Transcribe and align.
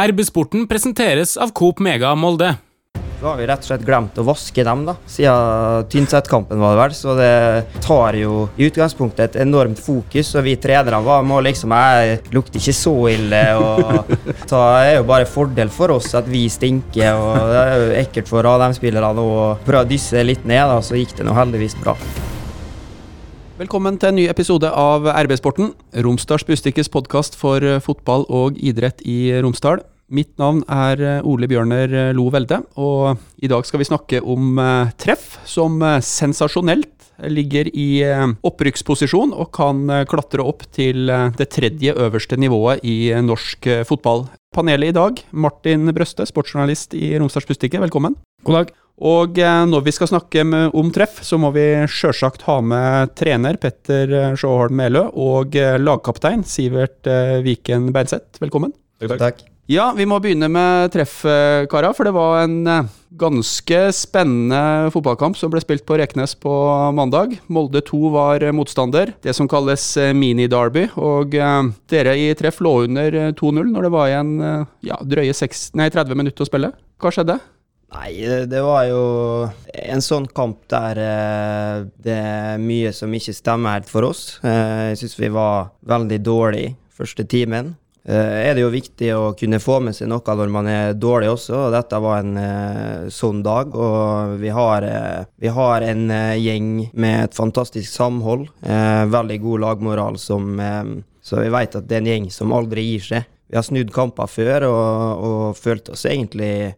RB-sporten 0.00 0.62
presenteres 0.64 1.34
av 1.36 1.50
Coop 1.52 1.80
Mega 1.84 2.14
Molde. 2.16 2.54
Så 3.20 3.26
har 3.26 3.36
vi 3.36 3.44
rett 3.50 3.60
og 3.60 3.68
slett 3.68 3.82
glemt 3.84 4.16
å 4.16 4.22
vaske 4.24 4.64
dem, 4.64 4.86
da, 4.88 4.94
siden 5.04 5.84
Tynset-kampen 5.92 6.62
var 6.62 6.72
det 6.72 6.80
vel. 6.80 6.94
Så 6.96 7.16
det 7.18 7.82
tar 7.84 8.16
jo 8.16 8.46
i 8.56 8.70
utgangspunktet 8.70 9.26
et 9.26 9.36
enormt 9.42 9.82
fokus, 9.84 10.30
og 10.40 10.46
vi 10.46 10.54
trenere 10.56 11.02
var, 11.04 11.20
må 11.28 11.42
liksom 11.44 11.76
Jeg 11.76 12.16
lukter 12.32 12.62
ikke 12.62 12.76
så 12.78 12.94
ille, 13.12 13.42
og 13.60 14.08
det 14.24 14.62
er 14.62 14.94
jo 14.94 15.04
bare 15.12 15.28
fordel 15.28 15.68
for 15.68 15.92
oss 15.98 16.14
at 16.16 16.32
vi 16.32 16.46
stinker, 16.48 17.20
og 17.20 17.52
det 17.52 17.60
er 17.60 17.76
jo 17.76 17.92
ekkelt 18.00 18.32
for 18.32 18.48
ADM-spillerne 18.54 19.20
å 19.20 19.38
prøve 19.68 19.84
å 19.84 19.92
dysse 19.92 20.24
litt 20.24 20.48
ned, 20.48 20.64
da, 20.72 20.80
så 20.80 20.96
gikk 20.96 21.12
det 21.20 21.28
nå 21.28 21.36
heldigvis 21.36 21.76
bra. 21.84 21.98
Velkommen 23.60 24.00
til 24.00 24.08
en 24.08 24.16
ny 24.16 24.22
episode 24.32 24.64
av 24.72 25.04
RB-sporten, 25.26 25.74
Romsdals 26.00 26.48
Bustikkes 26.48 26.88
podkast 26.88 27.36
for 27.36 27.60
fotball 27.84 28.24
og 28.32 28.56
idrett 28.56 29.04
i 29.04 29.26
Romsdal. 29.44 29.84
Mitt 30.10 30.32
navn 30.42 30.64
er 30.66 31.00
eh, 31.06 31.26
Ole 31.26 31.46
Bjørner 31.50 31.92
eh, 31.94 32.08
Lo 32.18 32.26
Velde, 32.34 32.58
og 32.82 33.20
i 33.38 33.50
dag 33.50 33.62
skal 33.66 33.78
vi 33.78 33.86
snakke 33.86 34.18
om 34.18 34.58
eh, 34.58 34.90
treff 34.98 35.36
som 35.46 35.78
sensasjonelt 36.02 36.96
ligger 37.30 37.68
i 37.76 38.00
opprykksposisjon 38.48 39.34
og 39.36 39.50
kan 39.52 39.82
klatre 40.08 40.40
opp 40.40 40.62
til 40.72 41.10
det 41.36 41.46
tredje 41.52 41.92
øverste 41.92 42.38
nivået 42.40 42.80
i 42.80 43.10
norsk 43.20 43.68
fotball. 43.84 44.24
Panelet 44.56 44.94
i 44.94 44.96
dag, 44.96 45.20
Martin 45.36 45.92
Brøste, 45.92 46.24
sportsjournalist 46.24 46.96
i 46.96 47.12
Romsdals 47.20 47.50
Bustikke, 47.50 47.82
velkommen. 47.84 48.16
God 48.48 48.56
dag. 48.56 48.72
Og 49.04 49.36
når 49.68 49.84
vi 49.84 49.96
skal 49.98 50.08
snakke 50.14 50.46
om 50.72 50.94
treff, 50.96 51.20
så 51.28 51.36
må 51.36 51.52
vi 51.52 51.66
sjølsagt 51.92 52.48
ha 52.48 52.56
med 52.64 53.12
trener 53.20 53.60
Petter 53.60 54.32
Sjåholm 54.40 54.80
Melø 54.80 55.10
og 55.12 55.60
lagkaptein 55.60 56.48
Sivert 56.48 57.04
Viken 57.44 57.92
Beinseth. 57.92 58.40
Velkommen. 58.40 58.72
Takk, 58.96 59.18
takk. 59.20 59.49
Ja, 59.70 59.92
vi 59.94 60.02
må 60.02 60.16
begynne 60.18 60.48
med 60.50 60.90
treff, 60.90 61.20
kara. 61.70 61.92
For 61.94 62.08
det 62.08 62.10
var 62.16 62.40
en 62.42 62.66
eh, 62.66 62.88
ganske 63.20 63.78
spennende 63.94 64.90
fotballkamp 64.90 65.36
som 65.38 65.52
ble 65.52 65.60
spilt 65.62 65.84
på 65.86 65.94
Reknes 66.00 66.32
på 66.42 66.50
mandag. 66.96 67.36
Molde 67.46 67.78
2 67.86 68.00
var 68.10 68.42
motstander. 68.56 69.12
Det 69.22 69.30
som 69.36 69.46
kalles 69.46 69.84
eh, 69.94 70.10
mini-derby. 70.10 70.88
Og 70.98 71.36
eh, 71.38 71.68
dere 71.92 72.16
i 72.18 72.24
treff 72.34 72.58
lå 72.66 72.72
under 72.88 73.14
2-0 73.38 73.70
når 73.70 73.86
det 73.86 73.92
var 73.94 74.10
igjen 74.10 74.32
ja, 74.88 74.98
drøye 75.06 75.36
6, 75.38 75.62
nei, 75.78 75.86
30 75.94 76.18
minutter 76.18 76.42
å 76.42 76.50
spille. 76.50 76.72
Hva 76.98 77.12
skjedde? 77.14 77.36
Nei, 77.94 78.10
det 78.50 78.64
var 78.66 78.88
jo 78.88 79.04
en 79.70 80.02
sånn 80.02 80.26
kamp 80.34 80.64
der 80.70 80.98
det 81.94 82.16
er 82.18 82.58
mye 82.58 82.90
som 82.94 83.14
ikke 83.14 83.36
stemmer 83.38 83.78
helt 83.78 83.90
for 83.90 84.08
oss. 84.10 84.24
Jeg 84.42 84.98
syns 84.98 85.14
vi 85.18 85.30
var 85.34 85.70
veldig 85.94 86.18
dårlige 86.26 86.74
første 86.98 87.26
timen. 87.30 87.76
Eh, 88.04 88.48
er 88.48 88.56
det 88.56 88.62
jo 88.64 88.72
viktig 88.72 89.10
å 89.12 89.32
kunne 89.36 89.60
få 89.60 89.76
med 89.84 89.96
seg 89.96 90.08
noe 90.08 90.36
når 90.36 90.52
man 90.52 90.68
er 90.70 90.94
dårlig 90.96 91.30
også. 91.34 91.56
og 91.66 91.74
Dette 91.74 92.00
var 92.00 92.22
en 92.22 92.38
uh, 92.38 93.10
sånn 93.12 93.42
dag. 93.44 93.74
Og 93.76 94.38
vi 94.40 94.52
har, 94.54 94.86
uh, 94.86 95.26
vi 95.40 95.52
har 95.52 95.84
en 95.86 96.06
uh, 96.08 96.38
gjeng 96.38 96.88
med 96.92 97.26
et 97.26 97.36
fantastisk 97.36 97.90
samhold. 97.92 98.48
veldig 98.60 99.38
god 99.40 99.60
lagmoral 99.60 100.18
som 100.18 100.56
Så 101.22 101.36
vi 101.36 101.50
vet 101.52 101.74
at 101.76 101.86
det 101.88 101.96
er 101.96 102.00
en 102.00 102.08
gjeng 102.08 102.30
som 102.32 102.52
aldri 102.52 102.82
gir 102.82 103.04
seg. 103.04 103.28
Vi 103.50 103.56
har 103.58 103.64
snudd 103.66 103.90
kamper 103.92 104.30
før 104.30 104.64
og, 104.68 105.24
og 105.26 105.56
følte 105.58 105.92
oss 105.92 106.06
egentlig 106.06 106.72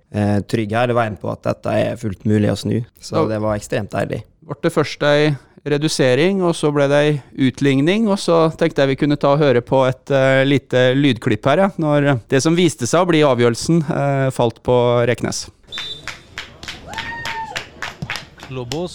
trygge 0.49 0.79
hele 0.79 0.97
veien 0.97 1.19
på 1.21 1.29
at 1.31 1.45
dette 1.45 1.75
er 1.77 2.01
fullt 2.01 2.25
mulig 2.25 2.51
å 2.51 2.57
snu. 2.57 2.79
Så 3.01 3.27
det 3.29 3.39
var 3.45 3.57
ekstremt 3.61 3.93
deilig. 3.93 4.23
Ble 4.43 4.59
det 4.65 4.73
først 4.75 5.05
ei 5.07 5.35
redusering, 5.65 6.43
og 6.43 6.57
så 6.59 6.73
ble 6.75 6.89
det 6.91 6.99
ei 6.99 7.13
utligning. 7.49 8.09
Og 8.11 8.19
så 8.21 8.45
tenkte 8.59 8.83
jeg 8.83 8.93
vi 8.93 9.01
kunne 9.05 9.19
ta 9.21 9.29
og 9.35 9.43
høre 9.43 9.63
på 9.65 9.85
et 9.89 10.15
uh, 10.15 10.43
lite 10.47 10.93
lydklipp 10.99 11.47
her, 11.51 11.59
ja, 11.67 11.69
når 11.81 11.99
det 12.31 12.43
som 12.45 12.59
viste 12.59 12.89
seg 12.91 13.05
å 13.05 13.11
bli 13.11 13.21
avgjørelsen, 13.27 13.77
uh, 13.89 14.29
falt 14.35 14.63
på 14.67 14.77
Reknes. 15.09 15.39
Lobos 18.53 18.95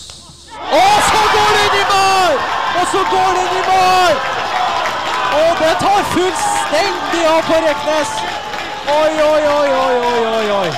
Og 0.70 0.98
så 1.08 1.22
går 1.34 1.50
det 1.56 1.62
inn 1.66 1.78
i 1.80 1.86
mål! 1.90 2.36
Og 2.78 2.86
så 2.92 3.02
går 3.10 3.30
det 3.34 3.46
inn 3.46 3.56
i 3.58 3.64
mål! 3.70 4.16
Og 5.38 5.50
det 5.62 5.74
tar 5.82 6.02
fullstendig 6.12 7.24
av 7.30 7.42
på 7.48 7.56
Reknes. 7.66 8.10
Oi, 8.88 9.14
oi, 9.24 9.42
oi, 9.56 9.70
oi, 9.84 9.96
oi, 10.36 10.48
oi. 10.60 10.70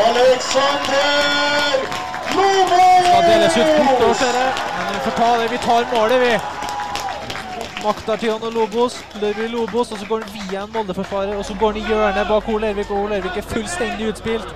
Alexander 0.00 1.99
skal 2.40 3.22
deles 3.28 3.56
ut 3.56 3.70
kort, 3.88 4.16
ser 4.20 4.38
jeg. 4.40 4.52
Men 4.76 4.94
vi 4.94 5.00
får 5.06 5.16
ta 5.20 5.30
det. 5.40 5.50
Vi 5.50 5.58
tar 5.66 5.88
målet, 5.94 6.20
vi. 6.24 6.32
Maktartian 7.84 8.42
og 8.42 8.52
Lobos. 8.52 9.00
Lørvi 9.22 9.48
Lobos, 9.48 9.92
og 9.92 9.98
så 9.98 10.06
går 10.06 10.24
han 10.26 10.32
via 10.36 10.62
en 10.64 10.72
Molde-forsvarer. 10.74 11.36
Og 11.36 11.44
så 11.44 11.54
går 11.60 11.72
han 11.72 11.82
i 11.82 11.86
hjørnet 11.88 12.28
bak 12.28 12.48
Ole 12.48 12.72
Ervik, 12.74 12.90
og 12.90 13.04
Ole 13.04 13.20
Ervik 13.20 13.36
er 13.36 13.50
fullstendig 13.54 14.12
utspilt. 14.12 14.54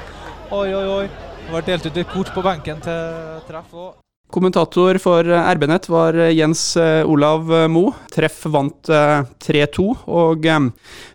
Oi, 0.51 0.69
oi, 0.75 0.87
oi. 1.01 1.07
Det 1.45 1.53
var 1.53 1.69
delt 1.69 1.87
ut 1.87 1.97
et 1.97 2.09
kort 2.09 2.33
på 2.35 2.43
benken 2.45 2.81
til 2.81 3.45
treff 3.49 3.73
òg. 3.75 4.04
Kommentator 4.33 4.97
for 4.99 5.29
RB-nett 5.29 5.85
var 5.89 6.17
Jens 6.33 6.77
eh, 6.77 7.07
Olav 7.07 7.51
Mo. 7.71 7.85
Treff 8.11 8.41
vant 8.51 8.89
3-2, 8.89 9.85
eh, 9.85 10.01
og 10.11 10.49
eh, 10.49 10.65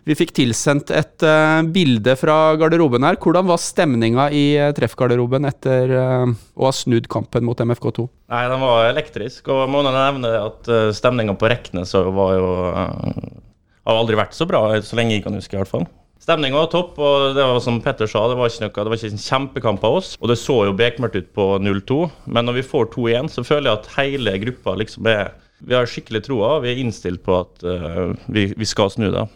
vi 0.08 0.16
fikk 0.16 0.32
tilsendt 0.38 0.92
et 0.94 1.26
bilde 1.74 2.14
fra 2.16 2.38
garderoben 2.60 3.04
her. 3.04 3.18
Hvordan 3.20 3.50
var 3.50 3.60
stemninga 3.60 4.30
i 4.32 4.44
treffgarderoben 4.76 5.48
etter 5.50 5.92
å 5.92 6.64
ha 6.64 6.72
snudd 6.74 7.10
kampen 7.12 7.44
mot 7.44 7.60
MFK2? 7.60 8.06
Nei, 8.32 8.44
Den 8.48 8.64
var 8.64 8.88
elektrisk, 8.88 9.52
og 9.52 9.66
må 9.68 9.84
nevne 9.84 10.32
at 10.40 10.70
stemninga 10.96 11.36
på 11.36 11.50
Reknes 11.50 11.92
var 11.94 12.36
jo 12.38 12.50
Har 12.70 13.98
aldri 13.98 14.16
vært 14.16 14.38
så 14.38 14.46
bra, 14.48 14.64
så 14.80 14.96
lenge 14.96 15.18
jeg 15.18 15.26
kan 15.26 15.36
huske, 15.36 15.58
i 15.58 15.60
hvert 15.60 15.70
fall. 15.72 15.88
Stemninga 16.20 16.58
var 16.58 16.68
topp, 16.68 16.98
og 17.00 17.32
det 17.32 17.44
var 17.48 17.62
som 17.64 17.78
Petter 17.80 18.08
sa, 18.10 18.26
det 18.28 18.36
var 18.36 18.50
ikke 18.50 18.66
noe, 18.66 18.74
det 18.76 18.90
var 18.92 18.98
ikke 18.98 19.08
en 19.14 19.22
kjempekamp 19.22 19.84
av 19.88 19.94
oss. 20.02 20.10
Og 20.20 20.28
det 20.28 20.36
så 20.36 20.58
jo 20.68 20.76
bekmørkt 20.76 21.16
ut 21.16 21.30
på 21.36 21.46
0-2, 21.64 22.00
men 22.28 22.44
når 22.44 22.58
vi 22.58 22.64
får 22.74 22.90
2-1, 22.92 23.30
så 23.32 23.44
føler 23.46 23.70
jeg 23.70 23.78
at 23.78 23.92
hele 23.96 24.34
gruppa 24.42 24.76
liksom 24.76 25.08
er 25.08 25.32
Vi 25.60 25.76
har 25.76 25.84
skikkelig 25.84 26.22
troa, 26.24 26.54
vi 26.64 26.70
er 26.70 26.78
innstilt 26.80 27.20
på 27.24 27.34
at 27.36 27.64
uh, 27.64 28.14
vi, 28.32 28.46
vi, 28.56 28.68
skal 28.68 28.88
snu 28.92 29.10
det. 29.12 29.26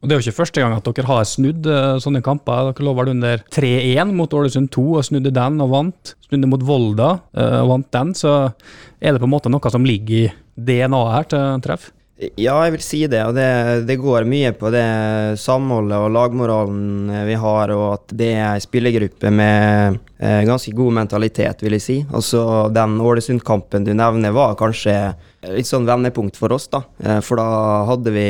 Og 0.00 0.08
Det 0.08 0.14
er 0.14 0.18
jo 0.18 0.24
ikke 0.24 0.40
første 0.40 0.62
gang 0.62 0.74
at 0.74 0.88
dere 0.88 1.06
har 1.06 1.28
snudd 1.30 1.66
uh, 1.70 1.98
sånne 2.02 2.22
kamper. 2.26 2.72
Dere 2.72 2.86
lå 2.88 2.94
vel 2.98 3.12
under 3.12 3.44
3-1 3.54 4.10
mot 4.18 4.34
Ålesund 4.34 4.70
2 4.74 4.86
og 4.98 5.06
snudde 5.06 5.30
den 5.34 5.62
og 5.62 5.70
vant. 5.70 6.16
Snudde 6.26 6.50
mot 6.50 6.66
Volda 6.66 7.12
uh, 7.22 7.60
og 7.60 7.70
vant 7.70 7.90
den. 7.94 8.10
Så 8.18 8.34
er 8.98 9.14
det 9.14 9.22
på 9.22 9.30
en 9.30 9.34
måte 9.34 9.52
noe 9.52 9.70
som 9.70 9.86
ligger 9.86 10.24
i 10.24 10.28
DNA-et 10.58 11.14
her 11.14 11.30
til 11.30 11.66
treff? 11.68 11.90
Ja, 12.20 12.58
jeg 12.66 12.74
vil 12.74 12.82
si 12.84 13.00
det. 13.08 13.20
Og 13.24 13.36
det, 13.36 13.48
det, 13.88 13.96
går 14.00 14.26
mye 14.28 14.52
på 14.56 14.68
det 14.74 14.84
samholdet 15.40 15.96
og 15.96 16.12
lagmoralen 16.12 17.08
vi 17.24 17.36
har, 17.40 17.72
og 17.72 17.86
at 17.94 18.14
det 18.16 18.28
er 18.34 18.46
ei 18.50 18.60
spillergruppe 18.60 19.32
med 19.32 19.96
eh, 20.20 20.42
ganske 20.48 20.74
god 20.76 20.98
mentalitet, 20.98 21.64
vil 21.64 21.78
jeg 21.78 21.84
si. 21.84 21.98
Altså, 22.12 22.42
Den 22.74 22.98
Ålesund-kampen 23.00 23.88
du 23.88 23.94
nevner, 23.96 24.34
var 24.36 24.58
kanskje 24.60 24.96
litt 25.48 25.68
sånn 25.70 25.88
vendepunkt 25.88 26.36
for 26.36 26.52
oss, 26.52 26.68
da. 26.72 26.82
Eh, 27.00 27.22
for 27.24 27.40
da 27.40 27.48
hadde 27.88 28.12
vi 28.12 28.28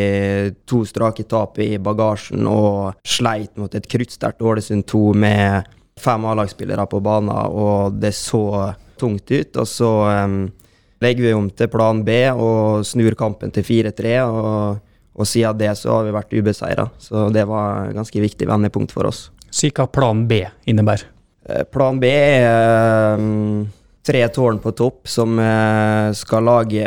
to 0.70 0.84
strake 0.86 1.26
tap 1.30 1.58
i 1.58 1.72
bagasjen 1.82 2.46
og 2.46 3.02
sleit 3.02 3.58
mot 3.58 3.74
et 3.74 3.90
kruttsterkt 3.90 4.46
Ålesund 4.46 4.86
2 4.90 5.02
med 5.18 5.74
fem 6.00 6.30
A-lagsspillere 6.30 6.86
på 6.88 7.02
banen, 7.04 7.34
og 7.34 7.98
det 7.98 8.14
så 8.16 8.70
tungt 9.00 9.30
ut. 9.30 9.56
Og 9.56 9.68
så 9.68 9.90
um, 10.24 10.44
legger 11.00 11.26
vi 11.26 11.34
om 11.34 11.48
til 11.50 11.70
plan 11.72 12.04
B 12.04 12.22
og 12.30 12.86
snur 12.86 13.16
kampen 13.18 13.52
til 13.54 13.66
4-3. 13.66 14.16
Og, 14.28 14.80
og, 15.16 15.26
siden 15.28 15.58
det 15.60 15.72
så 15.80 15.98
har 15.98 16.06
vi 16.06 16.16
vært 16.16 16.36
ubeseira. 16.36 16.88
Så 17.00 17.28
det 17.34 17.46
var 17.48 17.92
ganske 17.96 18.22
viktig 18.22 18.48
vendepunkt 18.48 18.94
for 18.94 19.10
oss. 19.10 19.28
Si 19.50 19.72
hva 19.74 19.88
plan 19.90 20.26
B 20.30 20.44
innebærer. 20.70 21.08
Eh, 21.48 21.64
plan 21.72 21.98
B 22.00 22.10
er 22.10 23.18
um, 23.18 23.64
tre 24.06 24.22
tårn 24.32 24.60
på 24.62 24.72
topp 24.76 25.08
som 25.10 25.38
uh, 25.40 26.12
skal 26.16 26.46
lage 26.46 26.84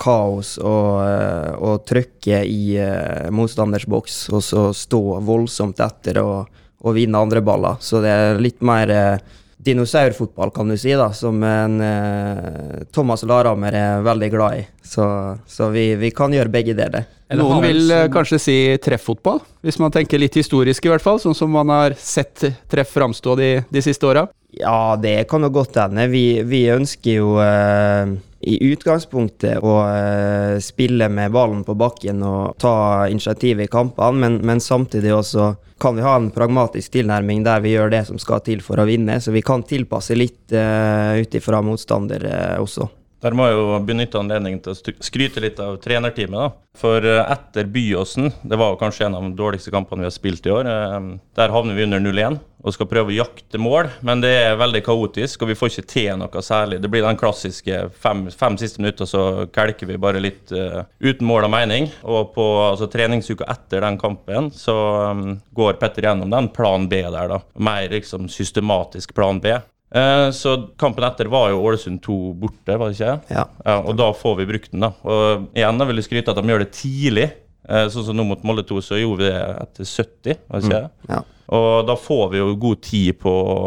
kaos 0.00 0.56
og, 0.58 0.88
uh, 1.06 1.52
og 1.62 1.84
trykke 1.88 2.42
i 2.44 2.74
uh, 2.82 3.30
motstanders 3.34 3.86
boks, 3.88 4.24
og 4.34 4.42
så 4.44 4.66
stå 4.76 5.00
voldsomt 5.24 5.80
etter 5.86 6.20
og, 6.22 6.50
og 6.82 6.98
vinne 6.98 7.22
andre 7.22 7.40
baller. 7.46 7.80
Så 7.80 8.02
det 8.04 8.12
er 8.12 8.42
litt 8.42 8.60
mer 8.60 8.92
dinosaurfotball, 9.64 10.50
kan 10.50 10.68
du 10.68 10.76
si, 10.78 10.90
da, 10.98 11.12
som 11.14 11.42
en 11.46 11.80
eh, 11.80 12.82
Thomas 12.92 13.22
Larammer 13.22 13.74
er 13.78 14.02
veldig 14.02 14.30
glad 14.32 14.58
i. 14.58 14.64
Så, 14.82 15.06
så 15.46 15.68
vi, 15.70 15.92
vi, 16.00 16.10
kan 16.10 16.34
gjøre 16.34 16.50
begge 16.50 16.74
deler. 16.78 17.06
Noen 17.38 17.62
vil 17.64 17.86
som... 17.86 18.10
kanskje 18.12 18.40
si 18.42 18.56
trefffotball, 18.82 19.40
hvis 19.64 19.78
man 19.80 19.94
tenker 19.94 20.20
litt 20.20 20.36
historisk 20.36 20.84
i 20.84 20.92
hvert 20.92 21.04
fall, 21.04 21.22
sånn 21.22 21.36
som 21.38 21.54
man 21.54 21.70
har 21.72 21.94
sett 21.98 22.42
treff 22.70 22.90
framstå 22.92 23.36
de, 23.38 23.50
de 23.70 23.84
siste 23.84 24.08
åra? 24.08 24.26
Ja, 24.58 24.98
det 25.00 25.28
kan 25.30 25.46
jo 25.46 25.52
godt 25.54 25.78
hende. 25.80 26.10
Vi, 26.12 26.42
vi, 26.44 26.66
ønsker 26.74 27.22
jo 27.22 27.38
eh, 27.40 28.18
i 28.42 28.56
utgangspunktet 28.72 29.62
å 29.62 29.74
eh, 29.86 30.56
spille 30.62 31.08
med 31.08 31.32
ballen 31.34 31.62
på 31.66 31.76
bakken 31.78 32.22
og 32.26 32.56
ta 32.62 33.06
initiativ 33.10 33.62
i 33.62 33.68
kampene, 33.70 34.18
men, 34.18 34.40
men 34.46 34.62
samtidig 34.62 35.14
også 35.14 35.52
kan 35.82 35.96
vi 35.96 36.02
ha 36.06 36.16
en 36.16 36.30
pragmatisk 36.34 36.92
tilnærming 36.94 37.42
der 37.46 37.62
vi 37.62 37.74
gjør 37.74 37.90
det 37.94 38.04
som 38.06 38.18
skal 38.22 38.42
til 38.46 38.62
for 38.62 38.78
å 38.78 38.86
vinne. 38.86 39.18
Så 39.18 39.34
vi 39.34 39.42
kan 39.42 39.64
tilpasse 39.66 40.14
litt 40.14 40.54
uh, 40.54 41.18
ut 41.18 41.34
ifra 41.34 41.58
motstander 41.66 42.22
uh, 42.22 42.58
også. 42.62 42.86
Der 43.22 43.36
må 43.38 43.46
jeg 43.46 43.54
jo 43.54 43.78
benytte 43.86 44.18
anledningen 44.18 44.62
til 44.64 44.74
å 44.74 44.94
skryte 45.06 45.42
litt 45.44 45.60
av 45.62 45.76
trenerteamet. 45.82 46.38
da. 46.38 46.62
For 46.78 47.04
eh, 47.04 47.20
etter 47.30 47.68
Byåsen, 47.70 48.32
det 48.42 48.58
var 48.58 48.72
jo 48.72 48.80
kanskje 48.80 49.06
en 49.06 49.18
av 49.18 49.26
de 49.26 49.36
dårligste 49.38 49.70
kampene 49.74 50.02
vi 50.02 50.08
har 50.08 50.14
spilt 50.14 50.46
i 50.48 50.54
år, 50.54 50.70
eh, 50.70 50.96
der 51.38 51.54
havner 51.54 51.76
vi 51.76 51.84
under 51.86 52.02
0-1 52.02 52.40
og 52.62 52.74
skal 52.74 52.88
prøve 52.90 53.10
å 53.10 53.16
jakte 53.16 53.58
mål. 53.58 53.90
Men 54.06 54.22
det 54.22 54.30
er 54.38 54.58
veldig 54.60 54.82
kaotisk, 54.86 55.42
og 55.42 55.50
vi 55.50 55.56
får 55.58 55.72
ikke 55.72 55.90
til 55.90 56.10
noe 56.20 56.42
særlig. 56.46 56.78
Det 56.82 56.90
blir 56.92 57.02
den 57.02 57.18
klassiske 57.18 57.80
fem, 58.02 58.28
fem 58.30 58.58
siste 58.60 58.82
minutter, 58.82 59.08
så 59.08 59.48
kelker 59.54 59.90
vi 59.90 59.98
bare 60.02 60.22
litt 60.22 60.52
uh, 60.54 60.84
uten 61.02 61.26
mål 61.26 61.48
og 61.48 61.52
mening. 61.56 61.90
Og 62.06 62.30
på 62.36 62.46
altså, 62.68 62.86
treningsuka 62.92 63.48
etter 63.50 63.82
den 63.82 63.98
kampen 63.98 64.52
så 64.54 64.76
um, 65.10 65.40
går 65.58 65.80
Petter 65.82 66.06
gjennom 66.06 66.30
den 66.30 66.52
plan 66.54 66.86
B 66.86 67.02
der, 67.02 67.34
da. 67.34 67.40
Mer 67.58 67.90
liksom 67.90 68.30
systematisk 68.30 69.10
plan 69.18 69.42
B. 69.42 69.58
Eh, 69.94 70.30
Så 70.32 70.54
kampen 70.80 71.04
etter 71.04 71.28
var 71.28 71.50
jo 71.52 71.60
Ålesund 71.68 72.00
2 72.04 72.16
borte, 72.40 72.76
var 72.80 72.88
det 72.90 72.96
ikke? 72.98 73.14
Ja. 73.34 73.44
Ja, 73.66 73.78
og 73.82 73.96
da 74.00 74.10
får 74.16 74.38
vi 74.40 74.46
brukt 74.48 74.70
den, 74.72 74.80
da. 74.86 74.92
Og 75.04 75.48
igjen 75.54 75.78
da 75.80 75.84
vil 75.88 76.00
jeg 76.00 76.08
skryte 76.08 76.32
at 76.32 76.40
de 76.40 76.48
gjør 76.52 76.64
det 76.64 76.70
tidlig. 76.76 77.28
Eh, 77.68 77.86
Sånn 77.92 78.06
som 78.08 78.16
nå 78.16 78.24
mot 78.26 78.42
Molde 78.48 78.64
2, 78.66 78.80
så 78.82 78.98
gjorde 79.00 79.22
vi 79.22 79.28
det 79.30 79.42
etter 79.66 79.84
70, 79.84 80.38
var 80.48 80.60
det 80.60 80.70
ikke? 80.70 80.82
Ja. 81.12 81.20
Og 81.52 81.86
da 81.86 81.94
får 82.00 82.30
vi 82.32 82.38
jo 82.40 82.54
god 82.56 82.80
tid 82.86 83.18
på 83.20 83.28
å, 83.30 83.58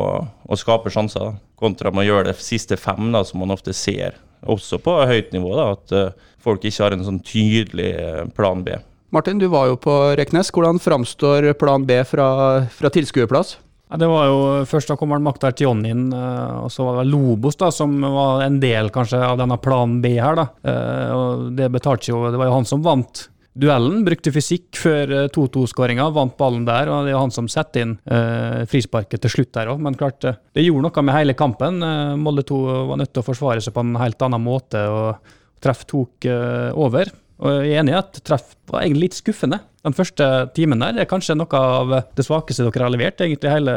å 0.49 0.57
skape 0.57 0.89
sjanser, 0.89 1.19
da. 1.29 1.35
kontra 1.61 1.91
med 1.93 2.01
å 2.03 2.07
gjøre 2.09 2.31
det 2.31 2.39
siste 2.41 2.75
fem, 2.81 3.11
da, 3.13 3.21
som 3.23 3.39
man 3.43 3.53
ofte 3.53 3.73
ser. 3.77 4.17
Også 4.45 4.79
på 4.81 4.95
høyt 5.07 5.29
nivå, 5.33 5.53
da, 5.55 5.67
at 5.77 5.93
eh, 5.93 6.09
folk 6.41 6.65
ikke 6.65 6.83
har 6.87 6.95
en 6.97 7.05
sånn 7.05 7.21
tydelig 7.25 7.91
plan 8.35 8.65
B. 8.65 8.73
Martin, 9.13 9.37
du 9.39 9.45
var 9.47 9.69
jo 9.69 9.77
på 9.79 9.93
Reknes. 10.17 10.49
Hvordan 10.51 10.81
framstår 10.81 11.51
plan 11.61 11.85
B 11.87 12.01
fra, 12.09 12.65
fra 12.73 12.89
tilskuerplass? 12.91 13.55
Ja, 13.95 13.99
det 14.01 14.09
var 14.11 14.25
jo 14.27 14.39
Først 14.67 14.89
da 14.91 14.97
kom 14.99 15.13
vel 15.13 15.23
Maktar 15.23 15.53
Tion 15.55 15.85
inn, 15.87 16.09
eh, 16.11 16.55
og 16.65 16.67
så 16.73 16.83
var 16.83 16.97
det 16.99 17.13
Lobos 17.13 17.55
da, 17.55 17.69
som 17.71 17.93
var 18.03 18.41
en 18.43 18.57
del 18.59 18.89
kanskje 18.91 19.21
av 19.23 19.37
denne 19.39 19.55
plan 19.63 20.01
B 20.03 20.17
her. 20.17 20.35
da. 20.35 20.45
Eh, 20.67 21.11
og 21.15 21.55
Det 21.55 21.69
betalte 21.71 22.11
jo, 22.11 22.25
det 22.27 22.35
var 22.41 22.49
jo 22.49 22.57
han 22.57 22.67
som 22.67 22.83
vant 22.83 23.29
duellen. 23.55 24.03
Brukte 24.03 24.33
fysikk 24.35 24.75
før 24.75 25.13
eh, 25.15 25.29
2-2-skåringa, 25.31 26.09
vant 26.11 26.35
ballen 26.35 26.65
der. 26.67 26.91
og 26.91 27.07
Det 27.07 27.13
er 27.13 27.21
han 27.21 27.31
som 27.31 27.47
setter 27.47 27.85
inn 27.85 27.95
eh, 28.03 28.65
frisparket 28.67 29.23
til 29.23 29.31
slutt 29.37 29.53
der 29.55 29.71
òg. 29.71 29.79
Men 29.87 29.95
klart, 29.95 30.27
eh, 30.27 30.41
det 30.51 30.67
gjorde 30.67 30.89
noe 30.89 31.07
med 31.07 31.15
hele 31.15 31.39
kampen. 31.39 31.79
Eh, 31.79 32.17
Molde 32.19 32.43
2 32.51 32.61
var 32.91 32.99
nødt 32.99 33.13
til 33.15 33.23
å 33.23 33.29
forsvare 33.29 33.63
seg 33.63 33.77
på 33.77 33.85
en 33.85 33.95
helt 34.01 34.27
annen 34.27 34.43
måte, 34.43 34.83
og 34.91 35.63
treff 35.63 35.87
tok 35.87 36.27
eh, 36.27 36.75
over. 36.75 37.15
Og 37.43 37.65
jeg 37.65 37.73
er 37.73 37.81
enig 37.81 37.95
i 37.95 37.97
at 37.99 38.19
treff 38.25 38.53
var 38.71 38.85
egentlig 38.85 39.09
litt 39.09 39.17
skuffende. 39.17 39.59
Den 39.85 39.95
første 39.95 40.27
timen 40.55 40.81
der 40.81 41.01
er 41.01 41.09
kanskje 41.09 41.35
noe 41.37 41.59
av 41.59 41.91
det 42.15 42.25
svakeste 42.25 42.65
dere 42.65 42.87
har 42.87 42.93
levert 42.93 43.21
egentlig 43.21 43.51
hele 43.51 43.75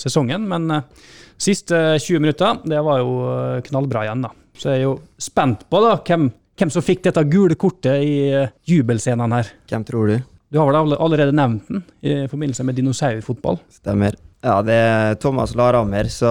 sesongen. 0.00 0.44
Men 0.50 0.68
eh, 0.74 1.08
siste 1.40 1.80
20 1.96 2.22
minutter, 2.24 2.60
det 2.68 2.82
var 2.84 3.00
jo 3.02 3.16
eh, 3.32 3.62
knallbra 3.70 4.04
igjen, 4.06 4.26
da. 4.28 4.34
Så 4.58 4.72
jeg 4.72 4.82
er 4.82 4.86
jo 4.88 4.94
spent 5.22 5.64
på 5.70 5.82
da, 5.84 5.96
hvem, 6.04 6.28
hvem 6.58 6.74
som 6.74 6.84
fikk 6.84 7.06
dette 7.08 7.24
gule 7.30 7.56
kortet 7.58 8.02
i 8.02 8.14
jubelscenene 8.18 8.50
jubelscenen 8.68 9.36
her. 9.38 9.52
Hvem 9.70 9.88
tror 9.88 10.12
du? 10.12 10.18
Du 10.48 10.60
har 10.60 10.70
vel 10.70 10.96
allerede 10.96 11.36
nevnt 11.36 11.68
den 11.68 11.84
i 12.00 12.22
forbindelse 12.30 12.64
med 12.64 12.78
dinosaurfotball. 12.80 13.60
Stemmer. 13.80 14.16
Ja, 14.40 14.60
det 14.62 14.74
er 14.74 15.16
Thomas 15.18 15.56
Larhammer, 15.58 16.06
så 16.14 16.28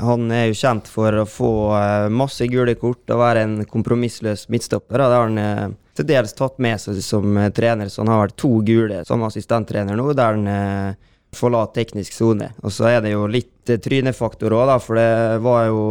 han 0.00 0.30
er 0.32 0.46
jo 0.48 0.56
kjent 0.56 0.86
for 0.88 1.12
å 1.12 1.26
få 1.28 1.50
eh, 1.76 2.06
masse 2.08 2.46
gule 2.48 2.72
kort 2.80 3.12
og 3.12 3.20
være 3.20 3.42
en 3.44 3.58
kompromissløs 3.68 4.46
midtstopper. 4.48 4.96
Det 4.96 5.18
har 5.18 5.26
han 5.26 5.40
eh, 5.42 5.66
til 5.98 6.08
dels 6.08 6.32
tatt 6.38 6.56
med 6.62 6.80
seg 6.80 7.02
som 7.04 7.36
eh, 7.36 7.50
trener, 7.52 7.90
så 7.92 8.00
han 8.00 8.12
har 8.14 8.22
vært 8.22 8.38
to 8.40 8.54
gule 8.64 9.02
som 9.04 9.26
assistenttrener 9.28 9.98
nå, 9.98 10.08
der 10.16 10.38
han 10.38 10.48
eh, 10.48 11.10
forlater 11.36 11.82
teknisk 11.82 12.16
sone. 12.16 12.48
Og 12.64 12.72
så 12.72 12.88
er 12.94 13.04
det 13.04 13.12
jo 13.12 13.28
litt 13.28 13.68
eh, 13.68 13.80
trynefaktor 13.82 14.56
òg, 14.56 14.72
for 14.80 14.96
det 14.96 15.44
var 15.44 15.68
jo 15.68 15.84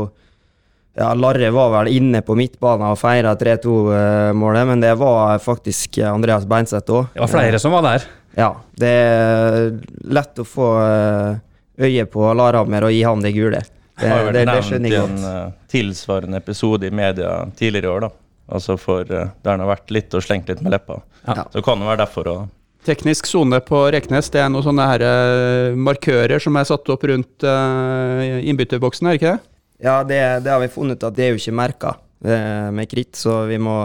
ja, 0.99 1.13
Larre 1.15 1.49
var 1.55 1.71
vel 1.77 1.91
inne 1.95 2.19
på 2.25 2.35
midtbanen 2.35 2.91
og 2.91 2.99
feira 2.99 3.31
3-2-målet, 3.39 4.67
men 4.67 4.81
det 4.83 4.93
var 4.99 5.39
faktisk 5.39 6.01
Andreas 6.03 6.47
Beinseth 6.49 6.91
òg. 6.91 7.13
Det 7.13 7.23
var 7.23 7.31
flere 7.31 7.61
som 7.61 7.75
var 7.75 7.85
der. 7.87 8.07
Ja, 8.35 8.49
det 8.79 8.89
er 8.89 9.69
lett 10.11 10.41
å 10.43 10.45
få 10.47 10.69
eh, 10.83 11.39
øye 11.87 12.05
på 12.11 12.27
Larhammer 12.35 12.89
og 12.89 12.93
gi 12.93 13.03
han 13.07 13.23
det 13.23 13.33
gule. 13.35 13.63
Det, 13.99 14.09
skjønner 14.09 14.11
Jeg 14.11 14.27
godt. 14.27 14.33
Det 14.33 14.43
det, 14.43 14.53
vært 14.59 14.69
det 14.69 14.79
nevnt 14.83 14.91
i 14.91 14.99
en 14.99 15.27
eh, 15.31 15.57
tilsvarende 15.71 16.39
episode 16.43 16.87
i 16.87 16.93
media 16.93 17.33
tidligere 17.59 17.87
i 17.87 17.93
år, 17.95 18.07
da. 18.07 18.11
Altså 18.59 18.77
for 18.81 19.07
eh, 19.07 19.33
der 19.43 19.55
han 19.55 19.63
har 19.63 19.71
vært 19.75 19.91
litt 19.93 20.15
og 20.15 20.23
slengt 20.25 20.49
litt 20.51 20.63
med 20.65 20.73
leppa. 20.75 21.01
Ja. 21.27 21.45
Så 21.53 21.63
kan 21.65 21.81
det 21.81 21.89
være 21.89 22.03
derfor 22.03 22.31
òg. 22.31 22.47
Teknisk 22.87 23.27
sone 23.27 23.59
på 23.63 23.81
Reknes, 23.91 24.31
det 24.31 24.39
er 24.39 24.51
noen 24.51 24.63
sånne 24.65 24.85
her, 24.87 25.03
eh, 25.03 25.75
markører 25.75 26.39
som 26.43 26.55
er 26.55 26.67
satt 26.69 26.87
opp 26.89 27.03
rundt 27.09 27.43
uh, 27.43 28.39
innbytterboksen, 28.39 29.09
er 29.09 29.19
ikke 29.19 29.33
det? 29.33 29.49
Ja, 29.79 30.03
det, 30.03 30.19
det 30.43 30.51
har 30.51 30.59
vi 30.59 30.71
funnet 30.73 31.03
at 31.07 31.15
det 31.15 31.25
er 31.25 31.33
jo 31.33 31.39
ikke 31.39 31.55
merka 31.55 31.95
med 32.19 32.89
kritt, 32.91 33.15
så 33.15 33.45
vi 33.47 33.55
må, 33.63 33.75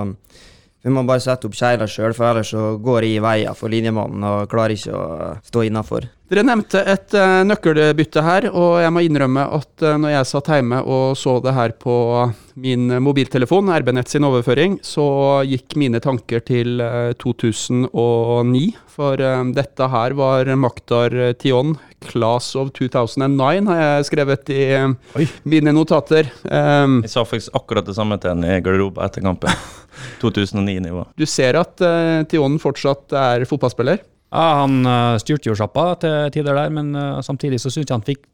vi 0.84 0.92
må 0.92 1.02
bare 1.08 1.22
sette 1.24 1.48
opp 1.48 1.56
kjegler 1.56 1.88
sjøl, 1.88 2.12
for 2.16 2.28
ellers 2.28 2.50
så 2.52 2.74
går 2.84 3.06
jeg 3.06 3.16
i 3.16 3.24
veien 3.24 3.56
for 3.56 3.72
linjemannen 3.72 4.26
og 4.28 4.50
klarer 4.52 4.76
ikke 4.76 4.92
å 4.92 5.30
stå 5.46 5.64
innafor. 5.64 6.10
Dere 6.28 6.42
nevnte 6.48 6.80
et 6.88 7.14
eh, 7.20 7.42
nøkkelbytte 7.46 8.22
her, 8.24 8.46
og 8.52 8.78
jeg 8.80 8.92
må 8.96 9.02
innrømme 9.04 9.44
at 9.58 9.84
eh, 9.84 9.96
når 10.00 10.14
jeg 10.14 10.28
satt 10.30 10.48
hjemme 10.54 10.78
og 10.82 11.18
så 11.20 11.36
det 11.44 11.52
her 11.56 11.74
på 11.80 11.96
min 12.64 12.88
mobiltelefon, 13.04 13.68
RB-nett 13.80 14.08
sin 14.12 14.24
overføring, 14.26 14.78
så 14.84 15.04
gikk 15.48 15.76
mine 15.80 16.00
tanker 16.04 16.40
til 16.44 16.80
eh, 16.84 17.12
2009. 17.20 18.64
For 18.94 19.20
eh, 19.20 19.44
dette 19.56 19.88
her 19.92 20.16
var 20.16 20.48
Maktar 20.60 21.16
Tion, 21.40 21.76
Class 22.08 22.54
of 22.60 22.72
2009, 22.76 23.68
har 23.68 23.80
jeg 23.82 24.08
skrevet 24.10 24.52
i 24.52 24.64
Oi. 25.20 25.28
mine 25.48 25.72
notater. 25.76 26.28
Um, 26.48 27.00
Jeg 27.04 27.12
sa 27.14 27.24
faktisk 27.28 27.56
akkurat 27.56 27.86
det 27.88 27.96
samme 27.96 28.18
til 28.20 28.32
en 28.34 28.44
i 28.48 28.58
garderoben 28.64 29.04
etter 29.06 29.24
kampen. 29.24 29.52
2009-nivå. 30.22 31.06
du 31.16 31.26
ser 31.28 31.60
at 31.60 31.84
uh, 31.84 32.24
Tionen 32.30 32.60
fortsatt 32.62 33.14
er 33.18 33.46
fotballspiller. 33.48 34.02
Ja, 34.34 34.46
Han 34.64 34.82
uh, 34.82 35.14
styrte 35.22 35.46
jo 35.46 35.54
sjappa 35.54 35.92
til 36.02 36.30
tider 36.34 36.56
der, 36.58 36.72
men 36.74 36.90
uh, 36.98 37.20
samtidig 37.22 37.60
så 37.62 37.70
syns 37.70 37.86
jeg 37.86 37.94
han 37.94 38.06
fikk 38.06 38.24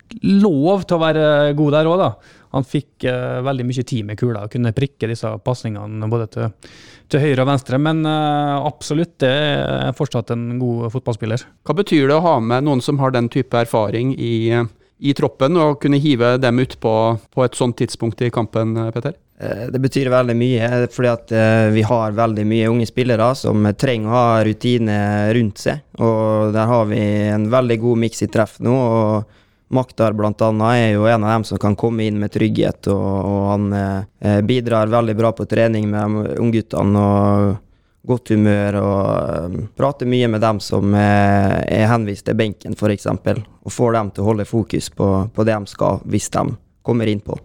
lov 0.40 0.86
til 0.88 0.96
å 0.96 1.02
være 1.02 1.24
god 1.58 1.76
der 1.76 1.90
òg, 1.90 2.00
da. 2.00 2.38
Han 2.56 2.64
fikk 2.64 3.04
uh, 3.04 3.42
veldig 3.44 3.66
mye 3.68 3.84
tid 3.84 4.08
med 4.08 4.18
kula 4.18 4.46
og 4.46 4.54
kunne 4.54 4.72
prikke 4.76 5.10
disse 5.10 5.28
pasningene 5.44 6.08
både 6.10 6.30
til, 6.32 6.72
til 7.12 7.24
høyre 7.26 7.44
og 7.44 7.50
venstre. 7.52 7.80
Men 7.84 8.00
uh, 8.08 8.64
absolutt, 8.64 9.18
det 9.20 9.30
er 9.30 9.96
fortsatt 9.98 10.32
en 10.32 10.54
god 10.62 10.88
fotballspiller. 10.96 11.44
Hva 11.68 11.76
betyr 11.82 12.08
det 12.08 12.16
å 12.16 12.24
ha 12.24 12.36
med 12.40 12.64
noen 12.64 12.80
som 12.84 13.00
har 13.02 13.12
den 13.12 13.28
type 13.28 13.60
erfaring 13.60 14.16
i, 14.16 14.56
i 15.04 15.16
troppen, 15.18 15.60
og 15.60 15.82
kunne 15.84 16.00
hive 16.00 16.38
dem 16.40 16.64
utpå 16.64 16.94
på 17.28 17.44
et 17.44 17.60
sånt 17.60 17.76
tidspunkt 17.82 18.24
i 18.24 18.32
kampen, 18.32 18.72
Petter? 18.96 19.20
Eh, 19.40 19.66
Det 19.72 19.78
betyr 19.78 20.10
veldig 20.12 20.36
mye, 20.36 20.70
fordi 20.92 21.36
eh, 21.36 21.70
vi 21.72 21.82
har 21.82 22.12
veldig 22.12 22.46
mye 22.46 22.68
unge 22.68 22.86
spillere 22.86 23.32
som 23.34 23.64
trenger 23.72 24.10
å 24.10 24.16
ha 24.16 24.44
rutine 24.44 24.96
rundt 25.36 25.62
seg. 25.64 25.84
Og 25.98 26.52
der 26.54 26.66
har 26.68 26.88
vi 26.90 27.00
en 27.30 27.48
veldig 27.50 27.78
god 27.80 28.02
miks 28.04 28.22
i 28.22 28.28
treff 28.32 28.58
nå. 28.60 28.74
og 28.76 29.36
Maktar 29.70 30.16
annet 30.18 30.62
er 30.66 30.88
jo 30.96 31.04
en 31.06 31.24
av 31.24 31.30
dem 31.36 31.44
som 31.44 31.58
kan 31.62 31.76
komme 31.78 32.02
inn 32.02 32.18
med 32.18 32.32
trygghet, 32.34 32.88
og, 32.90 33.26
og 33.30 33.42
han 33.52 33.72
eh, 33.72 34.40
bidrar 34.42 34.90
veldig 34.90 35.14
bra 35.16 35.30
på 35.32 35.46
trening 35.46 35.86
med 35.90 36.38
ungguttene. 36.38 36.98
og 36.98 37.58
Godt 38.02 38.30
humør 38.32 38.78
og 38.80 39.44
um, 39.44 39.56
prater 39.76 40.08
mye 40.08 40.28
med 40.32 40.40
dem 40.40 40.56
som 40.64 40.94
eh, 40.96 41.58
er 41.68 41.90
henvist 41.90 42.24
til 42.26 42.38
benken, 42.38 42.72
f.eks. 42.72 43.06
Og 43.06 43.74
får 43.76 43.92
dem 43.98 44.10
til 44.10 44.24
å 44.24 44.30
holde 44.30 44.48
fokus 44.48 44.88
på, 44.96 45.10
på 45.28 45.44
det 45.44 45.58
de 45.58 45.68
skal, 45.68 46.00
hvis 46.08 46.30
de 46.32 46.46
kommer 46.82 47.12
innpå. 47.12 47.36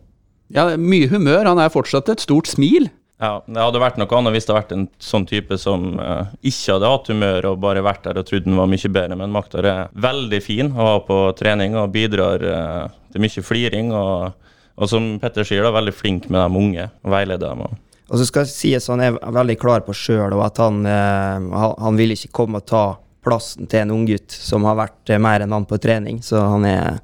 Ja, 0.54 0.68
mye 0.78 1.10
humør. 1.10 1.46
Han 1.50 1.62
er 1.62 1.74
fortsatt 1.74 2.10
et 2.14 2.24
stort 2.24 2.50
smil. 2.52 2.90
Ja, 3.22 3.40
Det 3.48 3.62
hadde 3.62 3.80
vært 3.80 3.98
noe 3.98 4.18
annet 4.18 4.36
hvis 4.36 4.46
det 4.46 4.52
hadde 4.52 4.62
vært 4.62 4.74
en 4.76 4.88
sånn 5.00 5.26
type 5.30 5.58
som 5.58 6.00
eh, 6.04 6.34
ikke 6.52 6.76
hadde 6.76 6.90
hatt 6.92 7.10
humør 7.14 7.48
og 7.54 7.62
bare 7.64 7.84
vært 7.86 8.04
der 8.04 8.20
og 8.20 8.28
trodd 8.28 8.44
den 8.44 8.58
var 8.60 8.68
mye 8.68 8.92
bedre. 8.92 9.16
Men 9.16 9.32
Maktar 9.34 9.70
er 9.70 9.94
veldig 9.94 10.42
fin 10.44 10.74
å 10.74 10.90
ha 10.90 10.98
på 11.08 11.20
trening 11.40 11.78
og 11.80 11.94
bidrar 11.96 12.44
eh, 12.44 12.84
til 13.14 13.24
mye 13.24 13.46
fliring. 13.48 13.94
Og, 13.96 14.52
og 14.76 14.92
som 14.92 15.16
Petter 15.24 15.48
sier, 15.48 15.64
da, 15.64 15.72
veldig 15.78 15.96
flink 15.96 16.28
med 16.28 16.44
de 16.44 16.62
unge 16.62 16.90
og 16.92 17.16
veileder 17.16 17.48
dem. 17.48 17.64
Og. 17.70 17.82
Og 18.12 18.20
så 18.20 18.28
skal 18.28 18.46
jeg 18.46 18.54
si 18.54 18.76
at 18.78 18.92
han 18.92 19.02
er 19.02 19.16
veldig 19.18 19.58
klar 19.58 19.82
på 19.88 19.96
sjøl, 19.98 20.36
og 20.36 20.44
at 20.46 20.60
han, 20.62 20.84
eh, 20.86 21.50
han, 21.56 21.76
han 21.88 21.98
vil 21.98 22.14
ikke 22.18 22.34
komme 22.44 22.62
og 22.62 22.68
ta 22.70 22.86
plassen 23.26 23.66
til 23.72 23.82
en 23.82 23.96
unggutt 23.96 24.36
som 24.36 24.68
har 24.68 24.78
vært 24.78 25.16
eh, 25.16 25.22
mer 25.22 25.46
enn 25.46 25.56
han 25.56 25.66
på 25.70 25.80
trening. 25.82 26.20
Så 26.26 26.44
han 26.44 26.68
er 26.70 27.00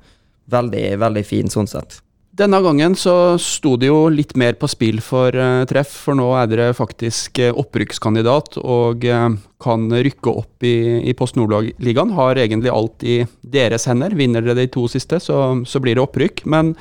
veldig, 0.51 0.85
veldig 1.01 1.23
fin 1.25 1.49
sånn 1.49 1.71
sett. 1.71 2.01
Denne 2.31 2.61
gangen 2.63 2.93
så 2.95 3.35
sto 3.43 3.73
det 3.75 3.89
jo 3.89 4.05
litt 4.07 4.37
mer 4.39 4.55
på 4.55 4.69
spill 4.71 5.01
for 5.03 5.35
uh, 5.35 5.65
treff, 5.67 5.91
for 6.05 6.15
nå 6.15 6.29
er 6.39 6.47
dere 6.47 6.75
faktisk 6.75 7.41
uh, 7.43 7.49
opprykkskandidat 7.59 8.55
og 8.61 9.03
uh, 9.03 9.33
kan 9.59 9.91
rykke 9.91 10.31
opp 10.31 10.63
i, 10.63 11.01
i 11.11 11.15
Post 11.17 11.35
Nord-ligaen. 11.35 12.13
Har 12.15 12.39
egentlig 12.39 12.71
alt 12.71 13.03
i 13.03 13.17
deres 13.43 13.89
hender. 13.91 14.15
Vinner 14.15 14.47
dere 14.47 14.61
de 14.61 14.71
to 14.71 14.85
siste, 14.91 15.19
så, 15.19 15.41
så 15.67 15.83
blir 15.83 15.99
det 15.99 16.05
opprykk. 16.05 16.45
Men 16.47 16.71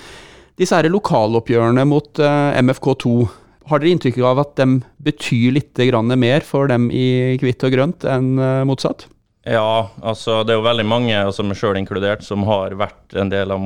disse 0.55 0.79
her 0.79 0.87
lokaloppgjørene 0.93 1.83
mot 1.89 2.23
eh, 2.23 2.63
MFK2, 2.63 3.13
har 3.73 3.83
dere 3.83 3.95
inntrykk 3.97 4.23
av 4.31 4.45
at 4.45 4.55
de 4.61 4.81
betyr 5.03 5.59
litt 5.59 5.83
mer 6.21 6.47
for 6.47 6.71
dem 6.71 6.91
i 6.95 7.37
hvitt 7.43 7.65
og 7.67 7.75
grønt 7.75 8.05
enn 8.05 8.35
motsatt? 8.69 9.07
Ja, 9.49 9.91
altså 10.03 10.43
det 10.45 10.55
er 10.55 10.61
jo 10.61 10.67
veldig 10.69 10.87
mange, 10.89 11.15
altså 11.17 11.47
meg 11.47 11.57
sjøl 11.57 11.79
inkludert, 11.81 12.25
som 12.27 12.45
har 12.49 12.77
vært 12.77 13.17
en 13.17 13.33
del 13.33 13.53
av 13.55 13.63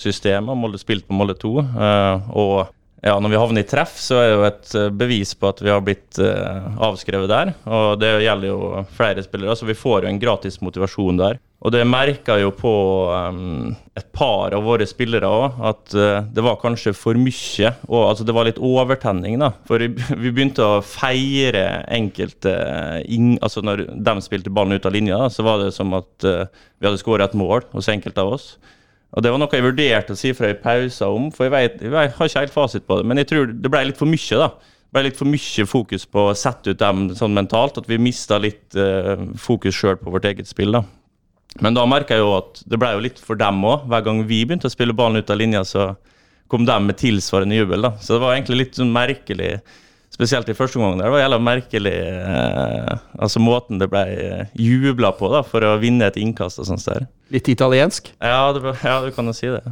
Molde-systemet. 0.00 0.56
Molde 0.56 0.78
spilt 0.78 1.06
på 1.06 1.14
Molde 1.14 1.34
2. 1.34 1.58
eh, 1.58 2.30
og 2.32 2.68
ja, 3.02 3.14
når 3.18 3.30
vi 3.30 3.36
havner 3.40 3.62
i 3.62 3.68
treff, 3.68 3.96
så 3.96 4.18
er 4.20 4.26
det 4.26 4.32
jo 4.34 4.42
et 4.44 4.74
eh, 4.76 4.90
bevis 4.92 5.34
på 5.34 5.48
at 5.48 5.60
vi 5.62 5.70
har 5.70 5.80
blitt 5.80 6.18
eh, 6.20 6.66
avskrevet 6.84 7.30
der. 7.30 7.52
Og 7.64 8.00
det 8.00 8.10
gjelder 8.24 8.50
jo 8.50 8.82
flere 8.96 9.22
spillere, 9.24 9.56
så 9.56 9.64
vi 9.64 9.76
får 9.76 10.04
jo 10.04 10.10
en 10.10 10.20
gratis 10.20 10.60
motivasjon 10.60 11.20
der. 11.20 11.38
Og 11.60 11.72
det 11.72 11.84
merka 11.84 12.38
jo 12.40 12.50
på 12.56 12.72
um, 13.12 13.74
et 13.92 14.06
par 14.16 14.54
av 14.56 14.64
våre 14.64 14.86
spillere 14.88 15.28
òg, 15.28 15.58
at 15.68 15.92
uh, 15.92 16.22
det 16.32 16.40
var 16.40 16.56
kanskje 16.56 16.94
for 16.96 17.20
mye. 17.20 17.72
Og 17.90 18.06
altså, 18.06 18.24
det 18.24 18.32
var 18.32 18.48
litt 18.48 18.60
overtenning, 18.64 19.36
da. 19.42 19.50
For 19.68 19.84
vi 20.24 20.32
begynte 20.32 20.64
å 20.64 20.80
feire 20.80 21.82
enkelte 21.84 22.54
ing, 23.12 23.34
Altså 23.44 23.60
når 23.60 23.90
de 23.92 24.16
spilte 24.24 24.52
ballen 24.52 24.80
ut 24.80 24.88
av 24.88 24.96
linja, 24.96 25.20
så 25.28 25.44
var 25.44 25.60
det 25.60 25.74
som 25.76 25.92
at 26.00 26.28
uh, 26.28 26.46
vi 26.80 26.88
hadde 26.88 27.00
skåret 27.00 27.28
et 27.28 27.40
mål 27.40 27.68
hos 27.76 27.92
enkelte 27.92 28.24
av 28.24 28.38
oss. 28.38 28.54
Og 29.10 29.24
Det 29.24 29.32
var 29.32 29.40
noe 29.42 29.56
jeg 29.58 29.66
vurderte 29.66 30.14
å 30.14 30.18
si 30.18 30.30
fra 30.36 30.52
i 30.52 30.58
pausa 30.58 31.08
om, 31.10 31.30
for 31.34 31.48
jeg, 31.48 31.54
vet, 31.54 31.80
jeg, 31.82 31.94
har 31.94 32.28
ikke 32.28 32.44
helt 32.44 32.54
fasit 32.54 32.86
på 32.86 33.00
det. 33.00 33.08
Men 33.10 33.18
jeg 33.18 33.30
tror 33.32 33.50
det 33.50 33.72
ble 33.72 33.82
litt 33.88 33.98
for 33.98 34.10
mye, 34.10 34.38
da. 34.38 34.52
Det 34.54 34.94
ble 34.96 35.02
litt 35.08 35.18
for 35.18 35.30
mye 35.30 35.66
fokus 35.70 36.06
på 36.06 36.28
å 36.30 36.36
sette 36.38 36.74
ut 36.74 36.80
dem 36.82 37.08
sånn 37.18 37.34
mentalt, 37.34 37.78
at 37.78 37.90
vi 37.90 37.98
mista 38.02 38.38
litt 38.42 38.78
uh, 38.78 39.18
fokus 39.38 39.74
sjøl 39.74 39.98
på 39.98 40.14
vårt 40.14 40.30
eget 40.30 40.50
spill. 40.50 40.78
da. 40.78 40.84
Men 41.58 41.74
da 41.74 41.82
merka 41.90 42.14
jeg 42.14 42.22
jo 42.22 42.36
at 42.36 42.62
det 42.70 42.78
ble 42.78 42.92
jo 42.94 43.02
litt 43.02 43.18
for 43.22 43.38
dem 43.38 43.64
òg. 43.66 43.88
Hver 43.90 44.06
gang 44.06 44.22
vi 44.28 44.44
begynte 44.46 44.70
å 44.70 44.72
spille 44.72 44.94
ballen 44.94 45.18
ut 45.18 45.34
av 45.34 45.40
linja, 45.40 45.64
så 45.66 45.92
kom 46.50 46.66
de 46.66 46.78
med 46.82 46.98
tilsvarende 46.98 47.58
jubel. 47.58 47.82
da. 47.86 47.96
Så 47.98 48.14
det 48.14 48.22
var 48.22 48.36
egentlig 48.36 48.64
litt 48.64 48.78
sånn 48.78 48.94
merkelig 48.94 49.56
spesielt 50.14 50.50
i 50.50 50.56
første 50.58 50.78
omgang. 50.78 50.98
Det 51.02 51.10
var 51.10 51.22
jævla 51.22 51.38
merkelig 51.42 51.96
eh, 51.96 52.94
altså 53.18 53.42
måten 53.42 53.78
det 53.80 53.88
ble 53.90 54.02
eh, 54.10 54.54
jubla 54.58 55.12
på 55.18 55.30
da, 55.32 55.42
for 55.46 55.66
å 55.66 55.78
vinne 55.82 56.10
et 56.10 56.18
innkast 56.20 56.62
og 56.62 56.68
sånt 56.70 56.86
der. 56.86 57.06
Litt 57.30 57.48
italiensk? 57.52 58.10
Ja, 58.18 58.50
det, 58.56 58.74
ja, 58.82 58.98
du 59.04 59.12
kan 59.14 59.30
jo 59.30 59.36
si 59.36 59.50
det. 59.50 59.62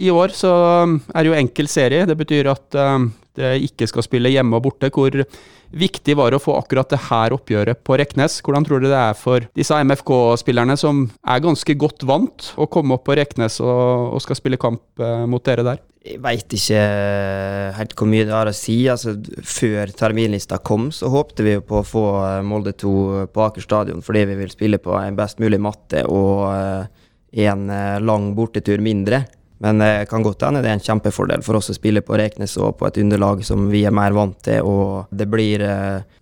I 0.00 0.08
år 0.12 0.32
så 0.32 0.50
um, 0.84 1.00
er 1.12 1.24
det 1.24 1.30
jo 1.30 1.38
enkel 1.38 1.68
serie. 1.68 2.06
Det 2.08 2.16
betyr 2.16 2.48
at 2.52 2.76
um, 2.76 3.10
det 3.36 3.56
ikke 3.66 3.88
skal 3.90 4.04
spille 4.06 4.32
hjemme 4.32 4.56
og 4.56 4.64
borte. 4.64 4.88
Hvor 4.92 5.16
viktig 5.70 6.16
var 6.18 6.32
det 6.32 6.40
å 6.40 6.44
få 6.44 6.56
akkurat 6.58 6.88
det 6.92 7.02
her 7.10 7.36
oppgjøret 7.36 7.82
på 7.84 7.98
Reknes? 8.00 8.38
Hvordan 8.44 8.66
tror 8.66 8.80
du 8.80 8.88
det 8.88 8.96
er 8.96 9.18
for 9.18 9.44
disse 9.56 9.76
MFK-spillerne 9.76 10.76
som 10.80 11.04
er 11.20 11.44
ganske 11.44 11.76
godt 11.80 12.06
vant 12.08 12.52
å 12.56 12.68
komme 12.72 12.96
opp 12.96 13.04
på 13.08 13.18
Reknes 13.20 13.60
og, 13.64 14.16
og 14.16 14.24
skal 14.24 14.40
spille 14.40 14.60
kamp 14.60 14.82
uh, 15.02 15.26
mot 15.28 15.44
dere 15.44 15.66
der? 15.66 15.84
Jeg 16.00 16.16
veit 16.24 16.54
ikke 16.56 16.78
helt 17.76 17.92
hvor 17.92 18.08
mye 18.08 18.24
det 18.24 18.32
har 18.32 18.48
å 18.48 18.54
si. 18.56 18.76
Altså, 18.88 19.12
før 19.44 19.90
terminlista 19.92 20.56
kom, 20.64 20.88
så 20.96 21.10
håpte 21.12 21.44
vi 21.44 21.58
på 21.60 21.82
å 21.82 21.84
få 21.84 22.04
eh, 22.24 22.36
Molde 22.46 22.72
2 22.80 22.92
på 23.28 23.42
Aker 23.44 23.66
stadion 23.66 24.00
fordi 24.04 24.24
vi 24.30 24.38
vil 24.38 24.52
spille 24.52 24.80
på 24.80 24.94
en 24.96 25.18
best 25.18 25.42
mulig 25.44 25.60
matte 25.60 26.06
og 26.08 26.48
en 27.30 27.68
lang 28.00 28.32
bortetur 28.34 28.80
mindre. 28.82 29.20
Men 29.60 29.82
det 29.82 30.08
kan 30.08 30.24
godt 30.24 30.46
hende 30.46 30.62
det 30.64 30.70
er 30.70 30.78
en 30.78 30.86
kjempefordel 30.86 31.44
for 31.44 31.58
oss 31.58 31.68
å 31.68 31.76
spille 31.76 32.00
på 32.00 32.16
Reknes 32.16 32.56
og 32.56 32.78
på 32.80 32.88
et 32.88 32.96
underlag 33.02 33.44
som 33.44 33.68
vi 33.68 33.84
er 33.84 33.92
mer 33.92 34.16
vant 34.16 34.40
til. 34.48 34.64
Og 34.64 35.12
det 35.12 35.28
blir 35.28 35.60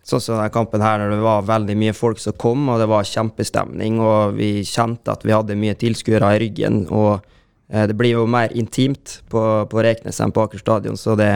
sånn 0.02 0.20
som 0.24 0.40
denne 0.40 0.50
kampen 0.50 0.82
her, 0.82 0.98
når 0.98 1.14
det 1.14 1.22
var 1.22 1.46
veldig 1.54 1.78
mye 1.78 1.94
folk 1.94 2.18
som 2.18 2.34
kom, 2.34 2.66
og 2.66 2.82
det 2.82 2.90
var 2.90 3.06
kjempestemning, 3.06 4.02
og 4.02 4.34
vi 4.40 4.56
kjente 4.66 5.14
at 5.14 5.22
vi 5.22 5.36
hadde 5.36 5.56
mye 5.62 5.78
tilskuere 5.78 6.34
i 6.34 6.42
ryggen. 6.48 6.88
og 6.90 7.22
Eh, 7.22 7.37
det 7.68 7.96
blir 7.98 8.16
jo 8.16 8.26
mer 8.30 8.52
intimt 8.56 9.18
på, 9.28 9.42
på 9.68 9.82
Reknes 9.84 10.20
enn 10.24 10.32
på 10.32 10.46
Aker 10.46 10.62
stadion, 10.62 10.96
så 10.96 11.16
det, 11.18 11.32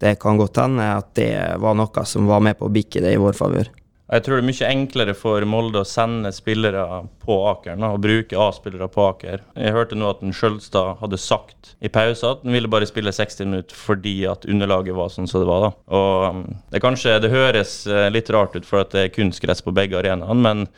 det 0.00 0.16
kan 0.22 0.38
godt 0.40 0.62
hende 0.62 0.86
at 0.98 1.10
det 1.18 1.34
var 1.60 1.76
noe 1.76 2.06
som 2.08 2.28
var 2.30 2.40
med 2.44 2.56
på 2.56 2.68
å 2.68 2.72
bikke 2.72 3.02
det 3.04 3.12
i 3.16 3.20
vår 3.20 3.36
favør. 3.36 3.68
Jeg 4.06 4.22
tror 4.22 4.38
det 4.38 4.44
er 4.44 4.46
mye 4.46 4.66
enklere 4.70 5.14
for 5.18 5.44
Molde 5.50 5.80
å 5.82 5.86
sende 5.88 6.30
spillere 6.30 6.82
på 7.24 7.36
Aker 7.50 7.80
og 7.88 8.04
bruke 8.04 8.38
A-spillere 8.38 8.86
på 8.92 9.02
Aker. 9.02 9.40
Jeg 9.58 9.74
hørte 9.74 9.98
nå 9.98 10.12
at 10.12 10.20
Skjølstad 10.22 11.00
hadde 11.00 11.18
sagt 11.18 11.72
i 11.82 11.90
pause 11.90 12.30
at 12.30 12.44
han 12.46 12.54
ville 12.54 12.70
bare 12.70 12.86
spille 12.86 13.10
60 13.10 13.50
minutter 13.50 13.74
fordi 13.74 14.14
at 14.30 14.46
underlaget 14.46 14.94
var 14.94 15.10
sånn 15.10 15.26
som 15.26 15.42
det 15.42 15.48
var. 15.50 15.64
da. 15.64 15.70
Og 15.98 16.36
um, 16.36 16.44
Det 16.70 16.82
kanskje 16.84 17.16
det 17.24 17.32
høres 17.34 17.80
eh, 17.90 18.06
litt 18.14 18.30
rart 18.30 18.54
ut 18.54 18.68
for 18.68 18.84
at 18.84 18.94
det 18.94 19.08
er 19.08 19.16
kunstgress 19.16 19.64
på 19.66 19.74
begge 19.74 19.98
arenaene, 19.98 20.38
men 20.38 20.68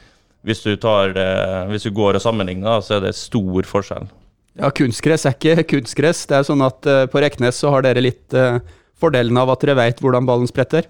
hvis 0.48 0.64
du, 0.64 0.72
tar, 0.80 1.12
hvis 1.68 1.84
du 1.84 1.90
går 1.92 2.16
og 2.16 2.22
sammenligner, 2.24 2.80
så 2.80 2.96
er 2.96 3.02
det 3.04 3.16
stor 3.18 3.66
forskjell. 3.68 4.06
Ja, 4.58 4.70
kunstgress 4.74 5.26
er 5.28 5.36
ikke 5.36 5.66
kunstgress. 5.76 6.24
Det 6.26 6.40
er 6.40 6.46
sånn 6.46 6.64
at 6.66 6.86
uh, 6.90 7.04
på 7.10 7.22
Reknes 7.22 7.60
så 7.62 7.70
har 7.74 7.86
dere 7.86 8.02
litt 8.02 8.34
uh, 8.34 8.58
fordelen 8.98 9.38
av 9.38 9.52
at 9.54 9.62
dere 9.62 9.78
veit 9.78 10.02
hvordan 10.02 10.26
ballen 10.26 10.50
spretter. 10.50 10.88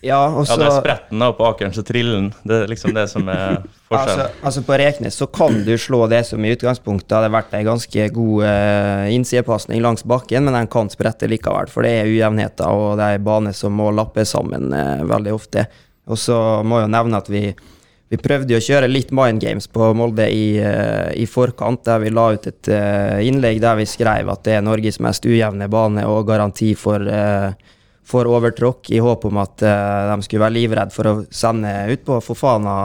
Ja, 0.00 0.20
også, 0.30 0.54
ja, 0.54 0.58
det 0.60 0.66
er 0.68 0.76
spretten 0.78 1.22
da, 1.22 1.32
på 1.34 1.46
Akeren 1.48 1.72
så 1.74 1.82
triller 1.82 2.20
den. 2.20 2.28
Det 2.46 2.54
er 2.54 2.70
liksom 2.70 2.92
det 2.94 3.08
som 3.10 3.26
er 3.32 3.58
forskjellen. 3.90 4.20
altså, 4.22 4.44
altså, 4.46 4.62
På 4.68 4.76
Reknes 4.78 5.18
så 5.18 5.26
kan 5.26 5.58
du 5.66 5.72
slå 5.80 6.04
det 6.10 6.22
som 6.28 6.44
i 6.44 6.52
utgangspunktet 6.54 7.16
hadde 7.16 7.32
vært 7.34 7.56
ei 7.58 7.64
ganske 7.66 8.06
god 8.14 8.44
uh, 8.46 9.08
innsidepasning 9.10 9.82
langs 9.82 10.06
bakken, 10.08 10.46
men 10.46 10.54
den 10.54 10.70
kan 10.70 10.90
sprette 10.92 11.28
likevel, 11.30 11.70
for 11.72 11.86
det 11.86 11.96
er 11.96 12.12
ujevnheter, 12.12 12.70
og 12.70 12.94
det 13.00 13.10
er 13.16 13.26
bane 13.26 13.54
som 13.56 13.74
må 13.74 13.90
lappes 13.94 14.36
sammen 14.36 14.70
uh, 14.70 15.02
veldig 15.08 15.34
ofte. 15.34 15.66
Og 16.08 16.20
så 16.20 16.38
må 16.64 16.78
jeg 16.78 16.88
jo 16.88 16.94
nevne 16.94 17.20
at 17.20 17.32
vi 17.32 17.42
vi 18.08 18.16
prøvde 18.20 18.56
å 18.56 18.62
kjøre 18.62 18.88
litt 18.88 19.10
mind 19.12 19.42
games 19.42 19.68
på 19.68 19.90
Molde 19.96 20.28
i, 20.32 20.56
uh, 20.62 21.10
i, 21.12 21.26
forkant, 21.28 21.82
der 21.84 22.00
vi 22.00 22.12
la 22.12 22.30
ut 22.32 22.46
et 22.48 22.70
uh, 22.72 23.18
innlegg 23.24 23.60
der 23.60 23.76
vi 23.80 23.88
skrev 23.88 24.30
at 24.32 24.46
det 24.46 24.56
er 24.56 24.64
Norges 24.64 25.00
mest 25.04 25.26
ujevne 25.28 25.68
bane 25.68 26.06
og 26.08 26.22
garanti 26.30 26.70
for, 26.78 27.04
uh, 27.04 27.52
for 28.08 28.30
overtråkk, 28.32 28.88
i 28.96 29.02
håp 29.04 29.26
om 29.28 29.40
at 29.42 29.60
de 29.60 30.16
skulle 30.24 30.46
være 30.46 30.56
livredde 30.56 30.94
for 30.94 31.10
å 31.10 31.16
sende 31.28 31.74
ut 31.92 32.06
på 32.06 32.16
Fofana, 32.24 32.76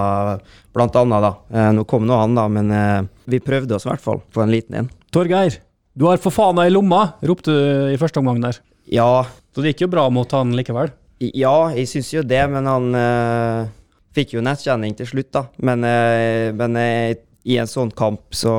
blant 0.75 0.97
annet. 0.99 1.23
da. 1.23 1.69
nå 1.71 1.85
kom 1.87 2.03
nå 2.03 2.17
han, 2.19 2.35
da, 2.35 2.49
men 2.51 2.73
vi 3.23 3.39
prøvde 3.39 3.77
oss 3.77 3.85
i 3.87 3.91
hvert 3.93 4.03
fall 4.03 4.19
på 4.35 4.43
en 4.43 4.51
liten 4.51 4.81
en. 4.81 4.89
Torgeir, 5.15 5.61
du 5.95 6.09
har 6.09 6.19
Fofana 6.19 6.65
i 6.67 6.73
lomma, 6.73 7.05
ropte 7.23 7.55
du 7.55 7.93
i 7.93 8.01
første 8.01 8.19
omgang 8.19 8.43
der. 8.43 8.59
Ja. 8.91 9.23
Så 9.55 9.63
det 9.63 9.71
gikk 9.71 9.85
jo 9.85 9.93
bra 9.93 10.09
mot 10.11 10.35
han 10.35 10.51
likevel? 10.57 10.91
Ja, 11.23 11.71
jeg 11.71 11.87
syns 11.87 12.11
jo 12.11 12.25
det, 12.27 12.43
men 12.51 12.67
han 12.67 12.99
Fikk 14.13 14.35
jo 14.35 14.43
nettkjenning 14.45 14.95
til 14.97 15.09
slutt, 15.09 15.31
da. 15.33 15.45
Men, 15.65 15.83
eh, 15.87 16.51
men 16.53 16.77
eh, 16.79 17.15
i 17.43 17.57
en 17.59 17.69
sånn 17.69 17.91
kamp 17.97 18.35
så 18.35 18.53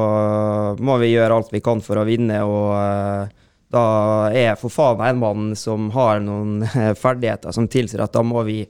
må 0.83 0.99
vi 1.01 1.15
gjøre 1.15 1.39
alt 1.39 1.55
vi 1.55 1.63
kan 1.65 1.81
for 1.85 2.01
å 2.01 2.07
vinne, 2.09 2.43
og 2.45 2.75
eh, 2.77 3.33
da 3.75 3.87
er 4.35 4.59
for 4.61 4.71
faen 4.71 5.03
en 5.03 5.23
mann 5.23 5.47
som 5.59 5.89
har 5.95 6.21
noen 6.23 6.63
ferdigheter 7.03 7.55
som 7.55 7.71
tilsier 7.71 8.05
at 8.05 8.15
da 8.15 8.23
må 8.27 8.45
vi 8.47 8.63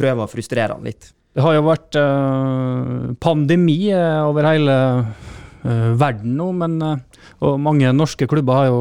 prøve 0.00 0.24
å 0.24 0.30
frustrere 0.30 0.76
han 0.76 0.86
litt. 0.88 1.12
Det 1.30 1.44
har 1.44 1.54
jo 1.54 1.66
vært 1.68 1.96
eh, 1.98 3.10
pandemi 3.22 3.92
over 3.94 4.48
hele 4.48 4.78
eh, 4.98 5.90
verden 5.98 6.34
nå, 6.40 6.48
men 6.58 6.80
eh, 6.82 7.20
og 7.46 7.60
mange 7.62 7.92
norske 7.94 8.26
klubber 8.28 8.58
har 8.58 8.66
jo 8.68 8.80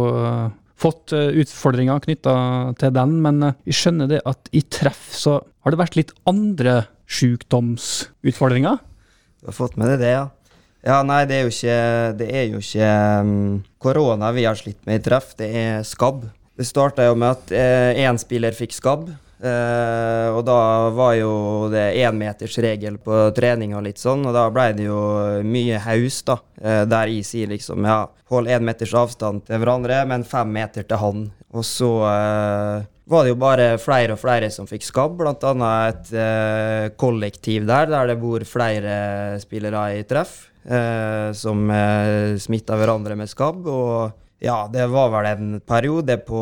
fått 0.79 1.13
utfordringer 1.13 2.01
knytta 2.03 2.33
til 2.79 2.91
den. 2.95 3.13
Men 3.23 3.53
vi 3.67 3.75
skjønner 3.75 4.09
det 4.11 4.19
at 4.27 4.49
i 4.55 4.61
treff 4.67 5.13
så 5.15 5.37
har 5.39 5.71
det 5.71 5.79
vært 5.79 5.95
litt 5.95 6.11
andre 6.27 6.81
sjukdomsutfordringer? 7.09 8.81
Du 9.39 9.49
har 9.49 9.57
fått 9.57 9.79
med 9.79 9.93
deg 9.93 10.03
det, 10.03 10.11
ja. 10.17 10.27
Ja, 10.85 11.01
nei, 11.03 11.25
det 11.27 11.35
er 11.35 11.47
jo 11.47 11.51
ikke, 11.51 11.79
er 12.23 12.45
jo 12.47 12.59
ikke 12.63 12.91
um, 13.19 13.31
korona 13.83 14.29
vi 14.35 14.45
har 14.47 14.55
slitt 14.55 14.79
med 14.87 15.01
i 15.01 15.03
treff, 15.03 15.33
det 15.39 15.49
er 15.51 15.81
skabb. 15.87 16.23
Det 16.59 16.67
starta 16.67 17.07
jo 17.07 17.17
med 17.19 17.33
at 17.35 17.51
én 17.55 18.13
eh, 18.13 18.19
spiller 18.19 18.55
fikk 18.55 18.75
skabb. 18.75 19.09
Eh, 19.39 20.29
og 20.35 20.41
da 20.43 20.89
var 20.91 21.13
jo 21.15 21.31
det 21.71 21.85
énmetersregel 22.01 22.97
på 22.99 23.19
trening 23.37 23.71
og 23.77 23.85
litt 23.85 24.01
sånn, 24.01 24.25
og 24.27 24.35
da 24.35 24.49
ble 24.51 24.65
det 24.75 24.87
jo 24.89 24.99
mye 25.47 25.79
haus, 25.85 26.19
da. 26.27 26.35
Eh, 26.59 26.83
der 26.89 27.11
jeg 27.13 27.27
sier 27.27 27.51
liksom 27.51 27.87
ja, 27.87 28.01
hold 28.33 28.51
én 28.51 28.65
meters 28.67 28.95
avstand 28.99 29.45
til 29.47 29.61
hverandre, 29.61 30.01
men 30.11 30.27
fem 30.27 30.51
meter 30.51 30.87
til 30.87 30.99
han. 30.99 31.29
Og 31.55 31.63
så 31.67 31.91
eh, 32.11 32.89
var 33.09 33.25
det 33.25 33.33
jo 33.33 33.39
bare 33.41 33.67
flere 33.81 34.13
og 34.13 34.21
flere 34.21 34.51
som 34.53 34.67
fikk 34.69 34.85
skabb, 34.85 35.17
bl.a. 35.17 35.71
et 35.89 36.13
eh, 36.13 36.85
kollektiv 36.99 37.65
der, 37.69 37.89
der 37.89 38.11
det 38.11 38.19
bor 38.21 38.45
flere 38.45 39.39
spillere 39.41 39.83
i 39.97 40.05
treff, 40.09 40.51
eh, 40.65 41.29
som 41.33 41.65
eh, 41.73 42.37
smitta 42.41 42.77
hverandre 42.77 43.17
med 43.17 43.31
skabb. 43.31 43.65
og 43.65 44.25
ja, 44.39 44.69
det 44.71 44.85
var 44.87 45.09
vel 45.11 45.25
en 45.27 45.47
periode 45.67 46.15
på 46.23 46.41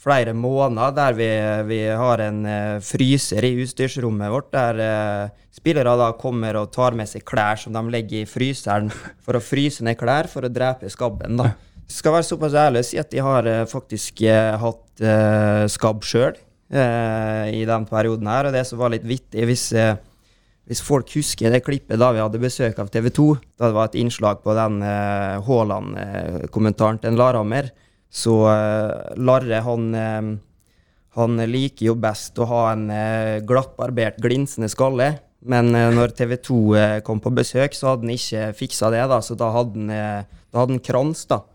flere 0.00 0.32
måneder 0.32 0.94
der 0.96 1.16
vi, 1.18 1.28
vi 1.68 1.80
har 1.92 2.22
en 2.24 2.38
uh, 2.48 2.78
fryser 2.80 3.44
i 3.44 3.50
utstyrsrommet 3.60 4.32
vårt, 4.32 4.48
der 4.54 4.80
uh, 4.80 5.34
spillere 5.52 5.92
da 6.00 6.06
kommer 6.16 6.56
og 6.56 6.70
tar 6.72 6.96
med 6.96 7.10
seg 7.10 7.26
klær 7.28 7.60
som 7.60 7.76
de 7.76 7.84
legger 7.92 8.22
i 8.22 8.30
fryseren 8.30 8.88
for 9.26 9.36
å 9.36 9.44
fryse 9.44 9.84
ned 9.84 10.00
klær 10.00 10.30
for 10.32 10.48
å 10.48 10.52
drepe 10.52 10.88
skabben. 10.88 11.36
da 11.36 11.52
skal 11.88 12.18
være 12.18 12.26
såpass 12.28 12.56
ærlig 12.58 12.82
å 12.82 12.86
si 12.86 13.00
at 13.00 13.08
de 13.12 13.22
har 13.24 13.48
uh, 13.48 13.62
faktisk 13.68 14.20
uh, 14.28 14.58
hatt 14.60 15.02
eh, 15.04 15.64
skabb 15.70 16.04
sjøl 16.06 16.36
i 16.68 17.62
den 17.64 17.84
perioden 17.88 18.28
her. 18.28 18.44
Og 18.44 18.52
det 18.52 18.66
som 18.68 18.76
var 18.76 18.90
litt 18.92 19.06
vittig, 19.08 19.40
hvis, 19.48 19.70
hvis, 20.68 20.82
folk 20.84 21.08
husker 21.16 21.48
det 21.54 21.62
klippet 21.64 21.96
da 21.96 22.10
vi 22.12 22.20
hadde 22.20 22.40
besøk 22.42 22.76
av 22.82 22.90
TV 22.92 23.08
2, 23.16 23.24
da 23.56 23.70
det 23.70 23.76
var 23.78 23.88
et 23.88 23.96
innslag 23.96 24.42
på 24.44 24.52
den 24.58 24.82
Haaland-kommentaren 25.46 27.00
til 27.00 27.16
Larhammer, 27.16 27.70
så 28.12 28.36
Larre, 29.16 29.62
han 29.64 29.88
han 31.16 31.40
liker 31.48 31.88
jo 31.88 31.96
best 31.96 32.36
å 32.36 32.50
ha 32.52 32.62
en 32.74 32.84
glattbarbert, 33.48 34.20
glinsende 34.20 34.68
skalle. 34.68 35.14
Men 35.40 35.72
når 35.72 36.12
TV 36.20 36.36
2 36.50 36.62
kom 37.06 37.24
på 37.24 37.32
besøk, 37.32 37.72
så 37.72 37.94
hadde 37.94 38.10
han 38.10 38.18
ikke 38.18 38.50
fiksa 38.60 38.92
det, 38.92 39.06
da, 39.08 39.22
så 39.24 39.40
da 39.40 39.54
hadde 39.56 39.86
han, 39.86 40.26
da 40.52 40.66
hadde 40.66 40.76
han 40.76 40.84
krans. 40.84 41.24
da. 41.32 41.46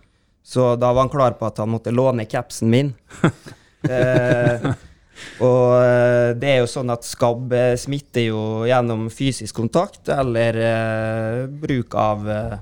Så 0.44 0.74
da 0.76 0.92
var 0.94 1.06
han 1.06 1.14
klar 1.14 1.38
på 1.40 1.48
at 1.48 1.62
han 1.64 1.72
måtte 1.72 1.94
låne 1.96 2.28
capsen 2.30 2.74
min. 2.74 2.94
Eh, 3.84 4.64
og 5.44 5.74
eh, 5.84 6.30
det 6.40 6.48
er 6.54 6.62
jo 6.62 6.70
sånn 6.72 6.92
at 6.94 7.04
skabb 7.04 7.52
eh, 7.52 7.74
smitter 7.76 8.30
jo 8.30 8.44
gjennom 8.64 9.10
fysisk 9.12 9.58
kontakt 9.60 10.08
eller 10.08 10.56
eh, 10.56 11.40
bruk 11.52 11.98
av, 12.00 12.24
eh, 12.32 12.56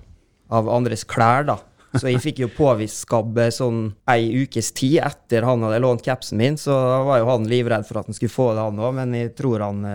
av 0.49 0.71
andres 0.73 1.05
klær, 1.05 1.45
da. 1.51 1.59
Så 1.93 2.07
jeg 2.09 2.23
fikk 2.23 2.41
jo 2.41 2.49
påvist 2.55 3.03
skabb 3.03 3.37
sånn 3.53 3.83
ei 4.09 4.31
ukes 4.41 4.71
tid 4.73 4.97
etter 5.05 5.45
han 5.45 5.61
hadde 5.67 5.77
lånt 5.85 6.01
capsen 6.01 6.41
min, 6.41 6.57
så 6.57 6.73
da 6.73 6.99
var 7.05 7.21
jo 7.21 7.29
han 7.29 7.45
livredd 7.53 7.85
for 7.85 8.01
at 8.01 8.09
han 8.09 8.17
skulle 8.17 8.33
få 8.33 8.49
det, 8.55 8.65
han 8.65 8.81
òg, 8.81 8.97
men 8.97 9.17
jeg 9.19 9.33
tror 9.37 9.65
han, 9.67 9.85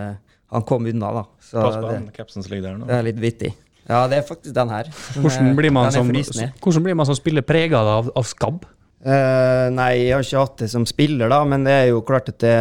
han 0.55 0.67
kom 0.71 0.87
unna, 0.87 1.11
da. 1.19 1.27
Så 1.43 1.59
Pass 1.59 1.75
på 1.75 1.87
det, 1.89 1.95
han, 1.95 2.11
capsen 2.15 2.39
som 2.45 2.55
ligger 2.55 2.69
der 2.69 2.79
nå. 2.79 2.87
det 2.87 3.01
er 3.01 3.09
litt 3.11 3.19
vittig. 3.19 3.51
Ja, 3.87 4.01
det 4.11 4.17
er 4.19 4.25
faktisk 4.27 4.55
den 4.55 4.71
her. 4.73 4.89
Den 5.15 5.23
Hvordan 5.23 5.53
blir 5.55 5.71
man, 5.71 5.87
den 5.91 6.23
som, 6.27 6.49
hvordan 6.63 6.83
blir 6.83 6.97
man 6.99 7.07
som 7.07 7.15
spiller 7.15 7.45
prega 7.47 7.79
av, 7.79 8.09
av 8.19 8.27
skabb? 8.27 8.65
Uh, 9.07 9.67
nei, 9.71 9.91
jeg 10.07 10.15
har 10.17 10.25
ikke 10.25 10.41
hatt 10.41 10.63
det 10.63 10.67
som 10.73 10.85
spiller, 10.89 11.29
da, 11.31 11.43
men 11.47 11.63
det 11.63 11.71
er 11.71 11.85
jo 11.91 12.01
klart 12.03 12.31
at 12.33 12.39
det, 12.43 12.55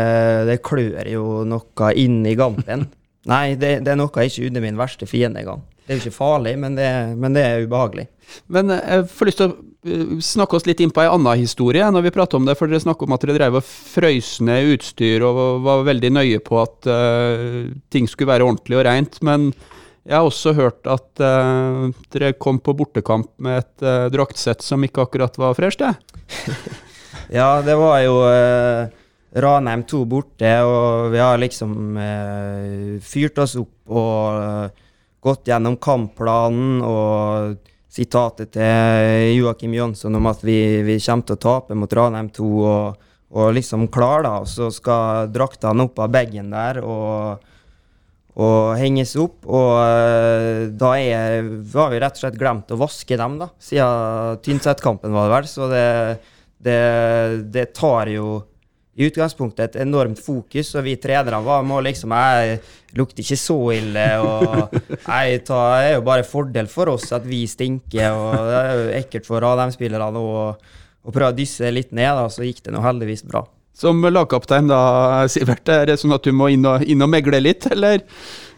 det 0.46 0.58
klør 0.66 1.08
jo 1.10 1.24
noe 1.48 1.92
inn 1.98 2.20
i 2.28 2.36
gampen. 2.38 2.84
nei, 3.32 3.56
det, 3.58 3.80
det 3.86 3.94
er 3.94 3.98
noe 3.98 4.12
jeg 4.22 4.30
ikke 4.34 4.50
unner 4.50 4.62
min 4.68 4.78
verste 4.78 5.08
fiende 5.10 5.42
engang. 5.42 5.64
Det 5.86 5.94
er 5.94 5.98
jo 5.98 6.04
ikke 6.04 6.18
farlig, 6.18 6.52
men 6.58 6.74
det, 6.78 6.86
men 7.18 7.34
det 7.34 7.42
er 7.46 7.64
ubehagelig. 7.66 8.06
Men 8.50 8.70
eh, 8.74 8.82
jeg 8.90 9.04
får 9.14 9.28
lyst 9.28 9.38
til 9.38 9.48
å 9.52 9.54
eh, 9.86 10.14
snakke 10.26 10.58
oss 10.58 10.66
litt 10.66 10.80
inn 10.82 10.90
på 10.94 11.02
ei 11.04 11.10
anna 11.10 11.34
historie 11.38 11.86
når 11.94 12.08
vi 12.08 12.12
prater 12.16 12.40
om 12.40 12.46
det. 12.48 12.56
For 12.58 12.66
dere 12.70 12.82
snakker 12.82 13.06
om 13.06 13.14
at 13.14 13.22
dere 13.22 13.36
drev 13.38 13.58
og 13.60 13.66
frøys 13.66 14.32
ned 14.46 14.72
utstyr 14.76 15.22
og 15.26 15.38
var- 15.38 15.60
var 15.66 15.84
veldig 15.86 16.10
nøye 16.18 16.40
på 16.42 16.58
at 16.58 16.88
uh, 16.90 17.70
ting 17.94 18.10
skulle 18.10 18.32
være 18.34 18.46
ordentlig 18.48 18.80
og 18.80 18.84
rent. 18.88 19.20
Men 19.26 19.52
jeg 20.06 20.14
har 20.14 20.26
også 20.26 20.52
hørt 20.54 20.86
at 20.86 21.22
uh, 21.22 21.88
dere 22.14 22.34
kom 22.38 22.60
på 22.62 22.76
bortekamp 22.78 23.32
med 23.42 23.64
et 23.64 23.86
uh, 23.86 24.06
draktsett 24.14 24.62
som 24.62 24.84
ikke 24.86 25.06
akkurat 25.06 25.38
var 25.40 25.56
fresht. 25.58 25.82
Ja, 27.26 27.58
det 27.58 27.74
var 27.74 27.96
jo 28.04 28.20
uh, 28.22 28.86
Ranheim 29.42 29.80
2 29.90 30.02
borte, 30.06 30.50
og 30.62 31.08
vi 31.10 31.18
har 31.18 31.40
liksom 31.42 31.72
fyrt 33.02 33.40
oss 33.42 33.56
opp 33.58 33.90
og 33.90 34.76
gått 35.26 35.50
gjennom 35.50 35.74
kampplanen 35.82 36.84
og 36.86 37.56
sitatet 37.90 38.52
til 38.54 39.32
Joakim 39.40 39.74
Jønsson 39.74 40.14
om 40.14 40.30
at 40.30 40.44
vi, 40.46 40.84
vi 40.86 41.00
kommer 41.02 41.26
til 41.26 41.34
å 41.34 41.42
tape 41.48 41.76
mot 41.76 41.98
Ranheim 41.98 42.30
2, 42.36 42.52
og, 42.62 43.10
og 43.34 43.52
liksom 43.58 43.88
klar, 43.92 44.22
da. 44.28 44.36
Og 44.44 44.48
så 44.54 44.70
skal 44.70 45.32
draktene 45.34 45.88
opp 45.88 45.98
av 46.04 46.14
bagen 46.14 46.54
der 46.54 46.80
og, 46.84 47.42
og 48.36 48.76
henges 48.80 49.14
opp. 49.20 49.44
Og 49.48 49.70
eh, 49.80 50.66
da 50.76 50.92
er, 51.00 51.46
har 51.74 51.92
vi 51.92 52.02
rett 52.02 52.18
og 52.18 52.24
slett 52.24 52.40
glemt 52.40 52.72
å 52.72 52.80
vaske 52.80 53.18
dem, 53.18 53.38
da, 53.42 53.50
siden 53.62 54.42
Tynset-kampen 54.44 55.14
var 55.16 55.28
det 55.28 55.36
vel. 55.36 55.48
Så 55.50 55.70
det, 55.72 55.86
det, 56.68 56.82
det 57.54 57.70
tar 57.76 58.12
jo 58.12 58.38
i 58.96 59.04
utgangspunktet 59.10 59.74
et 59.74 59.82
enormt 59.82 60.20
fokus, 60.24 60.70
og 60.78 60.86
vi 60.86 60.94
trenere 60.96 61.42
var, 61.44 61.66
må 61.68 61.82
liksom 61.84 62.14
Jeg 62.16 62.62
lukter 62.96 63.20
ikke 63.20 63.36
så 63.36 63.58
ille, 63.76 64.06
og 64.24 64.72
det 64.88 65.42
er 65.44 65.90
jo 65.98 66.06
bare 66.06 66.24
fordel 66.24 66.70
for 66.72 66.94
oss 66.94 67.10
at 67.12 67.26
vi 67.28 67.42
stinker, 67.50 68.16
og 68.16 68.48
det 68.48 68.56
er 68.62 68.72
jo 68.72 68.88
ekkelt 69.02 69.28
for 69.28 69.44
Ranheim-spillerne 69.44 70.22
å 70.24 70.48
å 71.06 71.14
prøve 71.14 71.32
å 71.32 71.36
dysse 71.36 71.70
litt 71.70 71.94
ned, 71.94 72.10
da, 72.18 72.26
så 72.30 72.46
gikk 72.46 72.64
det 72.66 72.74
nå 72.74 72.82
heldigvis 72.84 73.24
bra. 73.26 73.44
Som 73.76 74.00
lagkaptein 74.00 74.70
da, 74.70 74.80
Sivert, 75.28 75.68
er 75.68 75.90
det 75.90 75.98
sånn 76.00 76.14
at 76.16 76.24
du 76.24 76.32
må 76.32 76.48
inn 76.48 76.64
og, 76.64 76.84
inn 76.88 77.04
og 77.04 77.10
megle 77.12 77.42
litt, 77.44 77.66
eller? 77.68 78.00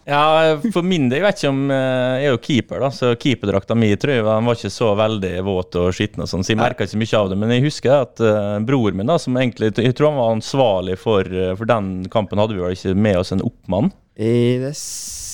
Ja, 0.08 0.56
for 0.72 0.86
min 0.88 1.10
del, 1.10 1.18
jeg 1.18 1.26
vet 1.26 1.40
ikke 1.42 1.50
om 1.52 1.72
eh, 1.74 2.14
Jeg 2.22 2.28
er 2.30 2.32
jo 2.32 2.40
keeper, 2.40 2.80
da, 2.80 2.88
så 2.94 3.10
keeperdrakta 3.20 3.76
mi 3.76 3.90
tror 4.00 4.14
jeg 4.14 4.24
var 4.24 4.46
ikke 4.54 4.72
så 4.72 4.94
veldig 4.96 5.32
våt 5.44 5.76
og 5.76 5.90
skitten, 5.92 6.24
og 6.24 6.30
sånn, 6.30 6.46
så 6.46 6.54
jeg 6.54 6.60
merka 6.62 6.88
ikke 6.88 7.02
mye 7.02 7.20
av 7.20 7.28
det. 7.28 7.38
Men 7.42 7.52
jeg 7.52 7.66
husker 7.66 7.94
at 8.06 8.24
uh, 8.24 8.56
bror 8.64 8.96
min, 8.96 9.10
da, 9.10 9.18
som 9.20 9.36
egentlig 9.36 9.74
Jeg 9.76 9.98
tror 9.98 10.14
han 10.14 10.20
var 10.22 10.32
ansvarlig 10.38 10.96
for, 11.02 11.28
eh, 11.28 11.52
for 11.58 11.68
den 11.68 12.08
kampen, 12.08 12.40
hadde 12.40 12.56
vi 12.56 12.64
vel 12.64 12.78
ikke 12.78 12.96
med 12.96 13.20
oss 13.20 13.34
en 13.36 13.44
oppmann. 13.44 13.92
Det 14.18 14.72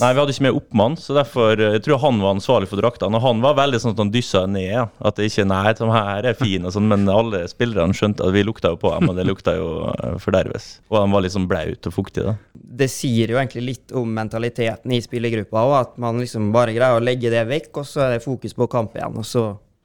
Nei, 0.02 0.10
vi 0.10 0.18
hadde 0.18 0.32
ikke 0.34 0.44
med 0.44 0.56
oppmann, 0.58 0.96
så 0.98 1.14
derfor 1.16 1.54
eh, 1.54 1.76
jeg 1.76 1.84
tror 1.86 2.00
han 2.02 2.18
var 2.20 2.34
ansvarlig 2.34 2.68
for 2.68 2.82
draktene. 2.82 3.16
Og 3.16 3.22
han 3.24 3.42
var 3.44 3.56
veldig 3.60 3.78
sånn 3.80 3.94
at 3.94 4.02
han 4.02 4.10
dyssa 4.12 4.42
ned. 4.50 4.90
At 4.98 5.16
det 5.16 5.28
ikke 5.30 5.46
Nei, 5.48 5.70
de 5.78 5.88
her 5.94 6.28
er 6.28 6.38
fine, 6.38 6.66
og 6.66 6.74
sånn, 6.74 6.90
men 6.90 7.06
alle 7.10 7.44
spillerne 7.50 7.94
skjønte 7.96 8.26
at 8.26 8.34
vi 8.34 8.42
lukta 8.44 8.74
jo 8.74 8.80
på 8.82 8.90
dem, 8.92 9.12
og 9.12 9.18
det 9.20 9.28
lukta 9.28 9.54
jo 9.56 9.68
eh, 9.92 10.18
forderves. 10.22 10.68
Og 10.90 10.98
de 10.98 11.14
var 11.14 11.24
litt 11.24 11.36
sånn 11.36 11.48
blaute 11.50 11.92
og 11.92 11.96
fuktige, 11.96 12.34
da. 12.34 12.63
Det 12.74 12.88
sier 12.92 13.30
jo 13.30 13.38
egentlig 13.38 13.64
litt 13.68 13.92
om 13.96 14.08
mentaliteten 14.16 14.92
i 14.94 15.02
spillergruppa, 15.02 15.62
òg, 15.62 15.74
at 15.80 16.00
man 16.02 16.18
liksom 16.22 16.50
bare 16.54 16.74
greier 16.74 16.98
å 16.98 17.04
legge 17.04 17.32
det 17.32 17.44
vekk, 17.48 17.70
og 17.82 17.86
så 17.88 18.06
er 18.06 18.16
det 18.16 18.24
fokus 18.24 18.56
på 18.56 18.68
kamp 18.70 18.96
igjen. 18.98 19.20
og 19.20 19.26
så 19.28 19.44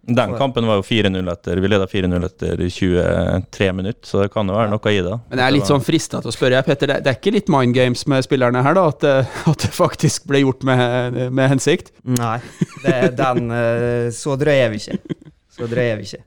Den 0.09 0.33
kampen 0.39 0.65
var 0.65 0.79
jo 0.79 0.85
4-0 0.87 1.27
etter 1.29 1.59
Vi 1.61 1.69
leda 1.69 1.85
4-0 1.85 2.25
etter 2.25 2.63
23 2.65 3.71
minutter, 3.77 4.07
så 4.09 4.23
det 4.23 4.31
kan 4.33 4.49
jo 4.49 4.57
være 4.57 4.71
noe 4.73 4.93
i 4.93 5.01
det. 5.05 5.17
Men 5.29 5.43
jeg 5.43 5.45
er 5.45 5.55
litt 5.57 5.69
sånn 5.69 5.85
frista 5.85 6.21
til 6.23 6.31
å 6.31 6.35
spørre, 6.35 6.63
Petter, 6.65 6.93
det, 6.93 7.01
det 7.05 7.13
er 7.13 7.19
ikke 7.19 7.35
litt 7.35 7.51
mind 7.53 7.77
games 7.77 8.05
med 8.09 8.25
spillerne 8.25 8.63
her, 8.65 8.77
da? 8.79 8.87
At 8.89 9.05
det, 9.05 9.15
at 9.53 9.65
det 9.65 9.73
faktisk 9.75 10.29
ble 10.31 10.43
gjort 10.45 10.65
med, 10.67 11.19
med 11.29 11.53
hensikt? 11.53 11.93
Nei, 12.17 12.37
det, 12.85 12.99
den 13.19 13.51
eh, 13.53 14.07
Så 14.15 14.39
drøy 14.39 14.55
er 14.55 14.73
vi 14.73 14.81
ikke. 14.81 15.19
Så 15.59 15.67
drøy 15.69 15.85
er 15.91 15.99
vi 15.99 16.07
ikke. 16.09 16.23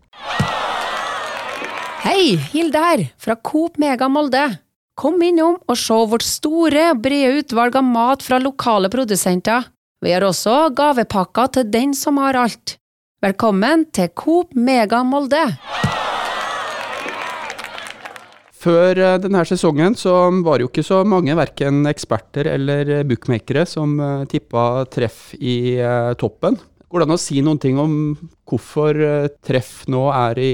Hei, 2.03 2.35
Hilde 2.53 2.81
her, 2.83 3.09
fra 3.23 3.39
Coop 3.39 3.79
Mega 3.81 4.09
Molde. 4.11 4.47
Kom 4.93 5.23
innom 5.25 5.55
og 5.73 5.79
se 5.81 5.97
vårt 5.97 6.25
store 6.27 6.91
brede 7.01 7.39
utvalg 7.41 7.79
av 7.81 7.85
mat 7.87 8.21
fra 8.21 8.37
lokale 8.37 8.91
produsenter. 8.93 9.71
Vi 10.05 10.13
har 10.13 10.25
også 10.27 10.67
gavepakker 10.77 11.49
til 11.55 11.71
den 11.73 11.95
som 11.97 12.19
har 12.21 12.37
alt. 12.37 12.75
Velkommen 13.25 13.87
til 13.89 14.11
Coop 14.13 14.53
Mega 14.53 15.01
Molde. 15.07 15.41
Før 18.63 19.01
eh, 19.01 19.17
denne 19.23 19.47
sesongen 19.49 19.97
så 19.97 20.13
var 20.45 20.61
det 20.61 20.67
jo 20.67 20.71
ikke 20.75 20.85
så 20.85 21.01
mange, 21.09 21.33
verken 21.41 21.89
eksperter 21.89 22.53
eller 22.53 22.93
eh, 22.99 23.07
bookmakere, 23.09 23.65
som 23.67 23.97
eh, 23.97 24.27
tippa 24.29 24.85
treff 24.93 25.33
i 25.41 25.81
toppen. 26.21 26.61
Går 26.93 27.01
det 27.01 27.09
an 27.09 27.17
å 27.17 27.21
si 27.23 27.41
noen 27.41 27.63
ting 27.63 27.81
om 27.81 27.97
hvorfor 28.45 29.01
treff 29.41 29.87
nå 29.89 30.05
er 30.13 30.45
i 30.45 30.53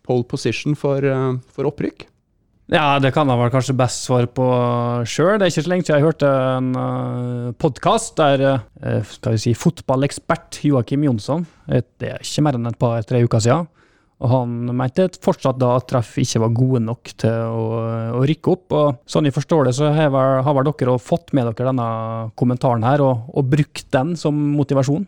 pole 0.00 0.24
position 0.24 0.72
for, 0.72 1.04
for 1.52 1.68
opprykk? 1.68 2.08
Ja, 2.72 2.96
det 2.96 3.10
kan 3.12 3.28
jeg 3.28 3.36
vel 3.36 3.50
kanskje 3.52 3.76
best 3.76 4.06
svare 4.06 4.28
på 4.32 4.44
sjøl. 5.04 5.36
Det 5.36 5.44
er 5.44 5.50
ikke 5.52 5.64
så 5.66 5.70
lenge 5.70 5.84
siden 5.84 5.98
jeg 5.98 6.06
hørte 6.06 6.30
en 6.32 6.70
uh, 6.72 7.50
podkast 7.60 8.14
der 8.16 8.44
uh, 8.48 9.02
skal 9.04 9.36
vi 9.36 9.42
si, 9.42 9.52
fotballekspert 9.58 10.62
Joakim 10.64 11.04
Jonsson 11.04 11.44
Det 11.68 12.08
er 12.08 12.24
ikke 12.24 12.44
mer 12.46 12.56
enn 12.56 12.70
et 12.70 12.78
par-tre 12.80 13.20
uker 13.26 13.44
siden. 13.44 13.68
Og 14.24 14.30
han 14.32 14.54
mente 14.72 15.10
fortsatt 15.20 15.58
da 15.60 15.74
at 15.76 15.90
treff 15.90 16.14
ikke 16.22 16.40
var 16.46 16.56
gode 16.56 16.80
nok 16.86 17.12
til 17.20 17.52
å, 17.52 17.64
å 18.16 18.24
rykke 18.24 18.54
opp. 18.54 18.72
Og 18.72 19.12
sånn 19.12 19.28
jeg 19.28 19.36
forstår 19.36 19.68
det, 19.68 19.74
så 19.76 19.90
har 19.92 20.08
vel, 20.14 20.40
har 20.46 20.56
vel 20.56 20.70
dere 20.70 20.96
fått 21.02 21.34
med 21.36 21.50
dere 21.50 21.68
denne 21.68 21.88
kommentaren 22.40 22.86
her, 22.86 23.04
og, 23.04 23.28
og 23.34 23.50
brukt 23.52 23.90
den 23.92 24.14
som 24.16 24.38
motivasjon? 24.56 25.04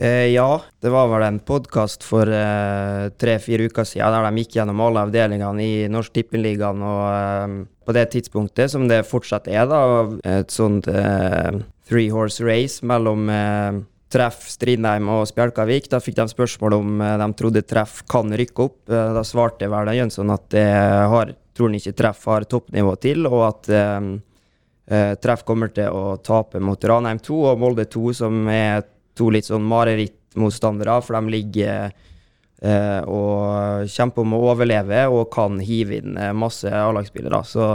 Eh, 0.00 0.30
ja, 0.30 0.62
det 0.78 0.90
var 0.94 1.08
vel 1.10 1.24
en 1.26 1.40
podkast 1.42 2.04
for 2.06 2.30
eh, 2.30 3.08
tre-fire 3.18 3.64
uker 3.66 3.86
siden 3.88 4.14
der 4.14 4.28
de 4.28 4.42
gikk 4.44 4.52
gjennom 4.54 4.82
alle 4.84 5.02
avdelingene 5.08 5.64
i 5.64 5.88
Norsk 5.90 6.12
Tippeligaen, 6.14 6.84
og 6.86 7.06
eh, 7.10 7.54
på 7.82 7.94
det 7.96 8.04
tidspunktet, 8.12 8.70
som 8.70 8.84
det 8.86 9.00
fortsatt 9.08 9.48
er, 9.50 9.64
da, 9.66 9.80
et 10.38 10.54
sånt 10.54 10.86
eh, 10.86 11.58
three 11.90 12.12
horse 12.14 12.44
race 12.46 12.86
mellom 12.86 13.24
eh, 13.26 13.80
Treff, 14.14 14.44
Strindheim 14.52 15.10
og 15.10 15.24
Spjelkavik. 15.28 15.88
Da 15.90 15.98
fikk 16.00 16.20
de 16.20 16.28
spørsmål 16.30 16.76
om 16.76 17.02
eh, 17.02 17.16
de 17.18 17.28
trodde 17.40 17.62
Treff 17.66 18.04
kan 18.06 18.30
rykke 18.38 18.66
opp. 18.68 18.76
Da 18.86 19.24
svarte 19.26 19.66
vel 19.72 19.90
Jønsson 19.96 20.30
at 20.30 20.46
det 20.54 20.68
har, 21.10 21.32
tror 21.58 21.72
han 21.72 21.80
ikke 21.80 21.96
Treff 21.98 22.22
har 22.30 22.46
toppnivå 22.46 22.94
til, 23.02 23.26
og 23.26 23.42
at 23.48 23.72
Treff 25.20 25.42
kommer 25.44 25.68
til 25.74 25.90
å 25.92 26.14
tape 26.24 26.62
mot 26.64 26.86
Ranheim 26.86 27.18
2 27.20 27.40
og 27.50 27.58
Molde 27.60 27.84
2, 27.90 28.14
som 28.22 28.46
er 28.48 28.86
to 29.18 29.28
litt 29.34 29.48
sånn 29.48 29.66
marerittmotstandere, 29.68 31.00
for 31.04 31.18
de 31.18 31.34
ligger 31.34 31.90
eh, 32.62 33.00
og 33.04 33.86
kjemper 33.90 34.24
om 34.24 34.36
å 34.38 34.42
overleve 34.52 35.04
og 35.12 35.28
kan 35.34 35.60
hive 35.62 36.00
inn 36.00 36.18
eh, 36.18 36.34
masse 36.36 36.70
A-lagsspillere. 36.70 37.42
Så 37.46 37.72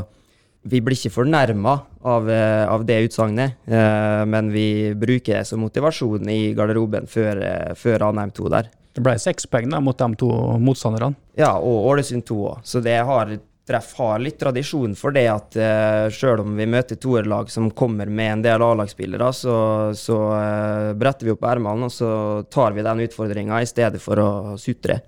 vi 0.64 0.80
blir 0.80 0.96
ikke 0.96 1.12
fornærma 1.12 1.74
av, 2.08 2.30
eh, 2.32 2.66
av 2.72 2.86
det 2.88 3.02
utsagnet, 3.10 3.58
eh, 3.68 4.24
men 4.26 4.52
vi 4.52 4.94
bruker 4.96 5.42
det 5.42 5.48
som 5.48 5.60
motivasjon 5.60 6.30
i 6.30 6.54
garderoben 6.56 7.08
før, 7.08 7.44
eh, 7.44 7.74
før 7.76 8.00
Ranheim 8.00 8.32
2 8.32 8.50
der. 8.50 8.70
Det 8.94 9.04
ble 9.04 9.18
seks 9.20 9.46
poeng 9.46 9.70
mot 9.82 9.98
de 9.98 10.16
to 10.16 10.30
motstanderne. 10.60 11.16
Ja, 11.36 11.58
og 11.58 11.90
Ålesund 11.92 12.24
2 12.26 12.36
òg. 12.48 12.58
Så 12.64 12.82
det 12.82 13.04
har, 13.04 13.40
Treff 13.64 13.94
har 13.96 14.20
litt 14.20 14.36
tradisjon 14.42 14.92
for 15.00 15.16
det 15.16 15.24
at 15.32 15.56
uh, 15.56 16.10
sjøl 16.12 16.42
om 16.44 16.58
vi 16.58 16.68
møter 16.68 17.00
toerlag 17.00 17.48
som 17.52 17.70
kommer 17.72 18.10
med 18.12 18.32
en 18.32 18.44
del 18.44 18.64
A-lagsspillere, 18.66 19.30
så, 19.32 19.56
så 19.96 20.18
uh, 20.36 20.92
bretter 21.00 21.30
vi 21.30 21.32
opp 21.32 21.46
ermene 21.48 21.88
og 21.88 21.94
så 21.96 22.12
tar 22.52 22.76
vi 22.76 22.84
den 22.84 23.06
utfordringa 23.06 23.62
i 23.64 23.70
stedet 23.70 24.04
for 24.04 24.20
å 24.20 24.30
sutre. 24.60 25.00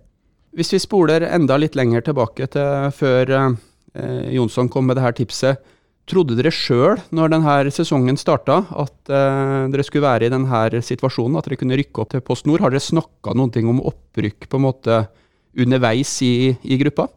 Hvis 0.55 0.71
vi 0.71 0.79
spoler 0.79 1.27
enda 1.27 1.57
litt 1.59 1.75
lenger 1.75 2.05
tilbake 2.07 2.47
til 2.55 2.93
før 2.95 3.33
uh, 3.35 3.57
Jonsson 4.31 4.71
kom 4.71 4.87
med 4.87 4.99
det 4.99 5.03
her 5.03 5.17
tipset. 5.17 5.71
Trodde 6.05 6.35
dere 6.37 6.51
sjøl, 6.53 6.99
når 7.17 7.31
denne 7.33 7.73
sesongen 7.73 8.17
starta, 8.21 8.59
at 8.71 9.09
uh, 9.09 9.65
dere 9.73 9.83
skulle 9.83 10.05
være 10.05 10.27
i 10.27 10.31
denne 10.31 10.81
situasjonen? 10.85 11.35
At 11.39 11.49
dere 11.49 11.57
kunne 11.59 11.79
rykke 11.79 12.03
opp 12.03 12.13
til 12.13 12.23
Post 12.23 12.47
Nord? 12.47 12.61
Har 12.61 12.71
dere 12.71 12.87
snakka 12.87 13.33
ting 13.51 13.67
om 13.67 13.83
opprykk 13.83 14.47
på 14.47 14.61
en 14.61 14.67
måte 14.69 14.99
underveis 15.57 16.13
i, 16.23 16.53
i 16.61 16.77
gruppa? 16.79 17.09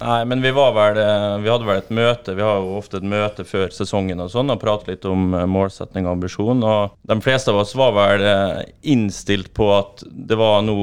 Nei, 0.00 0.24
men 0.26 0.40
vi 0.42 0.50
vel 0.74 0.98
eh, 0.98 1.38
Vi 1.42 1.50
hadde 1.50 1.66
vel 1.66 1.80
et 1.80 1.90
møte. 1.94 2.34
Vi 2.34 2.44
har 2.44 2.60
jo 2.62 2.76
ofte 2.78 2.98
et 2.98 3.06
møte 3.06 3.44
før 3.46 3.72
sesongen 3.74 4.22
og 4.24 4.30
sånn, 4.32 4.50
og 4.50 4.60
prater 4.62 4.94
litt 4.94 5.06
om 5.08 5.30
målsetting 5.30 5.50
målsetning 5.50 6.08
og 6.08 6.16
ambisjon. 6.16 6.62
Og 6.66 6.96
de 7.10 7.18
fleste 7.24 7.52
av 7.52 7.60
oss 7.62 7.74
var 7.78 7.94
vel 7.96 8.26
eh, 8.26 8.62
innstilt 8.94 9.52
på 9.54 9.68
at 9.76 10.04
det 10.10 10.38
var 10.40 10.62
nå 10.66 10.76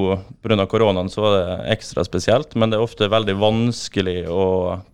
pga. 0.43 0.67
koronaen 0.71 1.11
så 1.11 1.25
var 1.25 1.37
det 1.37 1.57
ekstra 1.75 2.05
spesielt, 2.07 2.55
men 2.55 2.71
det 2.71 2.79
er 2.79 2.85
ofte 2.85 3.11
veldig 3.11 3.35
vanskelig 3.39 4.19
å 4.31 4.45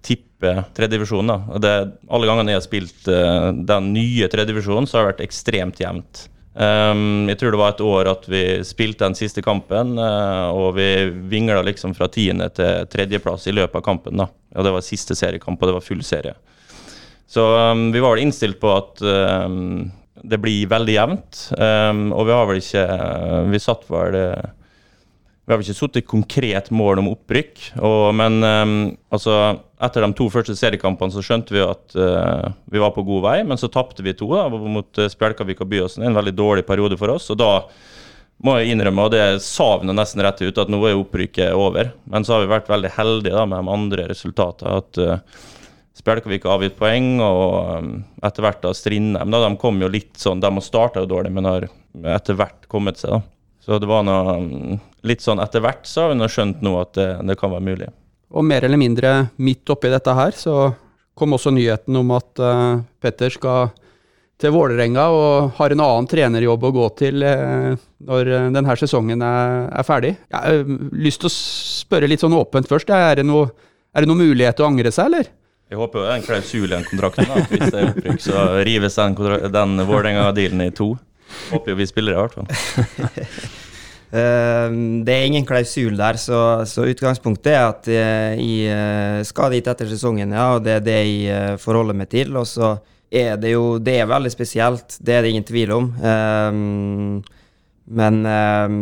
tippe 0.06 0.56
tredjedivisjon. 0.78 1.32
Alle 1.32 2.30
gangene 2.30 2.54
jeg 2.54 2.60
har 2.60 2.66
spilt 2.66 3.08
den 3.08 3.92
nye 3.96 4.28
tredjedivisjonen, 4.30 4.88
så 4.88 4.98
har 4.98 5.06
det 5.06 5.14
vært 5.14 5.28
ekstremt 5.30 5.80
jevnt. 5.82 6.28
Um, 6.56 7.28
jeg 7.28 7.36
tror 7.42 7.52
det 7.52 7.60
var 7.60 7.74
et 7.74 7.82
år 7.84 8.08
at 8.08 8.28
vi 8.32 8.42
spilte 8.64 9.04
den 9.04 9.18
siste 9.20 9.42
kampen, 9.44 9.98
uh, 10.00 10.48
og 10.56 10.78
vi 10.78 10.88
vingla 11.28 11.60
liksom 11.68 11.92
fra 11.98 12.08
tiende 12.08 12.48
til 12.56 12.88
tredjeplass 12.92 13.50
i 13.52 13.56
løpet 13.56 13.82
av 13.82 13.84
kampen. 13.84 14.16
da. 14.24 14.30
Og 14.56 14.64
Det 14.64 14.72
var 14.78 14.86
siste 14.86 15.18
seriekamp, 15.20 15.60
og 15.60 15.68
det 15.68 15.76
var 15.76 15.84
full 15.84 16.04
serie. 16.08 16.36
Så 17.28 17.44
um, 17.44 17.90
vi 17.92 18.00
var 18.00 18.16
vel 18.16 18.24
innstilt 18.24 18.62
på 18.62 18.72
at 18.72 19.04
um, 19.04 19.90
det 20.24 20.40
blir 20.40 20.72
veldig 20.72 20.94
jevnt. 20.96 21.40
og 21.54 22.22
vi 22.26 22.34
har 22.34 22.46
vel 22.50 22.58
ikke 22.58 22.84
Vi 23.52 23.60
satt 23.60 23.84
vel 23.92 24.16
vi 24.16 25.54
har 25.54 25.60
vel 25.60 25.66
ikke 25.68 25.78
satt 25.78 25.98
et 26.00 26.08
konkret 26.08 26.72
mål 26.74 27.04
om 27.04 27.12
opprykk, 27.12 27.60
og, 27.78 28.16
men 28.18 28.40
altså, 29.14 29.60
etter 29.86 30.06
de 30.06 30.12
to 30.18 30.28
første 30.34 30.56
seriekampene 30.58 31.14
så 31.14 31.24
skjønte 31.26 31.56
vi 31.56 31.64
at 31.64 31.98
uh, 31.98 32.52
vi 32.72 32.82
var 32.82 32.94
på 32.96 33.06
god 33.08 33.26
vei, 33.26 33.36
men 33.48 33.60
så 33.62 33.70
tapte 33.72 34.06
vi 34.06 34.16
to 34.18 34.30
da, 34.34 34.48
mot 34.50 35.02
uh, 35.02 35.10
Spjelkavik 35.12 35.64
og 35.64 35.70
Byåsen. 35.72 36.06
En 36.06 36.18
veldig 36.18 36.34
dårlig 36.36 36.66
periode 36.68 36.98
for 37.00 37.14
oss. 37.16 37.30
og 37.34 37.40
da 37.42 37.52
må 38.44 38.58
jeg 38.60 38.74
innrømme, 38.74 39.06
og 39.06 39.14
det 39.14 39.44
savner 39.46 39.96
nesten 39.96 40.20
rett 40.26 40.42
ut, 40.44 40.58
at 40.60 40.72
nå 40.72 40.82
er 40.84 40.98
opprykket 41.00 41.56
over. 41.56 41.94
Men 42.12 42.26
så 42.28 42.36
har 42.36 42.44
vi 42.44 42.52
vært 42.52 42.72
veldig 42.72 42.92
heldige 42.98 43.38
da, 43.38 43.46
med 43.48 43.64
de 43.64 43.76
andre 43.78 44.08
resultatene. 44.12 44.82
At 44.82 45.00
uh, 45.00 45.46
Spjelkavik 45.96 46.44
har 46.44 46.58
avgitt 46.58 46.76
poeng, 46.76 47.14
og 47.24 47.80
um, 47.80 47.94
etter 48.28 48.44
hvert 48.44 48.60
da 48.66 48.74
Strindheim. 48.76 49.32
Da, 49.32 49.46
de 49.46 49.62
kom 49.62 49.80
jo 49.80 49.92
litt 49.92 50.20
sånn, 50.20 50.44
de 50.44 50.52
starta 50.66 51.06
jo 51.06 51.12
dårlig, 51.14 51.32
men 51.38 51.48
har 51.48 51.70
etter 52.18 52.36
hvert 52.36 52.68
kommet 52.72 53.00
seg. 53.00 53.16
da. 53.16 53.24
Så 53.66 53.80
det 53.82 53.88
var 53.90 54.04
noe 54.06 54.36
mm, 54.44 54.82
litt 55.10 55.24
sånn 55.26 55.42
etter 55.42 55.64
hvert 55.66 55.88
så 55.90 56.04
har 56.04 56.12
vi 56.12 56.20
nå 56.20 56.28
skjønt 56.30 56.62
nå 56.66 56.76
at 56.78 56.92
det, 56.98 57.08
det, 57.26 57.38
kan 57.40 57.54
være 57.54 57.66
mulig. 57.66 57.88
Og 58.36 58.44
mer 58.44 58.66
eller 58.68 58.80
mindre 58.80 59.16
midt 59.40 59.70
oppi 59.72 59.92
dette 59.92 60.16
her 60.16 60.36
så 60.36 60.74
kom 61.16 61.36
også 61.38 61.54
nyheten 61.56 61.96
om 61.96 62.12
at 62.16 62.44
uh, 62.44 62.82
Petter 63.00 63.32
skal 63.32 63.72
til 64.42 64.52
Vålerenga 64.52 65.06
og 65.16 65.54
har 65.56 65.72
en 65.72 65.84
annen 65.86 66.10
trenerjobb 66.12 66.66
å 66.68 66.74
gå 66.76 66.90
til 67.00 67.24
uh, 67.24 67.72
når 68.04 68.32
uh, 68.34 68.50
denne 68.52 68.76
sesongen 68.82 69.24
er, 69.24 69.70
er 69.72 69.88
ferdig. 69.88 70.12
Jeg 70.28 70.36
har 70.36 71.00
lyst 71.00 71.24
til 71.24 71.32
å 71.32 71.36
spørre 71.36 72.12
litt 72.12 72.26
sånn 72.26 72.36
åpent 72.36 72.68
først. 72.68 72.92
Er 72.92 73.22
det, 73.22 73.28
noe, 73.28 73.48
er 73.96 74.04
det 74.04 74.12
noe 74.12 74.20
mulighet 74.26 74.60
til 74.60 74.68
å 74.68 74.72
angre 74.74 74.92
seg, 74.92 75.08
eller? 75.08 75.32
Jeg 75.72 75.80
håper 75.80 76.04
det 76.04 76.10
er 76.10 76.20
en 76.20 76.26
klausul 76.28 76.68
i 76.68 76.74
den 76.76 76.84
kontrakten. 76.86 77.32
da, 77.32 77.46
Hvis 77.50 77.72
det 77.72 77.80
er 77.80 77.94
opprykk, 77.94 78.22
så 78.22 78.48
rives 78.68 79.00
den, 79.00 79.16
den 79.56 79.86
Vålerenga-dealen 79.88 80.68
i 80.68 80.74
to. 80.76 80.92
Håper 81.50 81.74
jo 81.74 81.80
vi 81.80 81.88
spiller 81.90 82.14
i 82.14 82.20
hvert 82.20 82.36
fall. 82.36 82.52
Ehm, 84.16 85.04
det 85.04 85.14
er 85.14 85.28
ingen 85.28 85.46
klausul 85.48 85.98
der, 86.00 86.20
så, 86.22 86.40
så 86.70 86.86
utgangspunktet 86.88 87.52
er 87.52 87.64
at 87.68 87.88
jeg 87.90 88.70
uh, 88.72 89.22
skal 89.28 89.56
dit 89.56 89.66
etter 89.68 89.90
sesongen, 89.92 90.36
ja, 90.36 90.52
og 90.56 90.64
det 90.66 90.78
er 90.78 90.86
det 90.86 91.00
jeg 91.02 91.34
uh, 91.34 91.56
forholder 91.62 91.98
meg 91.98 92.12
til. 92.14 92.36
Og 92.40 92.48
så 92.48 92.76
er 93.12 93.36
det 93.40 93.54
jo 93.54 93.78
Det 93.80 94.00
er 94.02 94.08
veldig 94.10 94.32
spesielt, 94.34 94.98
det 95.00 95.18
er 95.18 95.26
det 95.26 95.34
ingen 95.34 95.48
tvil 95.48 95.74
om. 95.76 95.92
Um, 96.00 97.20
men 97.86 98.24
um, 98.26 98.80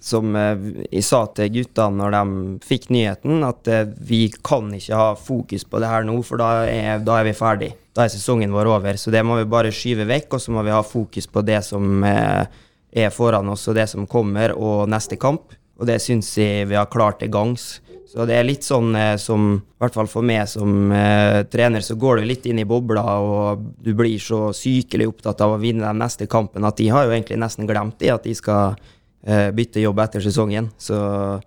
som 0.00 0.32
jeg 0.32 1.04
sa 1.04 1.26
til 1.36 1.52
guttene 1.58 2.00
når 2.00 2.14
de 2.14 2.54
fikk 2.64 2.88
nyheten, 2.88 3.44
at 3.44 3.68
vi 4.00 4.22
kan 4.32 4.70
ikke 4.72 4.96
ha 4.96 5.10
fokus 5.12 5.66
på 5.68 5.82
det 5.82 5.90
her 5.92 6.06
nå, 6.08 6.14
for 6.24 6.40
da 6.40 6.64
er, 6.64 7.04
da 7.04 7.18
er 7.20 7.28
vi 7.28 7.36
ferdig. 7.36 7.68
Da 7.92 8.06
er 8.06 8.14
sesongen 8.14 8.54
vår 8.54 8.70
over. 8.78 8.96
Så 8.96 9.12
det 9.12 9.20
må 9.28 9.36
vi 9.36 9.44
bare 9.44 9.74
skyve 9.74 10.08
vekk, 10.08 10.38
og 10.38 10.40
så 10.40 10.56
må 10.56 10.64
vi 10.64 10.72
ha 10.72 10.80
fokus 10.80 11.28
på 11.28 11.44
det 11.44 11.60
som 11.68 12.00
er 12.08 12.48
er 12.92 13.12
foran 13.14 13.48
oss 13.52 13.68
og 13.70 13.76
det 13.78 13.88
som 13.90 14.08
kommer, 14.10 14.54
og 14.56 14.88
neste 14.90 15.18
kamp. 15.20 15.54
Og 15.80 15.88
det 15.88 16.00
syns 16.04 16.34
jeg 16.36 16.68
vi 16.68 16.76
har 16.76 16.90
klart 16.92 17.22
til 17.22 17.32
gangs. 17.32 17.78
Så 18.10 18.24
det 18.26 18.34
er 18.34 18.46
litt 18.46 18.66
sånn 18.66 18.90
eh, 18.98 19.14
som, 19.22 19.52
i 19.54 19.78
hvert 19.84 19.94
fall 19.94 20.08
for 20.10 20.26
meg 20.26 20.48
som 20.50 20.90
eh, 20.90 21.44
trener, 21.46 21.84
så 21.86 21.94
går 21.94 22.18
du 22.18 22.26
litt 22.26 22.48
inn 22.50 22.58
i 22.58 22.66
bobla, 22.66 23.04
og 23.22 23.60
du 23.78 23.92
blir 23.94 24.18
så 24.18 24.48
sykelig 24.56 25.06
opptatt 25.12 25.44
av 25.46 25.54
å 25.54 25.60
vinne 25.62 25.86
den 25.86 26.02
neste 26.02 26.26
kampen 26.30 26.66
at 26.66 26.80
de 26.80 26.88
har 26.90 27.06
jo 27.06 27.14
egentlig 27.14 27.38
nesten 27.38 27.70
glemt 27.70 28.00
det, 28.02 28.10
at 28.10 28.26
de 28.26 28.34
skal 28.34 28.74
eh, 29.22 29.52
bytte 29.54 29.84
jobb 29.84 30.02
etter 30.02 30.26
sesongen. 30.26 30.72
Så 30.74 30.98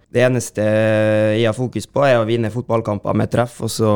det 0.08 0.24
eneste 0.24 0.64
jeg 0.64 1.50
har 1.50 1.58
fokus 1.58 1.90
på, 1.92 2.06
er 2.08 2.22
å 2.22 2.30
vinne 2.30 2.54
fotballkamper 2.54 3.20
med 3.20 3.34
treff, 3.34 3.60
og 3.64 3.74
så 3.74 3.94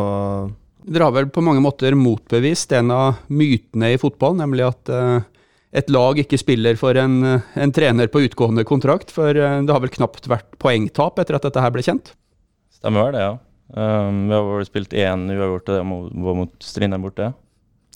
Dere 0.87 1.03
har 1.03 1.11
vel 1.11 1.25
på 1.27 1.41
mange 1.43 1.59
måter 1.59 1.91
motbevist 1.99 2.71
en 2.77 2.93
av 2.95 3.17
mytene 3.27 3.89
i 3.91 3.97
fotball, 3.99 4.37
nemlig 4.39 4.63
at 4.69 4.91
eh, 4.91 5.25
et 5.75 5.89
lag 5.91 6.19
ikke 6.21 6.39
spiller 6.39 6.77
for 6.79 6.97
en, 6.99 7.17
en, 7.35 7.73
trener 7.75 8.07
på 8.11 8.23
utgående 8.27 8.63
kontrakt, 8.67 9.11
for 9.13 9.35
eh, 9.35 9.57
det 9.65 9.73
har 9.73 9.83
vel 9.83 9.91
knapt 9.91 10.29
vært 10.31 10.55
poengtap 10.61 11.19
etter 11.19 11.37
at 11.37 11.47
dette 11.47 11.63
her 11.63 11.73
ble 11.75 11.83
kjent? 11.83 12.13
Stemmer 12.77 13.07
vel 13.07 13.17
det, 13.17 13.25
ja. 13.25 13.33
Um, 13.67 14.21
vi 14.29 14.35
har 14.37 14.45
vel 14.47 14.67
spilt 14.67 14.95
én 14.95 15.25
uavgjort, 15.33 15.67
det 15.67 15.81
var 15.83 16.37
mot 16.37 16.53
Strindheim 16.63 17.03
borte. 17.03 17.33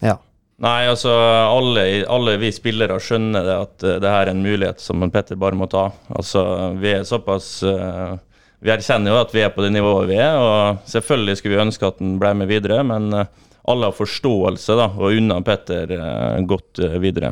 Ja. 0.04 0.18
Nei, 0.62 0.82
altså 0.92 1.14
alle, 1.16 1.86
alle, 2.12 2.36
vi 2.42 2.52
spillere 2.54 3.00
skjønner 3.02 3.46
det 3.48 3.56
at 3.56 3.86
uh, 3.88 3.94
det 4.04 4.12
her 4.12 4.26
er 4.26 4.34
en 4.34 4.44
mulighet 4.44 4.84
som 4.84 5.06
Petter 5.14 5.40
bare 5.40 5.58
må 5.58 5.70
ta. 5.72 5.88
Altså, 6.12 6.44
vi 6.82 6.92
er 6.98 7.08
såpass 7.08 7.62
uh, 7.64 8.18
Vi 8.62 8.70
erkjenner 8.70 9.16
jo 9.16 9.22
at 9.24 9.32
vi 9.34 9.46
er 9.46 9.54
på 9.56 9.64
det 9.64 9.72
nivået 9.74 10.12
vi 10.12 10.20
er, 10.20 10.36
og 10.38 10.84
selvfølgelig 10.92 11.40
skulle 11.40 11.56
vi 11.56 11.64
ønske 11.64 11.88
at 11.88 12.04
han 12.04 12.20
ble 12.22 12.34
med 12.44 12.52
videre, 12.52 12.84
men 12.84 13.08
uh, 13.16 13.24
alle 13.72 13.88
har 13.88 13.96
forståelse 13.96 14.76
da, 14.76 14.90
og 14.92 15.16
unna 15.16 15.40
Petter 15.46 15.96
godt 16.50 16.82
videre 17.00 17.32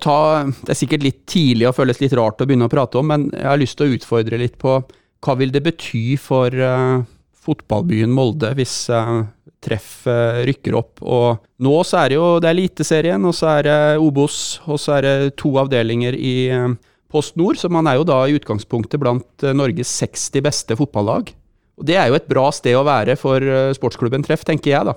ta, 0.00 0.18
det 0.64 0.72
er 0.72 0.78
sikkert 0.78 1.04
litt 1.04 1.22
tidlig 1.28 1.66
og 1.68 1.76
føles 1.76 2.00
litt 2.00 2.14
rart 2.16 2.40
å 2.40 2.46
begynne 2.48 2.68
å 2.68 2.72
prate 2.72 3.00
om, 3.00 3.10
men 3.12 3.26
jeg 3.34 3.48
har 3.48 3.60
lyst 3.60 3.76
til 3.76 3.90
å 3.90 3.96
utfordre 3.98 4.38
litt 4.40 4.56
på 4.60 4.78
hva 5.22 5.34
vil 5.38 5.52
det 5.54 5.62
bety 5.66 6.16
for 6.18 6.54
uh, 6.56 7.02
fotballbyen 7.44 8.10
Molde 8.10 8.54
hvis 8.58 8.74
uh, 8.90 9.20
treff 9.62 10.06
uh, 10.08 10.40
rykker 10.48 10.78
opp? 10.78 11.02
Og 11.04 11.42
nå 11.62 11.74
så 11.86 12.00
er 12.00 12.12
det 12.12 12.18
jo 12.18 12.30
det 12.42 12.50
er 12.50 12.56
Eliteserien, 12.56 13.28
og 13.28 13.36
så 13.36 13.52
er 13.58 13.68
det 13.68 13.76
Obos, 14.02 14.40
og 14.64 14.80
så 14.82 14.96
er 14.96 15.06
det 15.06 15.36
to 15.42 15.52
avdelinger 15.60 16.16
i 16.16 16.34
Post 17.12 17.36
Nord, 17.36 17.60
så 17.60 17.68
man 17.68 17.86
er 17.86 18.00
jo 18.00 18.08
da 18.08 18.22
i 18.24 18.34
utgangspunktet 18.38 18.98
blant 19.02 19.46
Norges 19.52 19.92
60 20.00 20.42
beste 20.48 20.78
fotballag. 20.78 21.34
Og 21.76 21.86
Det 21.86 22.00
er 22.00 22.08
jo 22.08 22.16
et 22.16 22.28
bra 22.28 22.48
sted 22.54 22.76
å 22.78 22.86
være 22.88 23.18
for 23.20 23.44
sportsklubben 23.76 24.24
Treff, 24.24 24.46
tenker 24.48 24.72
jeg 24.72 24.88
da. 24.88 24.96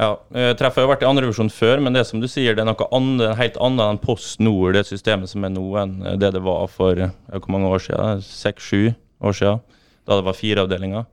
Ja, 0.00 0.14
eh, 0.34 0.52
Treff 0.56 0.78
har 0.78 0.86
jo 0.86 0.90
vært 0.90 1.02
i 1.04 1.08
andrevisjon 1.08 1.50
før, 1.52 1.82
men 1.84 1.92
det 1.92 2.06
som 2.08 2.20
du 2.22 2.28
sier, 2.30 2.56
det 2.56 2.64
er 2.64 2.70
noe 2.70 2.88
annet, 2.96 3.34
helt 3.36 3.58
annet 3.60 3.84
enn 3.84 4.00
Post 4.00 4.40
Nord, 4.40 4.72
det 4.76 4.86
systemet 4.88 5.30
som 5.30 5.44
er 5.44 5.52
nå, 5.52 5.66
enn 5.82 5.98
det 6.20 6.32
det 6.32 6.40
var 6.44 6.64
for 6.72 6.96
hvor 6.96 7.52
mange 7.52 7.68
år 7.68 7.84
siden? 7.84 8.24
Seks-sju 8.24 8.94
år 9.22 9.36
siden, 9.36 9.60
da 10.08 10.18
det 10.18 10.26
var 10.26 10.38
fire 10.38 10.64
avdelinger. 10.64 11.04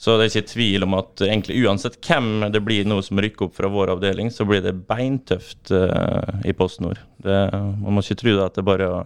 Så 0.00 0.14
det 0.16 0.24
er 0.24 0.30
ikke 0.32 0.52
tvil 0.54 0.86
om 0.86 0.94
at 0.96 1.20
egentlig 1.26 1.58
uansett 1.60 1.98
hvem 2.06 2.46
det 2.54 2.62
blir 2.64 2.86
nå 2.88 3.02
som 3.04 3.18
rykker 3.20 3.50
opp 3.50 3.58
fra 3.58 3.68
vår 3.68 3.92
avdeling, 3.98 4.30
så 4.32 4.46
blir 4.48 4.62
det 4.64 4.78
beintøft 4.88 5.74
uh, 5.76 6.40
i 6.48 6.54
Post 6.56 6.80
Nord. 6.80 7.02
man 7.20 7.92
må 7.92 8.00
ikke 8.00 8.22
tro 8.22 8.38
at 8.46 8.56
det 8.56 8.64
bare 8.64 8.86
er 8.86 8.94
å 8.94 9.02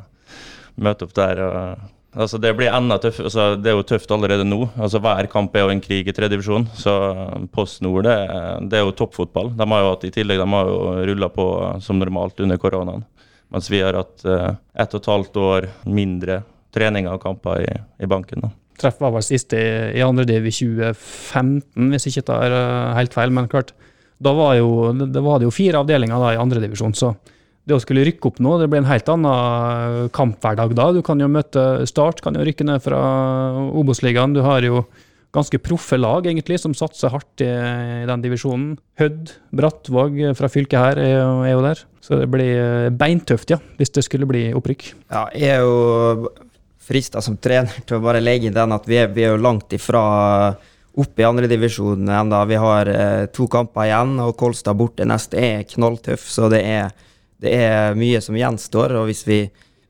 møte 0.84 1.08
opp 1.08 1.16
der 1.16 1.42
og 1.42 1.90
Altså 2.14 2.38
det 2.38 2.53
blir 2.55 2.70
enda 2.70 2.96
tøff, 3.03 3.18
altså 3.27 3.46
det 3.59 3.70
er 3.70 3.74
jo 3.74 3.87
tøft 3.87 4.12
allerede 4.14 4.46
nå. 4.46 4.61
Altså 4.79 5.00
Hver 5.03 5.27
kamp 5.33 5.57
er 5.57 5.64
jo 5.64 5.72
en 5.72 5.83
krig 5.83 6.07
i 6.07 6.14
tredjedivisjon. 6.14 6.68
Så 6.79 6.94
Post 7.55 7.83
Nord 7.83 8.07
det, 8.07 8.16
det, 8.70 8.79
er 8.79 8.85
jo 8.85 8.94
toppfotball. 8.94 9.50
De 9.59 9.66
har 9.72 9.83
jo 9.83 9.90
hatt 9.90 10.07
i 10.07 10.12
tillegg 10.14 10.42
de 10.42 10.48
har 10.53 10.70
jo 10.70 10.79
rulla 11.11 11.31
på 11.35 11.46
som 11.83 11.98
normalt 11.98 12.40
under 12.44 12.61
koronaen. 12.62 13.03
Mens 13.55 13.70
vi 13.70 13.83
har 13.83 13.98
hatt 13.98 14.27
uh, 14.27 14.55
ett 14.79 14.94
og 14.94 15.03
et 15.03 15.11
halvt 15.11 15.40
år 15.42 15.66
mindre 15.87 16.42
treninger 16.74 17.14
og 17.14 17.22
kamper 17.22 17.62
i, 17.62 17.74
i 18.03 18.11
banken. 18.11 18.46
da. 18.46 18.55
Treff 18.81 18.98
var 19.03 19.12
vel 19.14 19.22
siste 19.22 19.59
i, 19.59 19.74
i 19.98 20.03
andre 20.03 20.27
div 20.27 20.46
i 20.46 20.55
2015, 20.55 21.90
hvis 21.92 22.09
ikke 22.11 22.24
det 22.31 22.38
er 22.46 22.57
uh, 22.57 22.94
helt 22.98 23.14
feil. 23.14 23.35
Men 23.35 23.50
klart, 23.50 23.74
da 24.22 24.33
var, 24.35 24.57
jo, 24.59 24.90
det, 25.03 25.22
var 25.22 25.42
det 25.42 25.48
jo 25.48 25.55
fire 25.55 25.83
avdelinger 25.83 26.22
da 26.22 26.35
i 26.35 26.40
andredivisjon. 26.40 26.94
Så 26.98 27.12
det 27.64 27.77
å 27.77 27.81
skulle 27.81 28.05
rykke 28.05 28.29
opp 28.29 28.42
nå, 28.44 28.59
det 28.61 28.68
blir 28.68 28.83
en 28.83 28.90
helt 28.90 29.09
annen 29.09 30.11
kamphverdag 30.14 30.74
da. 30.77 30.90
Du 30.92 31.00
kan 31.05 31.20
jo 31.20 31.31
møte 31.33 31.87
Start, 31.88 32.20
kan 32.24 32.37
jo 32.37 32.44
rykke 32.44 32.66
ned 32.68 32.83
fra 32.85 33.00
Obos-ligaen. 33.72 34.37
Du 34.37 34.42
har 34.44 34.64
jo 34.66 34.85
ganske 35.35 35.59
proffe 35.59 35.98
lag, 35.98 36.27
egentlig, 36.29 36.61
som 36.62 36.77
satser 36.77 37.11
hardt 37.11 37.42
i, 37.42 37.48
i 37.48 38.07
den 38.07 38.22
divisjonen. 38.22 38.74
Hødd, 39.00 39.33
Brattvåg 39.57 40.20
fra 40.38 40.50
fylket 40.53 40.79
her 40.79 41.00
er 41.03 41.14
jo, 41.16 41.31
er 41.42 41.55
jo, 41.55 41.64
der. 41.64 41.81
Så 42.05 42.20
det 42.20 42.29
blir 42.31 42.92
beintøft, 42.94 43.50
ja, 43.50 43.59
hvis 43.79 43.94
det 43.96 44.05
skulle 44.07 44.29
bli 44.31 44.46
opprykk. 44.55 44.90
Ja, 45.09 45.24
jeg 45.35 45.57
er 45.57 45.64
jo 45.64 46.31
frista 46.85 47.22
som 47.24 47.38
trener 47.40 47.81
til 47.88 47.96
å 47.96 48.05
bare 48.05 48.20
legge 48.22 48.50
inn 48.50 48.57
den 48.57 48.77
at 48.77 48.87
vi 48.87 49.00
er, 49.00 49.09
vi 49.11 49.24
er 49.24 49.33
jo 49.33 49.40
langt 49.40 49.72
ifra 49.72 50.05
opp 50.94 51.18
i 51.18 51.27
andredivisjon 51.27 52.07
ennå. 52.07 52.42
Vi 52.46 52.61
har 52.61 52.90
eh, 52.92 53.24
to 53.35 53.48
kamper 53.50 53.88
igjen, 53.88 54.14
og 54.22 54.37
Kolstad 54.38 54.79
borte 54.79 55.09
neste 55.09 55.40
er 55.40 55.64
knalltøff, 55.72 56.29
så 56.31 56.53
det 56.53 56.61
er 56.68 56.92
det 57.44 57.52
er 57.57 57.98
mye 57.98 58.20
som 58.24 58.37
gjenstår, 58.38 58.96
og 58.98 59.09
hvis 59.11 59.24
vi, 59.28 59.42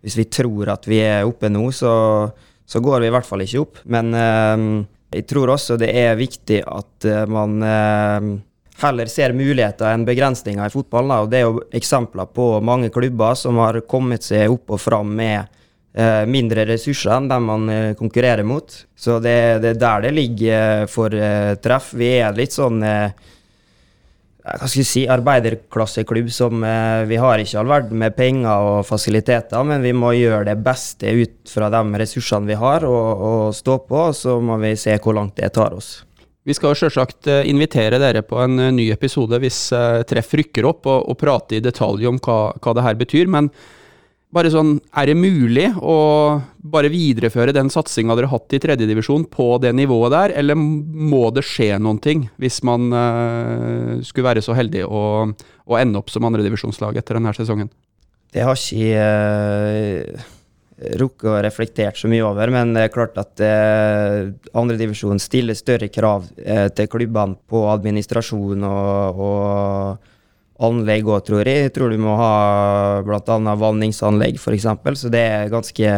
hvis 0.05 0.19
vi 0.19 0.27
tror 0.31 0.75
at 0.75 0.89
vi 0.91 1.01
er 1.05 1.29
oppe 1.29 1.51
nå, 1.53 1.69
så, 1.75 1.93
så, 2.67 2.83
går 2.83 3.05
vi 3.05 3.11
i 3.11 3.15
hvert 3.15 3.29
fall 3.29 3.45
ikke 3.45 3.63
opp. 3.63 3.81
Men 3.85 4.15
eh, 4.19 4.67
Jeg 5.15 5.29
tror 5.31 5.53
også 5.55 5.77
det 5.79 5.93
er 5.95 6.17
viktig 6.19 6.63
at 6.67 7.07
eh, 7.07 7.27
man 7.31 7.61
eh, 7.63 8.31
heller 8.83 9.11
ser 9.11 9.37
muligheter 9.37 9.93
enn 9.93 10.07
begrensninger 10.07 10.67
i 10.67 10.75
fotballen. 10.75 11.13
og 11.23 11.31
Det 11.31 11.39
er 11.39 11.45
jo 11.47 11.63
eksempler 11.71 12.27
på 12.35 12.49
mange 12.61 12.91
klubber 12.91 13.37
som 13.39 13.61
har 13.63 13.79
kommet 13.87 14.27
seg 14.27 14.51
opp 14.51 14.75
og 14.75 14.83
fram 14.83 15.15
med 15.15 15.45
eh, 15.95 16.25
mindre 16.27 16.67
ressurser 16.73 17.15
enn 17.15 17.31
dem 17.31 17.47
man 17.53 17.71
eh, 17.71 17.93
konkurrerer 17.95 18.43
mot. 18.43 18.75
Så 18.97 19.21
det, 19.23 19.37
er 19.63 19.79
der 19.79 20.09
det 20.09 20.17
ligger 20.19 20.91
for 20.91 21.15
treff. 21.63 21.93
Vi 21.95 22.11
er 22.19 22.35
litt 22.35 22.57
sånn 22.57 22.83
hva 24.45 24.69
skal 24.69 24.83
jeg 24.83 24.89
si, 24.91 25.03
arbeiderklasseklubb 25.09 26.27
som 26.29 26.65
eh, 26.69 27.07
Vi 27.09 27.17
har 27.17 27.41
ikke 27.41 27.63
all 27.63 27.71
verden 27.71 28.01
med 28.03 28.17
penger 28.17 28.67
og 28.69 28.81
fasiliteter, 28.85 29.65
men 29.65 29.81
vi 29.81 29.95
må 29.97 30.13
gjøre 30.19 30.51
det 30.51 30.59
beste 30.65 31.15
ut 31.17 31.49
fra 31.49 31.71
de 31.73 31.81
ressursene 32.03 32.53
vi 32.53 32.59
har, 32.61 32.85
og, 32.85 33.23
og 33.29 33.55
stå 33.57 33.79
på. 33.89 34.03
og 34.11 34.19
Så 34.19 34.37
må 34.45 34.59
vi 34.61 34.75
se 34.77 34.99
hvor 35.01 35.17
langt 35.17 35.41
det 35.41 35.55
tar 35.57 35.73
oss. 35.73 36.03
Vi 36.45 36.53
skal 36.53 36.77
selvsagt 36.77 37.31
eh, 37.33 37.47
invitere 37.49 37.97
dere 38.03 38.21
på 38.21 38.37
en 38.43 38.59
eh, 38.61 38.75
ny 38.77 38.91
episode 38.93 39.39
hvis 39.41 39.61
eh, 39.73 40.03
Treff 40.05 40.37
rykker 40.37 40.69
opp, 40.69 40.85
og, 40.93 41.09
og 41.09 41.17
prate 41.17 41.57
i 41.57 41.65
detalj 41.65 42.05
om 42.11 42.21
hva, 42.21 42.53
hva 42.61 42.77
det 42.77 42.85
her 42.85 43.01
betyr. 43.01 43.33
Men 43.33 43.49
bare 44.35 44.51
sånn, 44.51 44.77
er 44.99 45.09
det 45.11 45.15
mulig 45.19 45.69
å 45.79 45.97
bare 46.75 46.91
videreføre 46.93 47.55
den 47.55 47.71
satsinga 47.73 48.17
dere 48.17 48.29
har 48.31 48.41
hatt 48.41 48.57
i 48.57 48.61
tredjedivisjon 48.63 49.29
på 49.31 49.49
det 49.63 49.75
nivået 49.77 50.15
der, 50.15 50.35
eller 50.41 50.59
må 50.59 51.29
det 51.35 51.45
skje 51.47 51.75
noen 51.83 52.01
ting 52.03 52.27
hvis 52.43 52.61
man 52.67 52.89
uh, 52.91 54.03
skulle 54.03 54.31
være 54.31 54.45
så 54.45 54.57
heldig 54.59 54.87
å, 54.89 55.03
å 55.31 55.81
ende 55.81 56.01
opp 56.01 56.11
som 56.13 56.27
andredivisjonslag 56.27 56.99
etter 56.99 57.21
denne 57.21 57.35
sesongen? 57.37 57.71
Det 58.35 58.43
har 58.43 58.59
ikke 58.59 59.05
uh, 59.05 60.33
rukket 60.99 61.31
å 61.31 61.37
reflektert 61.45 62.01
så 62.01 62.11
mye 62.11 62.25
over, 62.27 62.51
men 62.51 62.75
det 62.75 62.89
er 62.89 62.95
klart 62.95 63.19
at 63.21 63.45
uh, 63.45 64.33
andredivisjon 64.59 65.23
stiller 65.23 65.55
større 65.59 65.91
krav 65.95 66.27
uh, 66.43 66.67
til 66.75 66.91
klubbene 66.91 67.39
på 67.51 67.63
administrasjon 67.71 68.67
og, 68.67 69.23
og 69.29 70.11
anlegg 70.63 71.09
òg, 71.11 71.25
tror 71.27 71.43
jeg. 71.49 71.69
Jeg 71.69 71.73
tror 71.75 71.91
du 71.91 71.99
må 71.99 72.15
ha 72.19 73.03
bl.a. 73.07 73.55
vanningsanlegg, 73.59 74.39
f.eks. 74.39 74.69
Så 75.01 75.11
det 75.13 75.23
er 75.27 75.53
ganske 75.53 75.95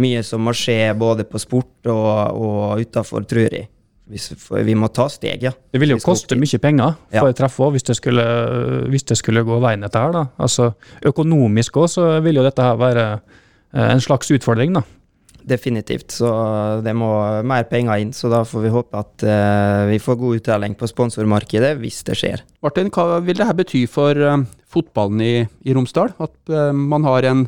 mye 0.00 0.22
som 0.26 0.44
må 0.44 0.52
skje 0.56 0.92
både 0.98 1.24
på 1.28 1.40
sport 1.40 1.88
og, 1.90 2.40
og 2.40 2.82
utafor, 2.84 3.24
tror 3.28 3.48
jeg. 3.48 3.68
Hvis, 4.10 4.32
vi 4.66 4.74
må 4.74 4.88
ta 4.90 5.04
steg, 5.08 5.44
ja. 5.46 5.52
Det 5.70 5.78
vil 5.78 5.92
jo 5.94 6.00
koste 6.02 6.34
mye 6.38 6.58
penger 6.58 6.96
for 7.12 7.30
Ja. 7.30 7.34
treff 7.38 7.60
òg, 7.62 7.76
hvis, 7.76 7.84
hvis 8.90 9.06
det 9.06 9.16
skulle 9.20 9.44
gå 9.46 9.60
veien 9.62 9.84
dette 9.86 9.98
her. 10.02 10.10
da. 10.12 10.24
Altså, 10.36 10.72
Økonomisk 11.06 11.78
òg 11.78 11.86
så 11.92 12.08
vil 12.24 12.40
jo 12.40 12.42
dette 12.42 12.64
her 12.64 12.74
være 12.80 13.04
eh, 13.20 13.92
en 13.92 14.02
slags 14.02 14.30
utfordring, 14.34 14.74
da. 14.74 14.82
Definitivt. 15.46 16.12
Så 16.14 16.30
det 16.84 16.94
må 16.96 17.10
mer 17.46 17.66
penger 17.70 18.02
inn. 18.02 18.12
Så 18.16 18.30
da 18.32 18.42
får 18.46 18.64
vi 18.64 18.72
håpe 18.74 19.00
at 19.00 19.24
uh, 19.26 19.88
vi 19.90 20.00
får 20.02 20.18
god 20.20 20.40
uttelling 20.40 20.76
på 20.78 20.88
sponsormarkedet 20.90 21.74
hvis 21.80 22.02
det 22.08 22.18
skjer. 22.20 22.44
Martin, 22.64 22.92
hva 22.92 23.20
vil 23.24 23.38
dette 23.38 23.56
bety 23.62 23.84
for 23.90 24.16
uh, 24.16 24.38
fotballen 24.70 25.24
i, 25.24 25.34
i 25.66 25.76
Romsdal? 25.76 26.14
At 26.20 26.36
uh, 26.52 26.70
man 26.76 27.06
har 27.08 27.28
en 27.30 27.46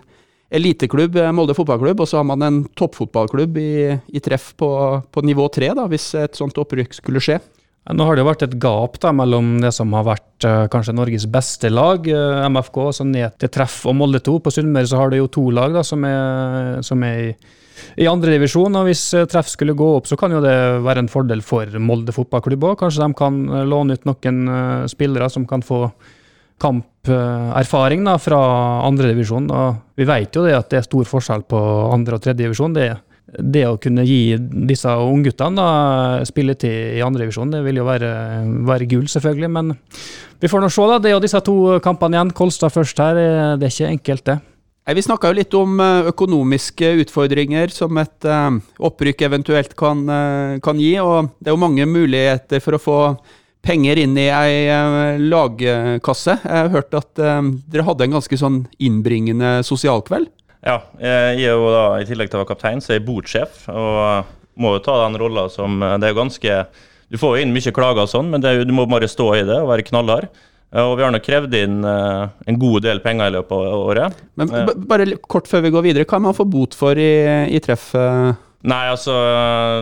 eliteklubb, 0.53 1.17
Molde 1.33 1.57
fotballklubb, 1.57 2.03
og 2.05 2.09
så 2.11 2.19
har 2.21 2.27
man 2.29 2.45
en 2.45 2.59
toppfotballklubb 2.77 3.57
i, 3.57 3.73
i 4.13 4.21
treff 4.21 4.51
på, 4.61 4.69
på 5.09 5.23
nivå 5.25 5.47
tre, 5.49 5.71
da, 5.79 5.87
hvis 5.89 6.11
et 6.21 6.37
sånt 6.37 6.61
opprykk 6.61 6.93
skulle 6.99 7.23
skje? 7.25 7.39
Nå 7.91 8.05
har 8.07 8.15
det 8.15 8.23
jo 8.23 8.29
vært 8.29 8.45
et 8.47 8.59
gap 8.63 9.01
da, 9.03 9.11
mellom 9.17 9.57
det 9.63 9.73
som 9.75 9.91
har 9.97 10.05
vært 10.07 10.47
uh, 10.47 10.69
kanskje 10.71 10.95
Norges 10.95 11.25
beste 11.27 11.67
lag, 11.73 12.07
uh, 12.07 12.45
MFK, 12.47 12.79
så 12.95 13.07
ned 13.09 13.35
til 13.43 13.51
Treff 13.51 13.81
og 13.91 13.97
Molde 13.99 14.21
2. 14.23 14.37
På 14.45 14.53
Sunnmøre 14.55 14.87
så 14.87 15.01
har 15.01 15.11
det 15.11 15.19
jo 15.19 15.31
to 15.35 15.49
lag 15.51 15.75
da, 15.75 15.83
som 15.87 16.07
er, 16.07 16.79
som 16.87 17.03
er 17.09 17.19
i, 17.25 17.33
i 17.97 18.09
andredivisjon. 18.09 18.79
Hvis 18.87 19.05
eh, 19.17 19.29
Treff 19.31 19.51
skulle 19.53 19.77
gå 19.79 19.89
opp, 19.99 20.09
så 20.11 20.19
kan 20.21 20.35
jo 20.35 20.43
det 20.45 20.57
være 20.85 21.05
en 21.05 21.13
fordel 21.13 21.45
for 21.45 21.69
Molde 21.83 22.15
fotballklubb 22.15 22.71
òg. 22.71 22.81
Kanskje 22.83 23.05
de 23.05 23.19
kan 23.19 23.39
eh, 23.49 23.69
låne 23.69 23.99
ut 23.99 24.09
noen 24.09 24.43
eh, 24.49 24.91
spillere 24.91 25.31
som 25.33 25.47
kan 25.49 25.65
få 25.67 25.85
kamperfaring 26.63 28.05
da, 28.07 28.19
fra 28.23 28.43
andredivisjon. 28.87 29.49
Vi 29.99 30.07
vet 30.07 30.37
jo 30.37 30.45
det 30.47 30.53
at 30.55 30.69
det 30.71 30.79
er 30.79 30.85
stor 30.87 31.09
forskjell 31.11 31.43
på 31.51 31.63
andre- 31.91 32.19
og 32.19 32.23
tredjedivisjon. 32.23 32.77
Det, 32.77 32.87
det 33.43 33.65
å 33.67 33.81
kunne 33.83 34.05
gi 34.07 34.37
disse 34.71 34.93
ungguttene 34.95 35.65
spilletid 36.29 37.01
i 37.01 37.03
andredivisjon, 37.03 37.51
det 37.51 37.65
vil 37.67 37.81
jo 37.81 37.89
være, 37.89 38.13
være 38.69 38.87
gull, 38.93 39.11
selvfølgelig. 39.11 39.51
Men 39.59 39.75
vi 40.39 40.53
får 40.53 40.63
nå 40.63 40.71
se, 40.71 40.87
da. 40.93 41.01
Det 41.03 41.11
er 41.11 41.17
jo 41.17 41.25
disse 41.27 41.43
to 41.43 41.59
kampene 41.83 42.21
igjen. 42.21 42.33
Kolstad 42.39 42.75
først 42.77 43.03
her. 43.03 43.19
Det 43.59 43.67
er 43.67 43.75
ikke 43.75 43.93
enkelt, 43.97 44.27
det. 44.31 44.39
Vi 44.83 45.03
snakka 45.03 45.31
jo 45.31 45.37
litt 45.39 45.55
om 45.55 45.79
eh, 45.79 46.09
økonomiske 46.11 46.89
utfordringer 47.05 47.71
som 47.71 47.99
et 48.03 48.27
eh, 48.27 48.57
opprykk 48.83 49.23
eventuelt 49.29 49.77
kan, 49.79 50.01
eh, 50.11 50.57
kan 50.65 50.81
gi, 50.83 50.97
og 50.99 51.31
det 51.39 51.53
er 51.53 51.55
jo 51.55 51.63
mange 51.63 51.87
muligheter 51.87 52.63
for 52.65 52.75
å 52.75 52.83
få 52.83 52.99
penger 53.63 54.01
inn 54.03 54.17
i 54.19 54.27
ei 54.27 55.23
lagkasse. 55.23 56.35
Jeg 56.43 56.65
har 56.65 56.73
hørt 56.73 56.97
at 56.99 57.13
dere 57.15 57.85
hadde 57.87 58.09
en 58.09 58.17
ganske 58.17 58.39
sånn 58.41 58.57
innbringende 58.83 59.61
sosialkveld. 59.63 60.27
Ja, 60.67 60.81
jeg 60.99 61.45
er 61.47 61.53
jo 61.55 61.69
da, 61.71 61.85
i 62.03 62.09
tillegg 62.09 62.33
til 62.33 62.41
å 62.41 62.43
være 62.43 62.51
kaptein, 62.57 62.83
så 62.83 62.91
er 62.91 62.99
jeg 62.99 63.07
bodsjef, 63.07 63.69
og 63.71 64.33
må 64.59 64.75
jo 64.75 64.83
ta 64.83 64.97
den 65.05 65.21
rolla 65.23 65.47
som 65.47 65.79
Det 65.79 66.11
er 66.11 66.19
ganske 66.19 66.57
Du 67.07 67.21
får 67.23 67.39
jo 67.39 67.45
inn 67.47 67.55
mye 67.55 67.75
klager 67.75 68.03
og 68.03 68.11
sånn, 68.11 68.35
men 68.35 68.43
det 68.43 68.57
du 68.67 68.75
må 68.75 68.89
bare 68.91 69.07
stå 69.07 69.29
i 69.39 69.47
det 69.47 69.61
og 69.63 69.71
være 69.71 69.87
knallhard. 69.87 70.27
Eh, 70.73 70.81
Og 70.83 70.97
vi 70.99 71.05
har 71.05 71.13
nok 71.13 71.25
krevd 71.27 71.55
inn 71.59 71.83
eh, 71.85 72.29
en 72.49 72.59
god 72.59 72.83
del 72.87 73.01
penger 73.05 73.29
i 73.29 73.35
løpet 73.37 73.53
av 73.53 73.83
året. 73.91 74.23
Men 74.41 74.49
Ja. 74.49 74.65
bare 74.77 75.07
kort 75.29 75.49
før 75.51 75.63
vi 75.63 75.71
går 75.75 75.83
videre, 75.91 76.05
hva 76.09 76.17
er 76.17 76.27
man 76.29 76.35
få 76.35 76.49
bot 76.49 76.75
for 76.75 76.97
i, 76.97 77.13
i 77.53 77.61
treff? 77.61 77.95
eh? 77.95 78.33
Nei, 78.65 78.85
altså 78.93 79.13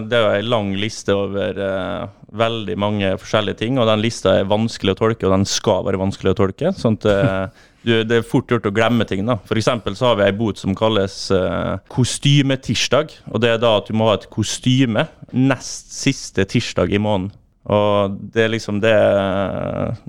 Det 0.09 0.16
er 0.16 0.22
jo 0.24 0.37
ei 0.38 0.44
lang 0.48 0.70
liste 0.81 1.12
over 1.12 1.59
uh, 1.61 2.07
veldig 2.33 2.76
mange 2.81 3.11
forskjellige 3.20 3.59
ting, 3.59 3.76
og 3.79 3.85
den 3.87 4.00
lista 4.00 4.38
er 4.38 4.48
vanskelig 4.48 4.94
å 4.94 5.00
tolke, 5.03 5.26
og 5.29 5.35
den 5.35 5.44
skal 5.44 5.85
være 5.85 6.00
vanskelig 6.00 6.33
å 6.33 6.38
tolke. 6.38 6.72
sånn 6.72 6.96
at 6.96 7.05
uh, 7.05 7.46
du, 7.85 7.92
Det 8.09 8.16
er 8.16 8.24
fort 8.24 8.48
gjort 8.48 8.66
å 8.70 8.72
glemme 8.72 9.05
ting. 9.05 9.26
da. 9.29 9.37
For 9.44 9.61
så 9.61 9.76
har 10.09 10.16
vi 10.16 10.24
ei 10.24 10.33
bot 10.33 10.57
som 10.57 10.74
kalles 10.74 11.31
uh, 11.31 11.76
kostymetirsdag. 11.92 13.12
og 13.31 13.40
Det 13.44 13.50
er 13.53 13.61
da 13.61 13.76
at 13.76 13.87
du 13.88 13.92
må 13.94 14.09
ha 14.09 14.16
et 14.16 14.31
kostyme 14.33 15.07
nest 15.33 15.92
siste 15.92 16.44
tirsdag 16.48 16.90
i 16.96 16.98
måneden. 16.98 17.33
Og 17.71 18.19
det 18.35 18.47
er 18.47 18.53
liksom 18.53 18.81
det, 18.83 18.97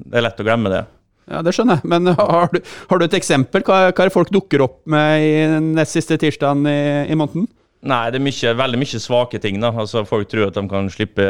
det 0.01 0.17
er 0.17 0.25
lett 0.25 0.41
å 0.41 0.47
glemme 0.47 0.73
det. 0.73 0.83
Ja, 1.31 1.39
det 1.45 1.53
skjønner 1.55 1.79
jeg, 1.79 1.87
men 1.91 2.11
har 2.17 2.51
du, 2.51 2.59
har 2.89 2.99
du 2.99 3.05
et 3.05 3.17
eksempel? 3.17 3.63
Hva, 3.63 3.87
hva 3.91 4.03
er 4.03 4.09
det 4.09 4.15
folk 4.15 4.31
dukker 4.33 4.65
opp 4.65 4.81
med 4.89 5.23
i 5.23 5.33
nest 5.77 5.95
siste 5.95 6.17
tirsdagen 6.19 6.65
i, 6.67 6.79
i 7.11 7.17
måneden? 7.17 7.47
Nei, 7.81 8.11
det 8.13 8.19
er 8.19 8.25
mye, 8.27 8.51
veldig 8.59 8.77
mye 8.77 8.99
svake 9.01 9.39
ting. 9.41 9.57
da. 9.61 9.71
Altså 9.83 10.03
Folk 10.05 10.29
tror 10.29 10.51
at 10.51 10.57
de 10.57 10.63
kan 10.69 10.89
slippe 10.93 11.25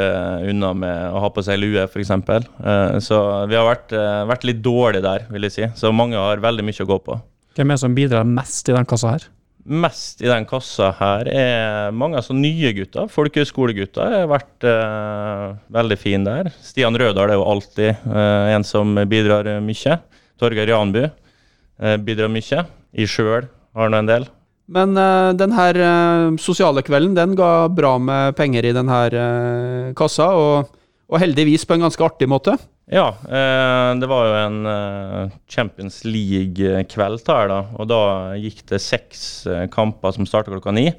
unna 0.52 0.74
med 0.76 1.14
å 1.16 1.22
ha 1.24 1.30
på 1.32 1.44
seg 1.48 1.62
lue, 1.62 1.86
f.eks. 1.86 2.12
Uh, 2.12 2.98
så 3.04 3.20
vi 3.48 3.56
har 3.56 3.68
vært, 3.68 3.94
eh, 3.96 4.24
vært 4.28 4.48
litt 4.50 4.60
dårlige 4.64 5.06
der, 5.06 5.30
vil 5.32 5.48
jeg 5.48 5.56
si. 5.56 5.70
Så 5.80 5.94
mange 5.96 6.20
har 6.20 6.44
veldig 6.44 6.66
mye 6.68 6.84
å 6.84 6.90
gå 6.90 6.98
på. 7.06 7.22
Hvem 7.56 7.72
er 7.72 7.80
det 7.80 7.84
som 7.86 7.96
bidrar 7.96 8.28
mest 8.28 8.68
i 8.68 8.76
den 8.76 8.88
kassa 8.88 9.16
her? 9.16 9.30
Mest 9.62 10.24
i 10.24 10.30
den 10.30 10.46
kassa 10.50 10.90
her 10.98 11.28
er 11.30 11.94
mange 11.94 12.18
altså 12.18 12.34
nye 12.34 12.72
gutter. 12.74 13.10
Folkehøyskolegutter 13.14 14.16
har 14.16 14.30
vært 14.32 14.66
eh, 14.66 15.48
veldig 15.76 15.98
fin 16.02 16.26
der. 16.26 16.50
Stian 16.66 16.98
Rødahl 16.98 17.30
er 17.30 17.38
jo 17.38 17.48
alltid 17.52 17.92
eh, 17.92 18.52
en 18.56 18.66
som 18.66 18.98
bidrar 19.12 19.52
mye. 19.62 19.98
Torgeir 20.42 20.74
Janbu 20.74 21.04
eh, 21.06 21.98
bidrar 22.02 22.32
mye. 22.34 22.66
I 22.92 23.08
sjøl 23.08 23.46
har 23.78 23.92
nå 23.92 24.02
en 24.02 24.10
del. 24.10 24.26
Men 24.72 24.96
uh, 24.96 25.32
den 25.36 25.52
her 25.56 25.78
uh, 25.84 26.38
sosiale 26.40 26.84
kvelden, 26.86 27.16
den 27.18 27.36
ga 27.40 27.68
bra 27.72 27.98
med 28.00 28.38
penger 28.38 28.68
i 28.68 28.76
den 28.76 28.92
her 28.92 29.16
uh, 29.16 29.92
kassa, 29.98 30.30
og, 30.32 30.78
og 31.12 31.20
heldigvis 31.20 31.66
på 31.68 31.76
en 31.76 31.88
ganske 31.88 32.06
artig 32.06 32.30
måte. 32.32 32.56
Ja, 32.90 33.08
eh, 33.24 34.00
det 34.00 34.08
var 34.10 34.28
jo 34.28 34.38
en 34.40 34.66
eh, 34.68 35.34
Champions 35.48 36.02
League-kveld 36.04 37.24
her, 37.30 37.52
da. 37.52 37.60
Og 37.78 37.88
da 37.92 38.02
gikk 38.42 38.64
det 38.72 38.82
seks 38.84 39.46
eh, 39.48 39.68
kamper 39.72 40.16
som 40.16 40.28
starta 40.28 40.52
klokka 40.52 40.74
ni. 40.76 40.90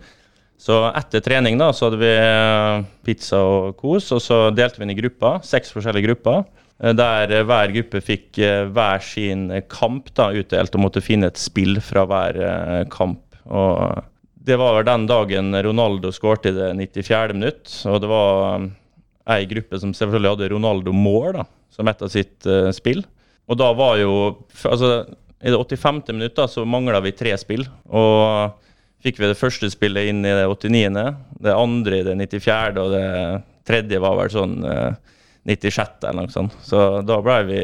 Så 0.62 0.78
etter 0.94 1.24
trening 1.24 1.58
da, 1.58 1.72
så 1.74 1.88
hadde 1.88 1.98
vi 1.98 2.12
pizza 3.02 3.40
og 3.42 3.72
kos, 3.80 4.12
og 4.14 4.20
så 4.22 4.44
delte 4.54 4.78
vi 4.78 4.86
inn 4.86 4.94
i 4.94 4.98
grupper. 5.00 5.40
Seks 5.42 5.74
forskjellige 5.74 6.06
grupper. 6.06 6.44
Der 6.82 7.32
hver 7.46 7.72
gruppe 7.74 8.00
fikk 8.02 8.38
hver 8.74 9.02
sin 9.02 9.48
kamp 9.70 10.12
da, 10.18 10.28
utdelt 10.38 10.78
og 10.78 10.84
måtte 10.84 11.02
finne 11.02 11.28
et 11.30 11.38
spill 11.38 11.80
fra 11.82 12.06
hver 12.06 12.38
kamp. 12.94 13.20
Og 13.50 14.06
det 14.46 14.58
var 14.58 14.86
den 14.86 15.08
dagen 15.10 15.50
Ronaldo 15.66 16.14
skårte 16.14 16.50
i 16.50 16.56
det 16.56 16.70
94. 16.78 17.34
minutt. 17.34 17.74
Og 17.90 17.98
det 18.02 18.10
var 18.10 18.70
ei 19.30 19.46
gruppe 19.50 19.78
som 19.78 19.94
selvfølgelig 19.94 20.34
hadde 20.34 20.50
Ronaldo 20.54 20.94
Moore 20.96 21.34
da, 21.40 21.44
som 21.72 21.88
et 21.90 22.02
av 22.02 22.10
sitt 22.12 22.48
uh, 22.48 22.70
spill. 22.74 23.04
Og 23.50 23.58
da 23.58 23.70
var 23.76 23.98
jo 24.00 24.12
altså, 24.68 25.04
I 25.42 25.50
det 25.50 25.58
85. 25.58 26.02
minutt 26.14 26.36
da, 26.38 26.48
så 26.50 26.64
mangla 26.66 27.00
vi 27.04 27.14
tre 27.16 27.34
spill. 27.38 27.64
Og 27.90 28.58
fikk 29.02 29.18
vi 29.18 29.30
det 29.30 29.38
første 29.38 29.70
spillet 29.72 30.10
inn 30.12 30.22
i 30.22 30.34
det 30.38 30.46
89., 30.46 31.06
det 31.42 31.56
andre 31.58 31.98
i 31.98 32.04
det 32.06 32.14
94., 32.20 32.82
og 32.82 32.92
det 32.94 33.06
tredje 33.66 33.98
var 34.02 34.18
vel 34.18 34.30
sånn 34.30 34.56
uh, 34.62 34.94
96. 35.48 36.06
eller 36.06 36.22
noe 36.22 36.34
sånt. 36.34 36.54
Så 36.62 37.02
da 37.06 37.18
ble 37.22 37.38
vi 37.48 37.60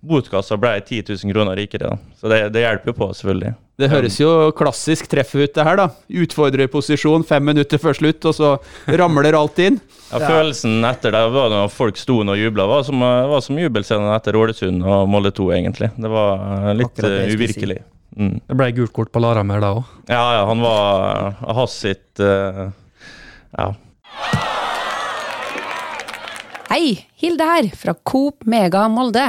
Botkassa 0.00 0.56
ble 0.60 0.78
10 0.80 1.12
000 1.12 1.34
kroner 1.34 1.60
rikere. 1.60 1.92
da. 1.92 2.16
Så 2.20 2.32
det, 2.32 2.40
det 2.56 2.64
hjelper 2.64 2.92
jo 2.92 2.98
på, 3.02 3.10
selvfølgelig. 3.16 3.54
Det 3.78 3.86
høres 3.92 4.16
jo 4.18 4.28
klassisk 4.58 5.06
treff 5.06 5.36
ut, 5.36 5.52
det 5.54 5.62
her, 5.62 5.78
da. 5.78 5.84
Utfordrerposisjon 6.10 7.22
fem 7.26 7.44
minutter 7.46 7.78
før 7.78 7.94
slutt, 7.94 8.24
og 8.26 8.34
så 8.34 8.56
ramler 8.98 9.38
alt 9.38 9.62
inn. 9.62 9.78
Ja, 10.08 10.22
Følelsen 10.24 10.80
etter 10.88 11.12
det 11.12 11.20
var 11.34 11.50
når 11.52 11.66
folk 11.68 11.98
sto 12.00 12.14
og 12.22 12.38
jubla, 12.40 12.64
var 12.64 12.86
som, 12.86 13.02
var 13.04 13.42
som 13.44 13.58
jubelscenen 13.60 14.08
etter 14.14 14.38
Ålesund 14.40 14.80
og 14.80 15.02
Molde 15.12 15.34
2, 15.36 15.50
egentlig. 15.52 15.90
Det 16.00 16.08
var 16.08 16.40
eh, 16.62 16.68
litt 16.78 17.02
det 17.04 17.10
uvirkelig. 17.34 17.76
Si. 17.82 18.16
Mm. 18.16 18.38
Det 18.48 18.56
ble 18.56 18.70
gult 18.78 18.94
kort 18.96 19.12
på 19.12 19.20
Laramer 19.20 19.60
da 19.60 19.74
òg. 19.76 19.90
Ja, 20.08 20.22
ja, 20.38 20.46
han 20.48 20.64
var 20.64 21.36
Hans 21.58 21.76
sitt 21.84 22.24
uh, 22.24 22.70
Ja. 23.52 23.68
Hei, 26.72 27.04
Hilde 27.20 27.52
her, 27.52 27.68
fra 27.76 27.92
Coop 28.00 28.48
Mega 28.48 28.88
Molde. 28.88 29.28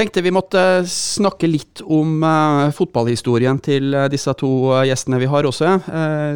Tenkte 0.00 0.22
vi 0.24 0.30
måtte 0.32 0.60
snakke 0.88 1.44
litt 1.44 1.82
om 1.84 2.22
uh, 2.24 2.70
fotballhistorien 2.72 3.58
til 3.60 3.92
uh, 3.92 4.06
disse 4.08 4.32
to 4.40 4.48
uh, 4.70 4.78
gjestene 4.88 5.18
vi 5.20 5.28
har 5.28 5.44
også. 5.44 5.74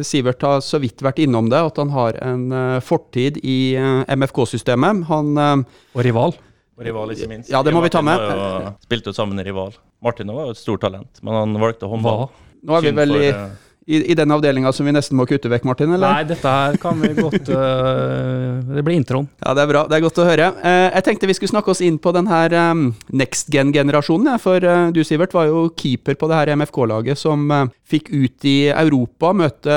Sivert 0.05 0.45
har 0.45 0.61
så 0.61 0.77
vidt 0.83 1.01
vært 1.01 1.23
innom 1.23 1.49
det, 1.49 1.63
at 1.71 1.79
han 1.81 1.89
har 1.95 2.19
en 2.21 2.43
fortid 2.85 3.39
i 3.41 3.73
MFK-systemet. 4.05 5.07
Han 5.09 5.33
Og 5.41 6.03
rival. 6.05 6.37
Og 6.77 6.85
rival, 6.85 7.15
ikke 7.15 7.31
minst. 7.31 7.49
Ja, 7.49 7.63
det 7.65 7.73
må 7.73 7.81
vi 7.81 7.89
ta 7.89 8.05
med. 8.05 8.21
Martin 8.21 8.67
jo- 8.67 8.73
Spilte 8.85 9.09
jo 9.09 9.17
sammen 9.17 9.41
i 9.41 9.47
rival. 9.49 9.73
Martin 10.05 10.29
var 10.29 10.51
jo 10.51 10.53
et 10.53 10.61
stort 10.61 10.85
talent, 10.85 11.23
men 11.23 11.33
han 11.33 11.57
valgte 11.65 11.89
håndball. 11.89 12.27
Nå 12.61 12.77
er 12.77 12.85
vi 12.85 12.93
vel 13.01 13.17
i, 13.17 13.27
for, 13.31 13.64
i, 13.85 13.99
i 14.11 14.15
den 14.17 14.31
avdelinga 14.33 14.71
som 14.73 14.87
vi 14.87 14.93
nesten 14.95 15.17
må 15.17 15.27
kutte 15.29 15.49
vekk, 15.51 15.65
Martin? 15.67 15.91
eller? 15.93 16.09
Nei, 16.09 16.25
dette 16.25 16.49
her 16.51 16.77
kan 16.81 16.97
vi 16.97 17.11
godt 17.13 17.51
uh, 17.53 18.57
Det 18.73 18.81
blir 18.85 18.97
introen. 18.97 19.27
Ja, 19.43 19.53
Det 19.53 19.61
er 19.61 19.69
bra. 19.69 19.83
Det 19.89 19.97
er 19.97 20.05
godt 20.05 20.21
å 20.21 20.25
høre. 20.25 20.47
Uh, 20.57 20.87
jeg 20.89 21.05
tenkte 21.05 21.29
vi 21.29 21.35
skulle 21.37 21.53
snakke 21.53 21.73
oss 21.73 21.83
inn 21.85 21.99
på 22.01 22.13
den 22.15 22.29
her 22.29 22.53
um, 22.71 22.87
next 23.13 23.51
gen-generasjonen. 23.53 24.31
Ja, 24.33 24.39
for 24.41 24.65
uh, 24.65 24.89
du, 24.95 25.03
Sivert, 25.05 25.35
var 25.37 25.51
jo 25.51 25.67
keeper 25.77 26.17
på 26.17 26.29
det 26.31 26.39
her 26.39 26.53
MFK-laget 26.57 27.21
som 27.21 27.45
fikk 27.85 28.09
ut 28.09 28.47
i 28.49 28.71
Europa 28.71 29.29
møte 29.37 29.75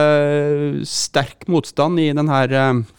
sterk 0.88 1.44
motstand 1.52 2.00
i 2.00 2.08
den 2.16 2.30
her 2.32 2.54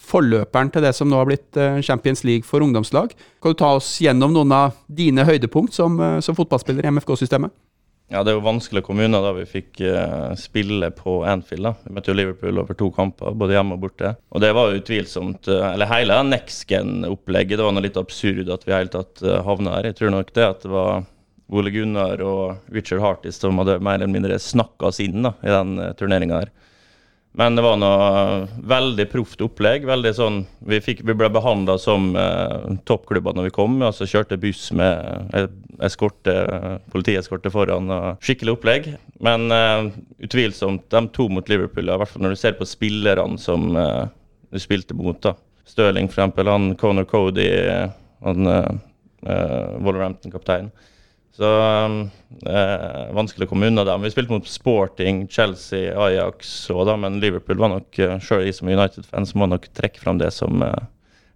forløperen 0.10 0.70
til 0.74 0.86
det 0.86 0.94
som 0.98 1.10
nå 1.10 1.18
har 1.18 1.30
blitt 1.30 1.58
Champions 1.86 2.22
League 2.28 2.46
for 2.46 2.62
ungdomslag. 2.66 3.16
Kan 3.42 3.56
du 3.56 3.58
ta 3.58 3.72
oss 3.80 3.96
gjennom 4.04 4.36
noen 4.36 4.54
av 4.54 4.78
dine 4.86 5.26
høydepunkt 5.26 5.74
som, 5.74 5.98
som 6.22 6.38
fotballspiller 6.38 6.86
i 6.86 6.94
MFK-systemet? 6.94 7.54
Ja, 8.10 8.24
det 8.26 8.32
er 8.32 8.40
jo 8.40 8.46
vanskelig 8.46 8.82
kommuner 8.88 9.22
da 9.22 9.36
vi 9.38 9.44
fikk 9.46 9.84
eh, 9.86 10.32
spille 10.40 10.90
på 10.98 11.20
Anfield. 11.30 11.68
da. 11.68 11.74
Vi 11.86 11.94
møtte 11.94 12.10
jo 12.10 12.16
Liverpool 12.18 12.58
over 12.58 12.78
to 12.78 12.90
kamper, 12.96 13.36
både 13.38 13.54
hjemme 13.54 13.78
og 13.78 13.84
borte. 13.84 14.16
Og 14.34 14.42
det 14.42 14.50
var 14.58 14.72
jo 14.72 14.80
utvilsomt 14.82 15.50
eh, 15.52 15.66
Eller 15.76 15.92
hele 15.92 16.18
next 16.26 16.66
gen-opplegget. 16.72 17.60
Det 17.60 17.68
var 17.68 17.76
noe 17.78 17.86
litt 17.86 18.00
absurd 18.02 18.50
at 18.50 18.66
vi 18.66 18.74
i 18.74 18.78
hele 18.80 18.94
tatt 18.96 19.22
uh, 19.22 19.44
havna 19.46 19.78
her. 19.78 19.92
Jeg 19.92 20.00
tror 20.00 20.16
nok 20.16 20.34
det 20.34 20.48
at 20.48 20.66
det 20.66 20.74
var 20.74 21.06
Ole 21.54 21.74
Gunnar 21.74 22.22
og 22.26 22.74
Richard 22.74 23.04
Hartis 23.06 23.38
som 23.42 23.62
hadde 23.62 23.78
mer 23.86 24.00
eller 24.00 24.10
mindre 24.10 24.42
snakka 24.42 24.90
oss 24.90 25.02
inn 25.06 25.22
da, 25.26 25.36
i 25.46 25.54
den 25.54 25.78
uh, 25.78 25.92
turneringa 25.98 26.42
her. 26.42 26.54
Men 27.40 27.56
det 27.56 27.64
var 27.64 27.78
noe 27.80 28.48
veldig 28.68 29.06
proft 29.14 29.40
opplegg. 29.46 29.86
veldig 29.88 30.12
sånn, 30.18 30.42
Vi, 30.68 30.82
fikk, 30.84 31.06
vi 31.08 31.14
ble 31.16 31.30
behandla 31.32 31.78
som 31.80 32.10
eh, 32.20 32.76
toppklubber 32.84 33.38
når 33.38 33.48
vi 33.48 33.54
kom. 33.56 33.78
altså 33.86 34.08
Kjørte 34.10 34.36
buss 34.42 34.66
med 34.76 35.30
eh, 35.38 35.48
eskorte, 35.88 36.36
politieskorte 36.92 37.52
foran. 37.54 37.88
og 37.96 38.26
Skikkelig 38.28 38.58
opplegg. 38.58 38.90
Men 39.24 39.48
eh, 39.56 39.88
utvilsomt, 40.28 40.90
de 40.92 41.04
to 41.16 41.30
mot 41.32 41.48
Liverpool, 41.48 41.88
i 41.88 41.96
hvert 42.02 42.12
fall 42.12 42.28
når 42.28 42.36
du 42.36 42.42
ser 42.42 42.60
på 42.60 42.68
spillerne 42.68 43.40
som 43.40 43.72
eh, 43.72 44.12
du 44.52 44.60
spilte 44.60 44.98
mot. 45.00 45.22
da. 45.24 45.38
Stirling, 45.70 46.12
eksempel. 46.12 46.52
Han 46.52 46.74
Conor 46.76 47.08
Cody, 47.08 47.48
han 48.26 48.52
eh, 48.52 48.72
eh, 49.32 49.80
Wolverhampton-kaptein. 49.80 50.74
Så 51.40 51.50
eh, 52.52 53.04
vanskelig 53.16 53.48
å 53.48 53.50
komme 53.54 53.70
unna 53.72 53.86
dem. 53.88 54.04
Vi 54.04 54.12
spilte 54.12 54.34
mot 54.34 54.48
Sporting, 54.50 55.22
Chelsea, 55.32 55.94
Ajax 55.96 56.52
og 56.74 56.84
da, 56.90 56.98
men 57.00 57.22
Liverpool 57.24 57.62
var 57.62 57.72
nok, 57.72 57.88
uh, 58.04 58.18
sjøl 58.20 58.44
jeg 58.44 58.58
som 58.58 58.68
United-fans 58.68 59.32
må 59.40 59.48
nok 59.48 59.70
trekke 59.78 60.02
fram 60.04 60.20
det 60.20 60.34
som 60.36 60.60
eh, 60.66 60.76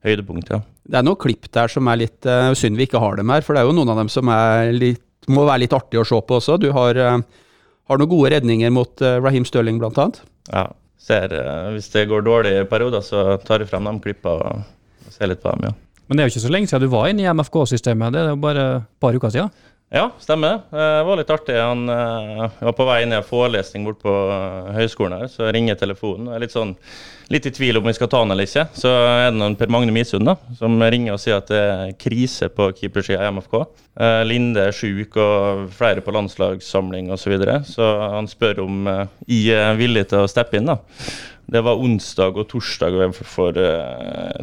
høydepunkt, 0.04 0.52
ja. 0.52 0.60
Det 0.84 1.00
er 1.00 1.08
noen 1.08 1.22
klipp 1.24 1.48
der 1.56 1.72
som 1.72 1.88
er 1.88 2.02
litt 2.02 2.28
uh, 2.28 2.52
synd 2.60 2.76
vi 2.76 2.90
ikke 2.90 3.00
har 3.00 3.16
dem 3.16 3.32
her, 3.32 3.46
for 3.46 3.56
det 3.56 3.64
er 3.64 3.70
jo 3.70 3.78
noen 3.78 3.94
av 3.94 4.04
dem 4.04 4.12
som 4.12 4.28
er 4.36 4.74
litt, 4.76 5.06
må 5.32 5.48
være 5.48 5.64
litt 5.64 5.78
artig 5.78 6.02
å 6.02 6.08
se 6.08 6.20
på 6.20 6.42
også. 6.42 6.60
Du 6.60 6.74
har, 6.76 7.00
uh, 7.00 7.48
har 7.88 8.02
noen 8.02 8.12
gode 8.12 8.36
redninger 8.36 8.76
mot 8.76 9.08
uh, 9.08 9.16
Raheem 9.24 9.48
Stirling, 9.48 9.80
blant 9.80 10.02
annet. 10.04 10.24
ja. 10.52 10.68
Ser, 11.04 11.34
eh, 11.36 11.72
hvis 11.76 11.90
det 11.92 12.06
går 12.08 12.24
dårlig 12.24 12.52
i 12.56 12.68
perioder, 12.70 13.02
så 13.04 13.34
tar 13.44 13.60
jeg 13.60 13.68
frem 13.68 13.90
de 13.90 13.92
klippene 14.06 14.38
og, 14.40 14.62
og 15.04 15.12
ser 15.12 15.28
litt 15.28 15.42
på 15.44 15.52
dem, 15.52 15.66
ja. 15.68 15.74
Men 16.08 16.16
det 16.16 16.24
er 16.24 16.30
jo 16.30 16.34
ikke 16.34 16.44
så 16.46 16.52
lenge 16.54 16.70
siden 16.70 16.84
du 16.84 16.92
var 16.94 17.10
inne 17.10 17.24
i 17.24 17.32
MFK-systemet. 17.32 18.14
Det 18.14 18.22
er 18.22 18.30
jo 18.30 18.40
bare 18.44 18.64
et 18.78 18.88
par 19.04 19.16
uker 19.16 19.32
siden. 19.34 19.52
Ja, 19.94 20.12
stemmer. 20.20 20.48
det. 20.72 20.78
Eh, 20.78 20.98
Det 20.98 21.04
var 21.06 21.18
litt 21.18 21.30
artig. 21.30 21.56
Han 21.56 21.90
eh, 21.90 22.50
var 22.66 22.74
på 22.74 22.86
vei 22.88 23.04
inn 23.04 23.14
i 23.14 23.20
forelesning 23.22 23.84
bort 23.86 24.00
på 24.02 24.14
eh, 24.34 24.72
høyskolen 24.80 25.20
her, 25.20 25.28
så 25.30 25.52
ringer 25.54 25.78
telefonen. 25.78 26.32
Jeg 26.32 26.40
er 26.40 26.42
litt, 26.42 26.56
sånn, 26.56 26.72
litt 27.30 27.46
i 27.46 27.52
tvil 27.54 27.78
om 27.78 27.86
vi 27.86 27.94
skal 27.94 28.10
ta 28.10 28.24
han 28.24 28.34
eller 28.34 28.50
ikke. 28.50 28.64
Så 28.74 28.90
er 28.90 29.28
det 29.28 29.38
noen 29.38 29.58
Per 29.60 29.70
Magne 29.70 29.94
Misund 29.94 30.26
da, 30.26 30.34
som 30.58 30.82
ringer 30.82 31.14
og 31.14 31.22
sier 31.22 31.38
at 31.38 31.54
det 31.54 31.62
er 31.62 31.94
krise 32.02 32.50
på 32.50 32.72
keepersida 32.80 33.22
i 33.22 33.30
MFK. 33.38 33.60
Linde 34.26 34.66
er 34.72 34.74
sjuk 34.74 35.14
og 35.22 35.70
flere 35.78 36.02
på 36.02 36.16
landslagssamling 36.18 37.14
osv. 37.14 37.28
Så, 37.28 37.36
videre. 37.36 37.60
så 37.70 37.94
han 38.18 38.26
spør 38.28 38.64
om 38.66 38.90
jeg 39.30 39.54
er 39.62 39.78
villig 39.78 40.08
til 40.10 40.26
å 40.26 40.32
steppe 40.32 40.58
inn. 40.58 40.74
da. 40.74 40.80
Det 41.54 41.62
var 41.62 41.78
onsdag 41.78 42.34
og 42.42 42.50
torsdag 42.50 42.98
for, 43.22 43.62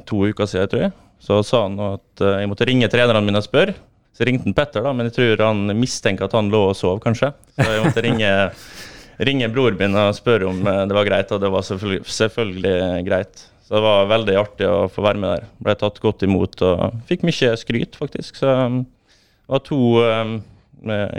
to 0.06 0.24
uker 0.30 0.46
siden, 0.46 0.70
tror 0.70 0.86
jeg. 0.86 0.98
Så 1.20 1.42
sa 1.44 1.66
han 1.66 1.74
at 1.90 2.22
jeg 2.38 2.48
måtte 2.48 2.70
ringe 2.70 2.88
trenerne 2.88 3.26
mine 3.26 3.42
og 3.42 3.50
spørre. 3.50 3.74
Så 4.20 4.26
ringte 4.28 4.52
Petter, 4.52 4.82
da, 4.84 4.90
men 4.92 5.06
jeg 5.08 5.14
tror 5.16 5.42
han 5.46 5.70
mistenker 5.80 6.26
at 6.26 6.34
han 6.36 6.50
lå 6.52 6.58
og 6.68 6.74
sov, 6.76 6.98
kanskje. 7.00 7.30
Så 7.56 7.64
jeg 7.64 7.84
måtte 7.86 8.02
ringe, 8.04 8.32
ringe 9.30 9.46
bror 9.48 9.78
min 9.78 9.96
og 9.96 10.10
spørre 10.12 10.50
om 10.50 10.58
eh, 10.60 10.80
det 10.90 10.96
var 10.98 11.06
greit, 11.08 11.32
og 11.32 11.40
det 11.40 11.48
var 11.54 11.64
selvfølgelig, 11.64 12.02
selvfølgelig 12.18 12.74
greit. 13.06 13.46
Så 13.64 13.78
det 13.78 13.80
var 13.86 14.10
veldig 14.10 14.34
artig 14.36 14.68
å 14.68 14.90
få 14.92 15.06
være 15.06 15.22
med 15.22 15.32
der. 15.32 15.46
Ble 15.64 15.74
tatt 15.80 16.02
godt 16.04 16.26
imot 16.28 16.60
og 16.68 17.00
fikk 17.08 17.24
mye 17.24 17.54
skryt, 17.56 17.96
faktisk. 17.96 18.36
Så 18.42 18.52
um, 18.52 18.82
det 18.84 19.54
var 19.54 19.64
to 19.70 19.80
um, 20.04 20.36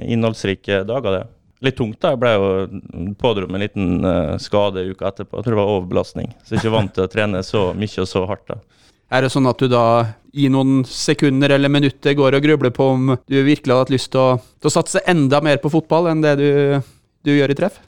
innholdsrike 0.06 0.84
dager, 0.86 1.18
det. 1.18 1.24
Litt 1.66 1.80
tungt, 1.82 1.98
da. 2.06 2.14
Jeg 2.14 2.22
ble 2.22 2.36
jo 2.36 3.16
pådro 3.18 3.50
meg 3.50 3.58
en 3.58 3.66
liten 3.66 4.06
uh, 4.06 4.36
skade 4.38 4.86
uka 4.92 5.10
etterpå. 5.10 5.40
Jeg 5.40 5.48
tror 5.48 5.58
det 5.58 5.62
var 5.64 5.74
overbelastning. 5.80 6.30
Så 6.44 6.54
jeg 6.54 6.60
er 6.60 6.68
ikke 6.68 6.78
vant 6.78 6.94
til 7.00 7.08
å 7.08 7.12
trene 7.18 7.42
så 7.50 7.72
mye 7.74 8.06
og 8.06 8.12
så 8.14 8.28
hardt. 8.30 8.46
da. 8.54 8.62
Er 9.12 9.26
det 9.26 9.32
sånn 9.34 9.50
at 9.50 9.60
du 9.60 9.68
da 9.72 9.86
i 10.32 10.48
noen 10.48 10.86
sekunder 10.88 11.52
eller 11.52 11.72
minutter 11.72 12.16
går 12.16 12.38
og 12.38 12.46
grubler 12.46 12.72
på 12.72 12.92
om 12.94 13.16
du 13.28 13.38
virkelig 13.44 13.74
hadde 13.74 13.84
hatt 13.84 13.94
lyst 13.94 14.12
til 14.14 14.22
å, 14.24 14.28
til 14.62 14.72
å 14.72 14.76
satse 14.78 15.04
enda 15.12 15.42
mer 15.44 15.60
på 15.60 15.72
fotball 15.74 16.08
enn 16.14 16.24
det 16.24 16.38
du, 16.40 16.52
du 17.28 17.34
gjør 17.36 17.52
i 17.52 17.58
treff? 17.60 17.82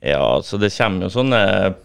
Ja, 0.00 0.40
så 0.40 0.56
det 0.56 0.70
kommer 0.72 1.04
jo 1.04 1.12
sånne 1.12 1.40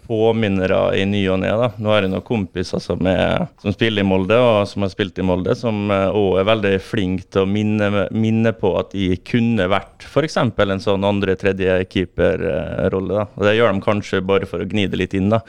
påminnere 0.08 0.78
i 0.95 1.02
ny 1.04 1.19
og 1.34 1.41
ne. 1.41 1.50
Nå 1.52 1.91
har 1.91 2.06
jeg 2.06 2.13
noen 2.13 2.24
kompiser 2.24 2.80
som, 2.80 3.02
er, 3.12 3.50
som 3.60 3.76
spiller 3.76 4.06
i 4.06 4.08
Molde, 4.08 4.38
og 4.39 4.69
som 4.71 4.86
har 4.86 4.93
spilt 4.93 5.19
i 5.19 5.26
Molde, 5.26 5.52
som 5.60 5.91
òg 5.91 6.39
er 6.39 6.48
veldig 6.48 6.71
flinke 6.80 7.28
til 7.28 7.43
å 7.43 7.50
minne, 7.50 8.06
minne 8.15 8.54
på 8.56 8.71
at 8.80 8.95
de 8.95 9.17
kunne 9.28 9.67
vært 9.67 10.08
f.eks. 10.08 10.39
en 10.39 10.86
sånn 10.86 11.10
andre-tredje 11.12 11.82
keeperrolle. 11.91 13.28
Og 13.36 13.50
Det 13.50 13.58
gjør 13.58 13.76
de 13.76 13.84
kanskje 13.84 14.24
bare 14.24 14.48
for 14.48 14.63
å 14.63 14.69
gni 14.71 14.88
det 14.88 15.02
litt 15.02 15.17
inn. 15.19 15.34
da. 15.36 15.43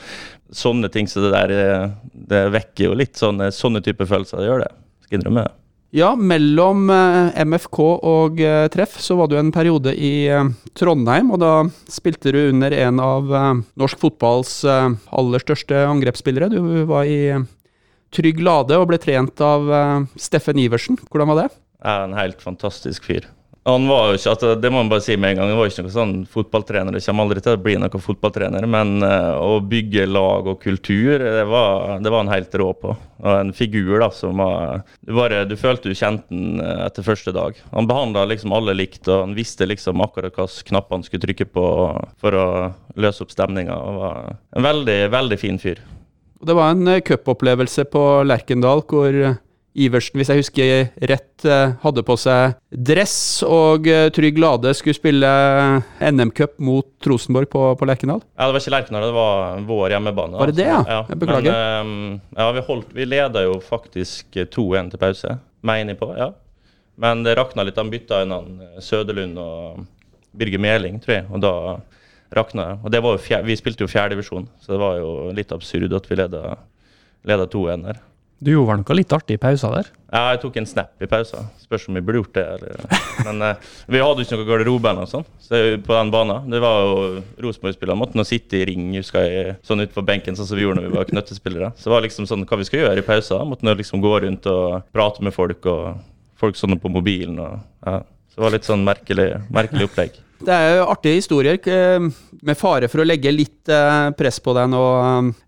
Sånne 0.55 0.91
ting 0.93 1.09
så 1.11 1.25
det 1.25 1.33
der, 1.35 1.53
eh, 1.53 1.95
det 2.13 2.43
vekker 2.55 2.91
jo 2.91 2.99
litt 2.99 3.19
sånne, 3.19 3.51
sånne 3.55 3.83
type 3.83 4.07
følelser. 4.07 4.41
Det 4.41 4.51
gjør 4.51 4.63
det. 4.63 4.73
Skal 5.07 5.19
innrømme 5.19 5.47
det. 5.47 5.55
Ja, 5.97 6.11
mellom 6.19 6.91
eh, 6.93 7.39
MFK 7.47 7.81
og 7.81 8.41
eh, 8.43 8.67
Treff 8.75 8.99
så 9.03 9.17
var 9.19 9.31
du 9.31 9.37
en 9.41 9.53
periode 9.55 9.95
i 9.95 10.29
Trondheim, 10.77 11.31
og 11.35 11.41
da 11.43 11.53
spilte 11.91 12.35
du 12.35 12.41
under 12.49 12.75
en 12.75 13.03
av 13.03 13.31
norsk 13.79 14.03
fotballs 14.03 14.59
aller 14.67 15.43
største 15.43 15.87
angrepsspillere. 15.87 16.51
Du 16.53 16.85
var 16.91 17.09
i 17.11 17.39
Trygg 18.15 18.43
Lade 18.45 18.79
og 18.79 18.91
ble 18.91 19.01
trent 19.03 19.41
av 19.43 19.71
Steffen 20.21 20.61
Iversen. 20.63 21.01
Hvordan 21.11 21.33
var 21.33 21.43
det? 21.43 21.49
Ja, 21.83 22.05
en 22.05 22.15
helt 22.19 22.43
fantastisk 22.45 23.09
fyr. 23.09 23.27
Han 23.67 23.89
var 23.91 24.13
jo 24.13 24.19
ikke, 24.19 24.31
altså, 24.31 24.53
Det 24.63 24.71
må 24.71 24.79
man 24.79 24.91
bare 24.93 25.03
si 25.03 25.17
med 25.19 25.33
en 25.33 25.41
gang, 25.41 25.51
han 25.51 25.59
var 25.59 25.71
ikke 25.71 25.83
noen 25.83 25.95
sånn 25.97 26.15
fotballtrener. 26.31 26.95
Det 26.95 27.03
kommer 27.03 27.27
aldri 27.27 27.43
til 27.43 27.57
å 27.57 27.63
bli 27.65 27.75
noen 27.83 28.05
fotballtrener, 28.05 28.67
men 28.71 28.93
uh, 29.03 29.35
å 29.43 29.59
bygge 29.59 30.05
lag 30.07 30.47
og 30.53 30.61
kultur, 30.63 31.19
det 31.19 31.43
var, 31.51 31.97
det 32.03 32.13
var 32.13 32.23
han 32.23 32.31
helt 32.31 32.55
rå 32.63 32.69
på. 32.79 32.95
Og 33.25 33.31
en 33.33 33.51
figur 33.57 33.99
da, 33.99 34.11
som 34.15 34.39
var 34.39 34.85
Du, 35.01 35.11
bare, 35.17 35.43
du 35.49 35.57
følte 35.59 35.91
du 35.91 35.97
kjente 35.99 36.29
han 36.31 36.61
eh, 36.63 36.85
etter 36.85 37.07
første 37.07 37.33
dag. 37.35 37.59
Han 37.73 37.89
behandla 37.89 38.27
liksom 38.31 38.55
alle 38.55 38.75
likt, 38.77 39.07
og 39.09 39.25
han 39.25 39.35
visste 39.37 39.67
liksom 39.67 40.03
akkurat 40.05 40.37
hvilke 40.37 40.69
knapper 40.71 40.99
han 40.99 41.07
skulle 41.07 41.25
trykke 41.25 41.49
på 41.51 41.67
for 42.23 42.39
å 42.39 42.47
løse 43.01 43.25
opp 43.25 43.35
stemninga. 43.35 43.77
En 44.55 44.67
veldig, 44.67 44.99
veldig 45.15 45.41
fin 45.41 45.59
fyr. 45.63 45.83
Det 46.47 46.55
var 46.55 46.75
en 46.75 46.87
eh, 46.93 47.03
cupopplevelse 47.03 47.89
på 47.91 48.05
Lerkendal 48.29 48.85
hvor 48.87 49.19
Iversen, 49.77 50.17
hvis 50.17 50.31
jeg 50.33 50.41
husker 50.41 51.09
rett, 51.11 51.45
eh, 51.45 51.75
hadde 51.83 52.05
på 52.07 52.17
seg 52.21 52.57
dress, 52.71 53.17
og 53.45 53.89
eh, 53.91 54.07
Trygg 54.15 54.41
Lade 54.41 54.73
skulle 54.79 54.97
spille 54.97 55.33
NM-cup 56.01 56.57
mot 56.65 57.11
Rosenborg 57.11 57.51
på, 57.53 57.67
på 57.77 57.89
Lerkendal? 57.89 58.23
Ja, 58.39 58.47
det 58.47 58.57
var 58.57 58.65
ikke 58.65 58.75
Lerkendal, 58.77 59.07
det 59.11 59.19
var 59.19 59.61
vår 59.69 59.97
hjemmebane. 59.97 60.41
Var 60.41 60.53
det 60.53 60.59
det, 60.63 60.71
ja? 60.71 60.81
ja. 60.89 61.03
Jeg 61.13 61.21
beklager. 61.21 61.61
Men, 61.61 62.17
ja, 62.39 62.49
vi, 62.57 62.65
holdt, 62.71 62.97
vi 62.97 63.09
leda 63.09 63.45
jo 63.45 63.61
faktisk 63.61 64.41
2-1 64.57 64.95
til 64.95 65.03
pause, 65.05 65.37
mener 65.67 65.95
jeg 65.95 66.01
på. 66.01 66.11
ja. 66.17 66.33
Men 66.97 67.23
det 67.27 67.37
rakna 67.37 67.65
litt. 67.67 67.77
De 67.77 67.93
bytta 67.93 68.23
inn 68.25 68.33
han 68.33 68.65
eh, 68.65 68.81
Søderlund 68.85 69.39
og 69.41 69.85
Birger 70.37 70.63
Meling, 70.63 70.99
tror 71.05 71.19
jeg. 71.19 71.29
Og 71.29 71.43
da 71.45 71.53
rakna 72.37 72.71
det. 72.71 72.79
Og 72.83 72.93
det 72.95 73.03
var 73.05 73.17
jo 73.17 73.23
fjerde, 73.23 73.49
vi 73.51 73.59
spilte 73.59 73.85
jo 73.85 73.91
fjerdedivisjon, 73.91 74.49
så 74.63 74.75
det 74.75 74.81
var 74.83 74.99
jo 74.99 75.11
litt 75.37 75.53
absurd 75.55 75.93
at 75.97 76.09
vi 76.11 76.19
leda, 76.19 76.57
leda 77.29 77.47
2-1 77.53 77.85
der. 77.87 78.01
Du 78.39 78.51
gjorde 78.53 78.69
vel 78.75 78.83
noe 78.83 78.97
litt 78.99 79.13
artig 79.17 79.39
i 79.39 79.41
pausa 79.41 79.71
der? 79.73 79.87
Ja, 80.13 80.23
jeg 80.35 80.41
tok 80.43 80.57
en 80.61 80.69
snap 80.69 81.03
i 81.03 81.09
pausa. 81.09 81.47
Spørs 81.63 81.87
om 81.89 81.97
vi 81.97 82.03
burde 82.05 82.21
gjort 82.21 82.37
det. 82.37 82.45
Eller. 82.57 82.99
Men 83.25 83.45
eh, 83.47 83.63
vi 83.91 84.03
hadde 84.03 84.21
jo 84.21 84.27
ikke 84.27 84.39
noe 84.39 84.49
garderobe 84.51 84.91
eller 84.91 85.07
noe 85.07 85.11
sånt 85.11 85.31
så 85.47 85.61
på 85.83 85.95
den 85.95 86.13
banen. 86.13 86.51
Det 86.53 86.61
var 86.63 86.83
jo 86.85 87.23
Rosenborg-spillerne 87.47 88.01
måtte 88.01 88.19
nå 88.19 88.27
sitte 88.29 88.59
i 88.61 88.67
ring 88.69 88.91
husker 88.99 89.25
jeg, 89.25 89.57
sånn 89.67 89.85
ute 89.85 89.95
på 89.95 90.05
benken, 90.07 90.37
sånn 90.37 90.49
som 90.51 90.59
vi 90.59 90.67
gjorde 90.67 90.83
når 90.83 90.91
vi 90.91 90.99
var 90.99 91.09
knøttespillere. 91.09 91.73
Så 91.79 91.89
det 91.89 91.95
var 91.95 92.05
liksom 92.05 92.29
sånn 92.29 92.45
hva 92.49 92.61
vi 92.61 92.69
skal 92.69 92.85
gjøre 92.85 93.03
i 93.03 93.07
pausa. 93.07 93.41
Måtte 93.49 93.69
nå 93.69 93.77
liksom 93.79 94.05
gå 94.05 94.13
rundt 94.27 94.51
og 94.53 94.85
prate 94.93 95.25
med 95.25 95.35
folk, 95.37 95.65
og 95.73 96.05
folk 96.37 96.61
sånn 96.61 96.77
på 96.83 96.93
mobilen. 96.93 97.41
og 97.41 97.89
ja. 97.89 98.03
Så 98.29 98.41
det 98.41 98.47
var 98.47 98.57
litt 98.59 98.69
sånn 98.69 98.85
merkelig, 98.85 99.31
merkelig 99.49 99.89
opplegg. 99.89 100.21
Det 100.45 100.53
er 100.53 100.75
jo 100.77 100.89
artige 100.93 101.17
historier, 101.23 101.57
eh, 101.57 102.11
med 102.45 102.59
fare 102.61 102.91
for 102.93 103.01
å 103.01 103.07
legge 103.09 103.33
litt 103.33 103.71
eh, 103.73 104.11
press 104.19 104.39
på 104.45 104.53
deg 104.59 104.69
nå, 104.69 104.83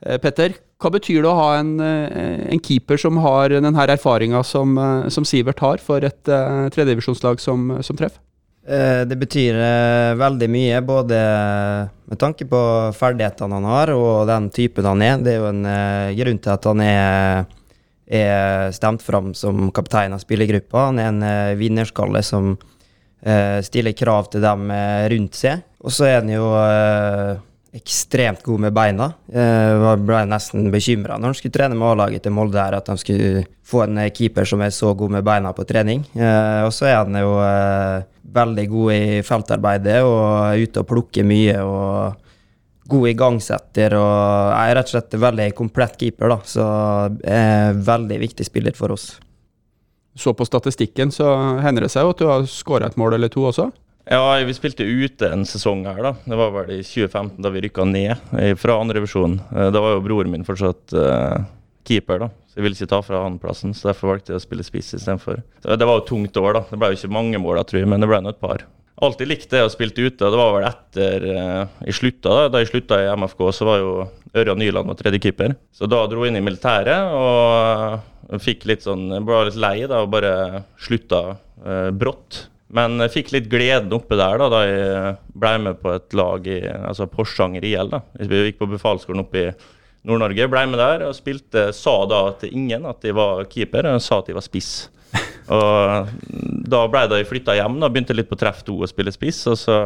eh, 0.07 0.17
Petter. 0.23 0.57
Hva 0.79 0.93
betyr 0.95 1.25
det 1.25 1.31
å 1.31 1.35
ha 1.35 1.49
en, 1.59 1.73
eh, 1.83 2.53
en 2.55 2.61
keeper 2.63 3.01
som 3.03 3.19
har 3.19 3.51
denne 3.51 3.75
erfaringa 3.75 4.45
som, 4.45 4.79
eh, 4.79 5.09
som 5.09 5.25
Sivert 5.25 5.59
har, 5.59 5.79
for 5.79 5.99
et 5.99 6.29
eh, 6.29 6.69
tredjedivisjonslag 6.71 7.41
som, 7.41 7.83
som 7.83 7.97
treff? 7.97 8.19
Det 8.69 9.17
betyr 9.17 9.57
veldig 10.21 10.47
mye, 10.53 10.81
både 10.85 11.17
med 12.05 12.19
tanke 12.21 12.45
på 12.45 12.59
ferdighetene 12.93 13.57
han 13.57 13.65
har 13.65 13.93
og 13.95 14.27
den 14.29 14.51
typen 14.53 14.85
han 14.85 15.01
er. 15.01 15.23
Det 15.25 15.33
er 15.33 15.39
jo 15.39 15.47
en 15.49 15.63
grunn 16.19 16.41
til 16.45 16.53
at 16.53 16.69
han 16.69 16.83
er, 16.85 17.47
er 18.05 18.69
stemt 18.77 19.01
fram 19.01 19.33
som 19.33 19.71
kaptein 19.73 20.13
av 20.13 20.21
spillergruppa. 20.21 20.91
Han 20.91 21.01
er 21.01 21.09
en 21.09 21.57
vinnerskalle 21.57 22.21
som 22.21 22.59
stiller 23.65 23.97
krav 23.97 24.29
til 24.35 24.45
dem 24.45 24.69
rundt 25.15 25.41
seg. 25.41 25.65
Og 25.81 25.97
så 25.97 26.11
er 26.11 26.21
han 26.21 26.29
jo 26.29 26.53
ekstremt 27.77 28.43
god 28.43 28.61
med 28.61 28.73
beina. 28.73 29.11
Eh, 29.33 29.75
Jeg 29.79 30.05
ble 30.09 30.23
nesten 30.31 30.71
bekymra 30.73 31.19
når 31.19 31.33
han 31.33 31.35
skulle 31.39 31.53
trene 31.53 31.77
med 31.77 31.89
A-laget 31.91 32.23
til 32.25 32.33
Molde, 32.33 32.57
her, 32.61 32.79
at 32.79 32.87
de 32.89 32.97
skulle 32.97 33.43
få 33.69 33.83
en 33.85 33.99
eh, 33.99 34.11
keeper 34.15 34.45
som 34.49 34.63
er 34.65 34.71
så 34.75 34.95
god 34.97 35.11
med 35.19 35.25
beina 35.27 35.53
på 35.53 35.67
trening. 35.69 36.05
Eh, 36.17 36.63
Og 36.65 36.73
så 36.73 36.89
er 36.89 36.97
han 37.03 37.15
jo 37.21 37.35
eh, 37.45 38.07
veldig 38.33 38.67
god 38.73 38.93
i 38.95 39.21
feltarbeidet 39.25 40.01
og 40.05 40.57
ute 40.65 40.81
og 40.81 40.89
plukker 40.89 41.25
mye. 41.29 41.61
og 41.63 42.25
God 42.89 43.05
igangsetter 43.11 43.93
og 43.99 44.53
er 44.57 44.75
rett 44.79 44.89
og 44.89 44.95
slett 44.95 45.17
veldig 45.21 45.51
komplett 45.55 45.99
keeper, 46.01 46.29
da. 46.33 46.39
Så 46.49 46.65
er 47.21 47.75
veldig 47.77 48.17
viktig 48.23 48.47
spiller 48.49 48.73
for 48.73 48.95
oss. 48.95 49.19
Så 50.17 50.33
på 50.35 50.47
statistikken 50.49 51.13
så 51.13 51.61
hender 51.61 51.85
det 51.85 51.91
seg 51.93 52.07
jo 52.07 52.15
at 52.15 52.19
du 52.19 52.27
har 52.27 52.47
skåra 52.49 52.89
et 52.89 52.97
mål 52.97 53.19
eller 53.19 53.29
to 53.29 53.45
også. 53.45 53.69
Ja, 54.09 54.23
vi 54.41 54.55
spilte 54.57 54.87
ute 54.89 55.29
en 55.35 55.45
sesong 55.45 55.85
her, 55.85 56.01
da. 56.01 56.15
Det 56.25 56.37
var 56.41 56.55
vel 56.55 56.79
i 56.79 56.81
2015 56.81 57.43
da 57.45 57.53
vi 57.53 57.63
rykka 57.67 57.85
ned 57.85 58.15
eh, 58.41 58.55
fra 58.57 58.79
andrevisjon. 58.81 59.37
Da 59.53 59.83
var 59.85 59.99
jo 59.99 60.05
broren 60.07 60.33
min 60.33 60.47
fortsatt 60.49 60.95
uh, 60.97 61.45
keeper, 61.85 62.25
da. 62.25 62.31
Så 62.49 62.59
jeg 62.59 62.65
ville 62.65 62.79
ikke 62.79 62.91
ta 62.95 63.03
fra 63.05 63.21
han 63.27 63.37
plassen, 63.43 63.77
så 63.77 63.91
derfor 63.91 64.15
valgte 64.15 64.33
jeg 64.33 64.41
å 64.41 64.47
spille 64.47 64.65
spiss 64.65 64.95
istedenfor. 64.97 65.43
Det 65.61 65.89
var 65.91 66.01
jo 66.01 66.09
tungt 66.09 66.41
år, 66.41 66.57
da. 66.57 66.65
Det 66.71 66.81
ble 66.81 66.93
jo 66.93 67.01
ikke 67.03 67.15
mange 67.19 67.43
mål, 67.43 67.61
jeg 67.61 67.71
tror 67.71 67.83
jeg, 67.83 67.91
men 67.93 68.05
det 68.05 68.09
ble 68.11 68.23
nå 68.25 68.33
et 68.33 68.41
par. 68.41 68.65
Alltid 68.99 69.31
likt 69.31 69.53
det 69.53 69.61
å 69.63 69.71
spille 69.71 69.95
ute, 69.95 70.27
det 70.27 70.41
var 70.41 70.57
vel 70.57 70.67
etter 70.67 71.27
uh, 71.29 71.81
jeg 71.87 72.01
slutta. 72.01 72.33
Da 72.35 72.49
Da 72.51 72.63
jeg 72.65 72.73
slutta 72.73 72.99
i 73.05 73.11
MFK, 73.13 73.45
så 73.55 73.69
var 73.69 73.83
jo 73.83 73.93
Ørjan 74.35 74.59
Nyland 74.59 74.91
var 74.91 74.99
tredje 74.99 75.21
keeper. 75.23 75.55
Så 75.71 75.87
da 75.87 76.03
dro 76.11 76.25
jeg 76.25 76.33
inn 76.33 76.41
i 76.41 76.45
militæret 76.45 77.13
og 77.15 78.41
fikk 78.45 78.67
litt 78.69 78.83
sånn 78.85 79.07
Jeg 79.15 79.25
ble 79.25 79.39
litt 79.49 79.57
lei 79.57 79.77
da 79.89 80.03
og 80.05 80.11
bare 80.13 80.65
slutta 80.83 81.23
uh, 81.37 81.91
brått. 81.95 82.49
Men 82.75 83.01
jeg 83.01 83.15
fikk 83.15 83.33
litt 83.33 83.49
gleden 83.49 83.95
oppe 83.97 84.19
der 84.19 84.41
da 84.43 84.49
da 84.53 84.61
jeg 84.67 85.13
ble 85.41 85.53
med 85.65 85.79
på 85.81 85.95
et 85.97 86.17
lag 86.19 86.49
i 86.51 86.59
altså 86.69 87.09
Porsanger 87.09 87.65
IL. 87.65 87.93
da. 87.95 88.03
Vi 88.21 88.43
gikk 88.49 88.61
på 88.61 88.69
befalsskolen 88.69 89.25
oppe 89.25 89.41
i 89.41 89.49
Nord-Norge, 90.09 90.49
ble 90.53 90.67
med 90.69 90.81
der 90.81 91.07
og 91.09 91.17
spilte. 91.17 91.71
Sa 91.77 91.97
da 92.09 92.21
til 92.41 92.53
ingen 92.57 92.85
at 92.89 93.01
de 93.05 93.15
var 93.17 93.47
keeper, 93.51 93.89
og 93.89 94.05
sa 94.05 94.21
at 94.21 94.29
de 94.29 94.37
var 94.37 94.45
spiss. 94.45 94.89
Og 95.49 96.09
da 96.69 96.83
ble 96.93 97.05
de 97.09 97.23
flytta 97.25 97.55
hjem, 97.57 97.79
da 97.81 97.89
begynte 97.89 98.17
litt 98.17 98.29
på 98.29 98.37
treff 98.37 98.61
2 98.67 98.75
å 98.85 98.89
spille 98.91 99.13
spiss. 99.15 99.41
Og 99.49 99.57
så 99.57 99.77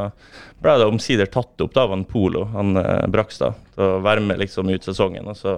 ble 0.62 0.74
de 0.80 0.88
omsider 0.88 1.30
tatt 1.30 1.62
opp 1.62 1.74
da 1.74 1.84
av 1.86 1.94
han 1.94 2.04
Polo, 2.08 2.44
han 2.54 2.76
eh, 2.78 3.06
Brakstad, 3.12 3.58
til 3.76 3.84
å 3.86 4.00
være 4.02 4.24
med 4.26 4.40
liksom 4.42 4.70
ut 4.72 4.86
sesongen. 4.86 5.28
Og 5.30 5.38
så 5.38 5.56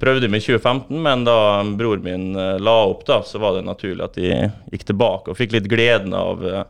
prøvde 0.00 0.30
vi 0.30 0.40
i 0.40 0.44
2015, 0.46 0.96
men 1.04 1.26
da 1.28 1.36
bror 1.76 2.00
min 2.04 2.32
eh, 2.32 2.56
la 2.60 2.76
opp, 2.88 3.04
da, 3.08 3.20
så 3.26 3.40
var 3.42 3.58
det 3.58 3.66
naturlig 3.68 4.06
at 4.06 4.16
de 4.16 4.30
gikk 4.72 4.88
tilbake 4.92 5.32
og 5.32 5.40
fikk 5.40 5.56
litt 5.58 5.68
gleden 5.70 6.16
av, 6.16 6.44
eh, 6.48 6.64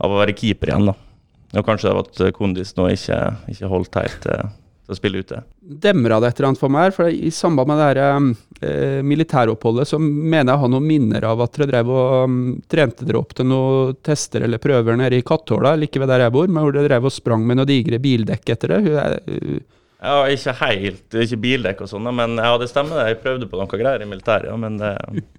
av 0.00 0.12
å 0.12 0.20
være 0.20 0.36
keeper 0.36 0.74
igjen, 0.74 0.90
da. 0.92 0.96
Og 1.50 1.66
kanskje 1.66 1.88
det 1.88 1.96
var 1.96 2.06
at 2.06 2.36
Kondis 2.36 2.76
nå 2.76 2.84
ikke, 2.92 3.16
ikke 3.50 3.70
holdt 3.72 3.96
helt 3.98 4.20
til, 4.22 4.52
til 4.86 4.94
å 4.94 4.98
spille 4.98 5.24
ute. 5.24 5.40
Demra 5.60 6.20
det 6.22 6.30
et 6.30 6.38
eller 6.38 6.52
annet 6.52 6.62
for 6.62 6.72
meg, 6.72 6.90
her, 6.90 6.94
for 6.94 7.10
i 7.10 7.32
samband 7.34 7.72
med 7.72 7.80
det 7.80 7.88
her, 7.88 8.28
eh, 8.60 9.00
militæroppholdet 9.06 9.88
så 9.88 9.98
mener 10.00 10.52
jeg 10.52 10.58
å 10.58 10.62
ha 10.64 10.70
noen 10.74 10.86
minner 10.86 11.26
av 11.28 11.42
at 11.44 11.56
dere 11.56 11.70
drev 11.72 11.90
og 11.94 12.14
um, 12.28 12.38
trente 12.70 13.08
dere 13.08 13.20
opp 13.20 13.34
til 13.36 13.48
noen 13.50 13.98
tester 14.04 14.46
eller 14.46 14.62
prøver 14.62 14.98
nede 15.00 15.18
i 15.18 15.26
Katthåla, 15.26 15.74
like 15.80 16.00
ved 16.00 16.10
der 16.12 16.26
jeg 16.26 16.34
bor, 16.36 16.48
men 16.48 16.64
hvor 16.64 16.76
dere 16.76 16.88
drev 16.88 17.10
og 17.10 17.14
sprang 17.14 17.44
med 17.46 17.60
noen 17.60 17.70
digre 17.70 18.00
bildekk 18.02 18.54
etter 18.56 18.76
det. 18.76 18.80
Uh, 19.26 19.60
Ja, 20.00 20.22
ikke 20.32 20.54
helt, 20.62 21.12
ikke 21.12 21.36
bildekk 21.36 21.82
og 21.84 21.90
sånn, 21.90 22.06
men 22.16 22.38
ja, 22.40 22.54
det 22.56 22.70
stemmer 22.70 23.02
det. 23.02 23.10
Jeg 23.10 23.18
prøvde 23.20 23.48
på 23.50 23.58
noe 23.60 23.80
greier 23.82 24.00
i 24.00 24.08
militæret, 24.08 24.54
men 24.56 24.78
det, 24.80 24.94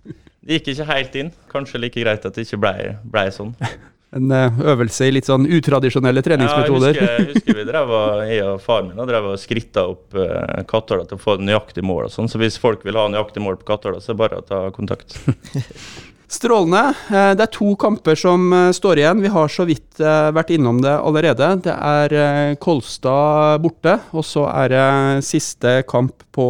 det 0.05 0.59
gikk 0.59 0.75
ikke 0.75 0.85
helt 0.91 1.17
inn. 1.17 1.31
Kanskje 1.49 1.81
like 1.81 2.03
greit 2.03 2.27
at 2.29 2.37
det 2.37 2.45
ikke 2.45 2.59
ble, 2.61 2.91
ble 3.09 3.23
sånn. 3.33 3.55
en 4.15 4.31
eh, 4.35 4.61
øvelse 4.73 5.07
i 5.07 5.13
litt 5.15 5.29
sånn 5.29 5.47
utradisjonelle 5.47 6.23
treningsmetoder. 6.25 6.97
Ja, 6.97 7.01
jeg 7.01 7.11
husker, 7.11 7.23
jeg 7.23 7.35
husker 7.37 7.59
vi 7.61 7.65
drev 7.69 7.93
og, 7.95 8.21
jeg 8.31 8.45
og 8.49 8.61
far 8.63 8.85
min 8.87 8.99
og 8.99 9.07
drev 9.11 9.31
og 9.31 9.39
skritta 9.41 9.87
opp 9.93 10.17
uh, 10.19 10.61
Kattøla 10.67 11.07
til 11.07 11.19
å 11.19 11.23
få 11.23 11.37
nøyaktig 11.39 11.85
mål 11.87 12.09
og 12.09 12.15
sånn, 12.15 12.31
så 12.31 12.41
hvis 12.41 12.59
folk 12.61 12.83
vil 12.87 12.99
ha 12.99 13.07
nøyaktig 13.11 13.43
mål 13.43 13.61
på 13.61 13.69
Kattøla, 13.71 14.03
så 14.03 14.11
er 14.11 14.17
det 14.17 14.23
bare 14.25 14.41
å 14.41 14.47
ta 14.51 14.63
kontakt. 14.75 15.17
Strålende. 16.31 16.93
Eh, 17.11 17.33
Det 17.35 17.43
er 17.43 17.51
to 17.51 17.73
kamper 17.75 18.15
som 18.15 18.45
eh, 18.55 18.69
står 18.71 19.01
igjen. 19.01 19.19
Vi 19.23 19.31
har 19.33 19.49
så 19.51 19.65
vidt 19.67 19.99
eh, 19.99 20.29
vært 20.31 20.53
innom 20.55 20.77
det 20.79 20.93
allerede. 20.95 21.49
Det 21.65 21.73
er 21.75 22.15
eh, 22.15 22.53
Kolstad 22.55 23.59
borte, 23.59 23.97
og 24.15 24.23
så 24.23 24.45
er 24.47 24.71
det 24.71 24.85
siste 25.27 25.81
kamp 25.91 26.23
på 26.31 26.47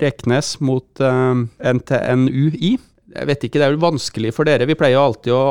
Reknes 0.00 0.54
mot 0.64 1.04
eh, 1.04 1.44
NTNUI. 1.74 2.78
Jeg 3.08 3.24
vet 3.24 3.44
ikke, 3.46 3.58
Det 3.58 3.64
er 3.64 3.72
vel 3.72 3.80
vanskelig 3.80 4.32
for 4.36 4.44
dere. 4.44 4.66
Vi 4.68 4.76
pleier 4.76 4.98
jo 4.98 5.04
alltid 5.06 5.32
å 5.32 5.44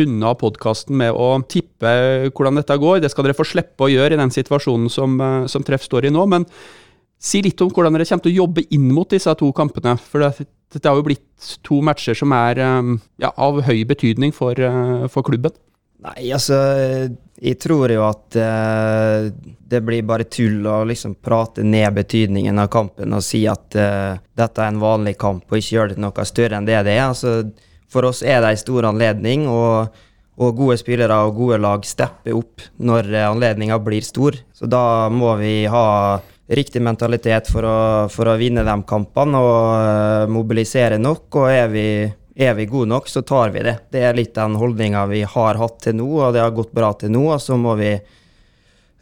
runde 0.00 0.26
av 0.26 0.38
podkasten 0.40 0.96
med 0.98 1.14
å 1.14 1.36
tippe 1.46 1.92
hvordan 2.34 2.58
dette 2.58 2.74
går. 2.74 3.00
Det 3.00 3.10
skal 3.12 3.28
dere 3.28 3.38
få 3.38 3.46
slippe 3.46 3.86
å 3.86 3.92
gjøre 3.92 4.16
i 4.16 4.20
den 4.20 4.34
situasjonen 4.34 4.90
som, 4.90 5.20
eh, 5.20 5.46
som 5.46 5.62
Treff 5.62 5.86
står 5.86 6.06
i 6.06 6.10
nå. 6.10 6.26
Men 6.26 6.46
si 7.18 7.40
litt 7.42 7.60
om 7.62 7.70
hvordan 7.70 7.94
dere 7.94 8.04
kommer 8.04 8.26
til 8.26 8.34
å 8.34 8.42
jobbe 8.42 8.66
inn 8.74 8.90
mot 8.92 9.08
disse 9.08 9.32
to 9.38 9.52
kampene. 9.52 9.96
For 9.98 10.18
det, 10.18 10.48
dette 10.74 10.90
har 10.90 10.96
jo 10.96 11.06
blitt 11.06 11.58
to 11.62 11.80
matcher 11.80 12.18
som 12.18 12.32
er 12.32 12.58
eh, 12.58 12.98
ja, 13.22 13.30
av 13.38 13.62
høy 13.62 13.84
betydning 13.86 14.34
for, 14.34 14.58
eh, 14.58 15.06
for 15.06 15.22
klubben. 15.22 15.54
Nei, 16.04 16.28
altså 16.36 16.56
Jeg 17.40 17.58
tror 17.62 17.92
jo 17.92 18.04
at 18.06 18.36
eh, 18.36 19.28
det 19.74 19.80
blir 19.84 20.04
bare 20.06 20.26
tull 20.30 20.64
å 20.68 20.82
liksom 20.86 21.16
prate 21.24 21.64
ned 21.66 21.96
betydningen 21.96 22.60
av 22.60 22.70
kampen 22.72 23.16
og 23.16 23.24
si 23.24 23.42
at 23.50 23.76
eh, 23.80 24.16
dette 24.36 24.62
er 24.62 24.72
en 24.72 24.82
vanlig 24.82 25.16
kamp, 25.20 25.46
og 25.48 25.58
ikke 25.58 25.76
gjøre 25.78 25.94
det 25.94 26.02
noe 26.04 26.26
større 26.28 26.60
enn 26.60 26.68
det 26.68 26.82
det 26.86 26.94
er. 26.94 27.08
Altså, 27.08 27.32
for 27.90 28.06
oss 28.08 28.22
er 28.22 28.42
det 28.42 28.52
en 28.52 28.60
stor 28.60 28.88
anledning, 28.90 29.48
og, 29.50 29.96
og 30.38 30.56
gode 30.60 30.78
spillere 30.80 31.18
og 31.26 31.36
gode 31.40 31.58
lag 31.62 31.84
stepper 31.88 32.36
opp 32.38 32.64
når 32.78 33.10
eh, 33.10 33.26
anledninga 33.26 33.80
blir 33.82 34.06
stor. 34.06 34.38
Så 34.54 34.70
da 34.70 35.10
må 35.12 35.34
vi 35.40 35.56
ha 35.70 35.84
riktig 36.48 36.82
mentalitet 36.84 37.48
for 37.50 37.66
å, 37.66 37.78
for 38.12 38.28
å 38.28 38.36
vinne 38.40 38.64
de 38.66 38.74
kampene 38.88 39.40
og 39.40 39.62
uh, 39.72 40.32
mobilisere 40.32 40.98
nok. 41.00 41.28
Og 41.40 41.48
er 41.48 41.70
vi, 41.72 41.86
er 42.34 42.54
vi 42.58 42.66
gode 42.66 42.90
nok, 42.90 43.08
så 43.08 43.22
tar 43.22 43.54
vi 43.54 43.62
det. 43.66 43.76
Det 43.94 44.02
er 44.02 44.16
litt 44.16 44.34
den 44.34 44.58
holdninga 44.58 45.06
vi 45.10 45.22
har 45.22 45.60
hatt 45.60 45.80
til 45.86 45.98
nå, 46.00 46.10
og 46.18 46.34
det 46.34 46.42
har 46.42 46.54
gått 46.54 46.74
bra 46.74 46.92
til 46.98 47.12
nå. 47.14 47.26
Og 47.36 47.42
så 47.42 47.58
må 47.60 47.76
vi, 47.78 47.92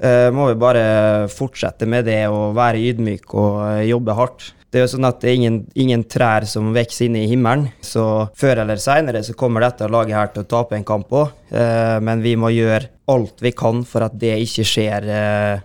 uh, 0.05 0.28
må 0.35 0.51
vi 0.51 0.59
bare 0.61 0.85
fortsette 1.33 1.89
med 1.89 2.09
det 2.11 2.26
og 2.33 2.57
være 2.59 2.83
ydmyk 2.93 3.33
og 3.33 3.62
eh, 3.70 3.87
jobbe 3.93 4.18
hardt. 4.18 4.53
Det 4.72 4.80
er 4.80 4.87
jo 4.87 4.93
sånn 4.95 5.05
at 5.05 5.18
det 5.20 5.28
er 5.28 5.37
ingen, 5.37 5.57
ingen 5.76 6.03
trær 6.09 6.47
som 6.49 6.70
vokser 6.72 7.11
inne 7.11 7.26
i 7.26 7.28
himmelen, 7.28 7.66
så 7.85 8.30
før 8.41 8.62
eller 8.62 8.80
seinere 8.80 9.20
så 9.24 9.35
kommer 9.37 9.61
dette 9.61 9.89
laget 9.93 10.16
her 10.16 10.30
til 10.33 10.47
å 10.47 10.49
tape 10.49 10.78
en 10.78 10.87
kamp 10.89 11.12
òg. 11.12 11.35
Uh, 11.53 12.01
men 12.05 12.24
vi 12.24 12.39
må 12.41 12.53
gjøre 12.53 12.89
alt 13.12 13.43
vi 13.45 13.53
kan 13.53 13.83
for 13.89 14.07
at 14.07 14.16
det 14.20 14.35
ikke 14.47 14.64
skjer, 14.66 15.09
eh, 15.12 15.62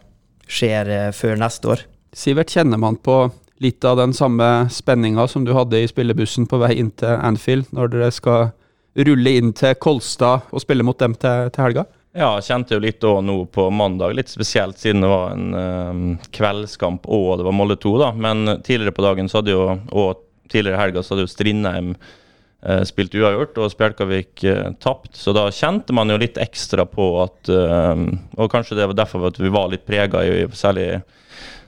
skjer 0.48 0.92
eh, 0.92 1.12
før 1.16 1.40
neste 1.40 1.74
år. 1.74 1.84
Sivert, 2.18 2.52
kjenner 2.52 2.80
man 2.82 2.98
på 3.00 3.28
litt 3.64 3.86
av 3.86 3.98
den 3.98 4.14
samme 4.14 4.68
spenninga 4.72 5.28
som 5.28 5.46
du 5.46 5.54
hadde 5.58 5.82
i 5.82 5.90
spillebussen 5.90 6.48
på 6.50 6.60
vei 6.62 6.76
inn 6.78 6.92
til 6.98 7.16
Anfield, 7.18 7.72
når 7.74 7.94
dere 7.94 8.10
skal 8.14 8.50
rulle 8.98 9.38
inn 9.40 9.54
til 9.58 9.78
Kolstad 9.82 10.50
og 10.52 10.64
spille 10.64 10.86
mot 10.86 10.98
dem 11.00 11.16
til, 11.18 11.50
til 11.54 11.66
helga? 11.66 11.88
Ja, 12.18 12.32
jeg 12.40 12.48
kjente 12.48 12.74
jo 12.74 12.82
litt 12.82 13.04
òg 13.06 13.20
nå 13.26 13.36
på 13.54 13.68
mandag, 13.70 14.16
litt 14.18 14.32
spesielt 14.32 14.80
siden 14.82 15.04
det 15.06 15.10
var 15.12 15.36
en 15.36 15.50
um, 15.54 16.06
kveldskamp 16.34 17.06
og 17.06 17.36
det 17.38 17.46
var 17.46 17.54
Molde 17.54 17.78
2, 17.78 17.92
da. 18.02 18.08
Men 18.18 18.56
tidligere 18.66 18.96
på 18.98 19.06
dagen 19.06 19.30
så 19.30 19.40
hadde 19.40 19.54
jo, 19.54 19.68
og 19.94 20.24
tidligere 20.50 20.80
i 20.80 20.82
helga 20.82 21.04
så 21.04 21.14
hadde 21.14 21.28
jo 21.28 21.30
Strindheim 21.30 21.92
uh, 21.94 22.82
spilt 22.90 23.14
uavgjort 23.14 23.62
og 23.62 23.70
Spjelkavik 23.74 24.48
uh, 24.50 24.72
tapt. 24.82 25.14
Så 25.20 25.36
da 25.38 25.46
kjente 25.54 25.94
man 25.94 26.10
jo 26.10 26.18
litt 26.24 26.42
ekstra 26.42 26.88
på 26.90 27.12
at 27.22 27.54
uh, 27.54 27.94
Og 28.40 28.50
kanskje 28.50 28.80
det 28.80 28.90
var 28.90 28.98
derfor 28.98 29.30
at 29.30 29.38
vi 29.38 29.54
var 29.54 29.70
litt 29.70 29.86
prega 29.86 30.26
i 30.26 30.48
særlig 30.58 30.90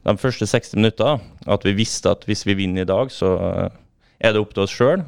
de 0.06 0.16
første 0.22 0.48
60 0.48 0.78
minutter. 0.80 1.20
At 1.50 1.66
vi 1.68 1.76
visste 1.78 2.14
at 2.14 2.26
hvis 2.30 2.46
vi 2.48 2.58
vinner 2.60 2.86
i 2.86 2.90
dag, 2.90 3.12
så 3.14 3.34
eh, 3.50 3.68
er 4.20 4.36
det 4.36 4.44
opp 4.44 4.56
til 4.56 4.66
oss 4.66 4.76
sjøl. 4.76 5.04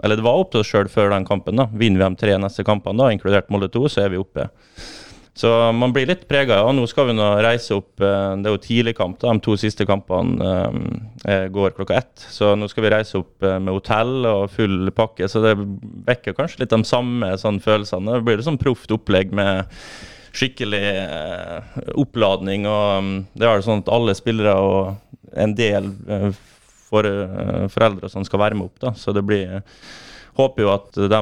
Eller 0.00 0.16
det 0.16 0.24
var 0.24 0.40
opp 0.40 0.52
til 0.52 0.62
oss 0.62 0.70
sjøl 0.70 0.88
før 0.92 1.12
den 1.14 1.28
kampen. 1.28 1.60
da. 1.60 1.68
Vinner 1.72 2.02
vi 2.02 2.08
de 2.14 2.20
tre 2.24 2.38
neste 2.40 2.64
kampene, 2.66 3.00
da, 3.02 3.12
inkludert 3.14 3.50
Molde 3.52 3.70
2, 3.72 3.86
så 3.92 4.04
er 4.04 4.14
vi 4.14 4.20
oppe. 4.20 4.48
Så 5.40 5.48
man 5.72 5.92
blir 5.94 6.08
litt 6.10 6.26
prega. 6.28 6.58
Ja. 6.60 6.70
Nå 6.74 6.84
skal 6.90 7.06
vi 7.08 7.14
nå 7.16 7.26
reise 7.44 7.76
opp 7.78 8.02
eh, 8.02 8.32
Det 8.42 8.50
er 8.50 8.56
jo 8.56 8.62
tidlig 8.64 8.96
kamp. 8.98 9.20
da, 9.22 9.32
De 9.32 9.44
to 9.44 9.54
siste 9.60 9.86
kampene 9.88 10.50
eh, 11.24 11.46
går 11.54 11.76
klokka 11.76 12.00
ett. 12.00 12.24
Så 12.34 12.52
nå 12.58 12.68
skal 12.68 12.84
vi 12.84 12.92
reise 12.92 13.20
opp 13.20 13.46
med 13.46 13.72
hotell 13.72 14.26
og 14.28 14.50
full 14.52 14.90
pakke. 14.96 15.28
Så 15.30 15.44
det 15.44 15.54
vekker 16.08 16.36
kanskje 16.36 16.64
litt 16.64 16.74
de 16.74 16.82
samme 16.88 17.32
sånn, 17.40 17.62
følelsene. 17.62 18.18
Det 18.18 18.26
blir 18.26 18.40
litt 18.40 18.48
sånn 18.48 18.60
proft 18.60 18.92
opplegg 18.96 19.32
med 19.36 19.70
skikkelig 20.36 20.82
eh, 20.82 21.80
oppladning. 21.98 22.66
og 22.68 22.98
um, 22.98 23.10
Det 23.34 23.48
er 23.48 23.64
sånn 23.64 23.82
at 23.84 23.90
alle 23.92 24.14
spillere 24.18 24.54
og 24.60 25.34
en 25.38 25.54
del 25.58 25.90
eh, 26.10 26.30
for, 26.90 27.06
eh, 27.06 27.66
foreldre 27.72 28.08
og 28.08 28.14
sånn 28.14 28.26
skal 28.28 28.42
være 28.44 28.58
med 28.58 28.70
opp. 28.70 28.78
da, 28.82 28.94
så 28.98 29.16
det 29.16 29.26
blir 29.26 29.60
Håper 30.38 30.62
jo 30.62 30.68
at 30.70 30.94
de 30.94 31.18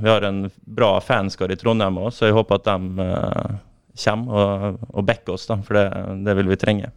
Vi 0.00 0.08
har 0.08 0.24
en 0.24 0.38
bra 0.64 0.96
fanskare 1.04 1.52
i 1.52 1.58
Trondheim 1.60 1.98
òg, 2.00 2.08
så 2.16 2.26
jeg 2.26 2.34
håper 2.34 2.56
at 2.56 2.64
de 2.66 3.02
kommer 4.02 4.40
og, 4.40 4.78
og 4.88 5.04
backer 5.04 5.36
oss, 5.36 5.44
da, 5.46 5.58
for 5.62 5.76
det, 5.76 5.84
det 6.24 6.34
vil 6.40 6.48
vi 6.48 6.56
trenge. 6.58 6.88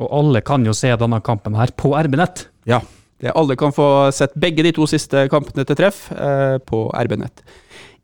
Og 0.00 0.08
alle 0.16 0.40
kan 0.46 0.64
jo 0.64 0.72
se 0.76 0.94
denne 0.96 1.18
kampen 1.26 1.58
her 1.58 1.74
på 1.76 1.92
RB-nett. 1.98 2.46
Ja. 2.70 2.80
Det 3.20 3.34
alle 3.36 3.56
kan 3.56 3.72
få 3.72 4.08
sett 4.16 4.32
begge 4.40 4.64
de 4.64 4.72
to 4.72 4.86
siste 4.88 5.26
kampene 5.32 5.66
til 5.68 5.76
treff 5.76 6.06
eh, 6.14 6.56
på 6.64 6.86
RB-nett. 7.02 7.42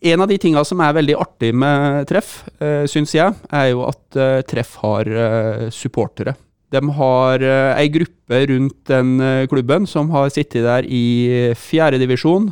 En 0.04 0.20
av 0.20 0.28
de 0.28 0.36
tinga 0.38 0.64
som 0.68 0.80
er 0.84 0.96
veldig 0.96 1.16
artig 1.18 1.52
med 1.56 2.04
treff, 2.10 2.42
uh, 2.60 2.84
syns 2.90 3.14
jeg, 3.16 3.32
er 3.48 3.70
jo 3.70 3.86
at 3.86 4.18
uh, 4.20 4.42
treff 4.48 4.76
har 4.82 5.08
uh, 5.08 5.64
supportere. 5.72 6.36
De 6.74 6.82
har 6.98 7.40
uh, 7.40 7.72
ei 7.78 7.88
gruppe 7.94 8.42
rundt 8.50 8.78
den 8.90 9.16
klubben 9.48 9.86
som 9.88 10.10
har 10.12 10.28
sittet 10.34 10.66
der 10.66 10.84
i 10.84 11.54
fjerde 11.56 12.02
divisjon. 12.02 12.50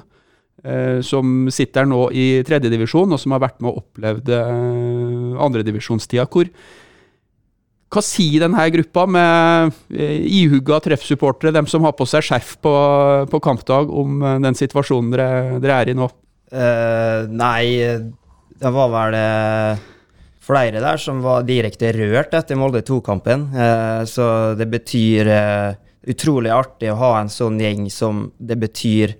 Eh, 0.64 1.02
som 1.04 1.50
sitter 1.52 1.84
nå 1.84 2.06
i 2.16 2.40
tredjedivisjon, 2.46 3.12
og 3.12 3.20
som 3.20 3.34
har 3.36 3.42
vært 3.42 3.58
med 3.60 3.68
og 3.68 3.82
opplevd 3.82 4.30
uh, 4.32 5.36
andredivisjonstida. 5.44 6.24
Hva 7.92 8.02
sier 8.02 8.46
denne 8.46 8.64
gruppa 8.72 9.04
med 9.04 9.76
ihugga 9.92 10.80
treffsupportere, 10.86 11.52
dem 11.52 11.68
som 11.68 11.84
har 11.84 11.92
på 11.98 12.08
seg 12.08 12.24
skjerf 12.24 12.56
på, 12.64 12.74
på 13.28 13.42
kampdag, 13.44 13.92
om 13.92 14.24
den 14.40 14.56
situasjonen 14.56 15.12
dere, 15.12 15.28
dere 15.60 15.82
er 15.82 15.92
i 15.92 15.98
nå? 16.00 16.08
Eh, 16.54 17.26
nei, 17.34 17.64
det 18.54 18.72
var 18.76 18.92
vel 18.92 19.18
eh, 19.18 19.84
flere 20.44 20.82
der 20.84 21.00
som 21.02 21.22
var 21.24 21.46
direkte 21.48 21.90
rørt 21.96 22.36
etter 22.36 22.58
Molde 22.60 22.84
2-kampen. 22.86 23.48
Uh, 23.54 24.02
så 24.04 24.26
det 24.58 24.68
betyr 24.70 25.30
uh, 25.32 25.76
utrolig 26.10 26.52
artig 26.52 26.92
å 26.92 26.98
ha 27.00 27.12
en 27.22 27.32
sånn 27.32 27.56
gjeng 27.62 27.88
som 27.92 28.26
det 28.36 28.58
betyr 28.60 29.16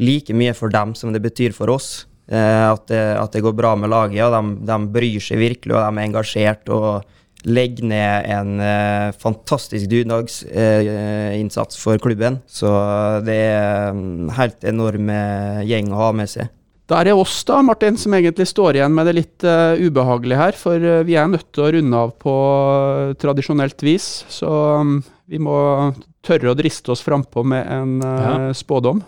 like 0.00 0.34
mye 0.34 0.54
for 0.56 0.72
dem 0.72 0.94
som 0.96 1.12
det 1.12 1.22
betyr 1.24 1.52
for 1.56 1.72
oss. 1.74 2.06
Eh, 2.30 2.66
at, 2.70 2.84
det, 2.86 3.00
at, 3.18 3.32
det, 3.34 3.42
går 3.42 3.56
bra 3.58 3.74
med 3.78 3.90
laget, 3.90 4.22
og 4.22 4.36
de, 4.36 4.66
de, 4.68 4.76
bryr 4.94 5.22
seg 5.22 5.40
virkelig, 5.42 5.74
og 5.74 5.82
de 5.82 5.98
er 5.98 6.06
engasjert. 6.06 6.70
og 6.70 7.16
legger 7.40 7.86
ned 7.88 8.26
en 8.28 8.60
eh, 8.60 9.14
fantastisk 9.16 9.88
dugnadsinnsats 9.88 11.78
for 11.80 11.96
klubben. 11.96 12.36
Så 12.44 12.68
det 13.24 13.38
er 13.48 13.94
en 13.94 14.28
helt 14.36 14.66
enorm 14.68 15.08
gjeng 15.64 15.88
å 15.88 16.02
ha 16.02 16.10
med 16.12 16.28
seg. 16.28 16.52
Da 16.90 16.98
er 16.98 17.06
det 17.06 17.14
oss 17.14 17.36
da, 17.46 17.60
Martin, 17.62 17.94
som 18.00 18.14
egentlig 18.16 18.48
står 18.50 18.80
igjen 18.80 18.94
med 18.96 19.06
det 19.06 19.14
litt 19.14 19.44
uh, 19.46 19.78
ubehagelige 19.78 20.40
her. 20.40 20.56
For 20.58 20.82
uh, 20.82 21.04
vi 21.06 21.14
er 21.14 21.28
nødt 21.30 21.46
til 21.54 21.62
å 21.62 21.70
runde 21.76 22.00
av 22.02 22.16
på 22.18 22.34
uh, 22.34 23.12
tradisjonelt 23.20 23.84
vis. 23.86 24.08
Så 24.32 24.50
um, 24.50 24.96
vi 25.30 25.38
må 25.38 25.54
tørre 26.26 26.50
å 26.50 26.58
driste 26.58 26.90
oss 26.90 27.04
frampå 27.06 27.44
med 27.46 27.62
en 27.70 27.92
ja. 28.02 28.32
spådom. 28.52 28.98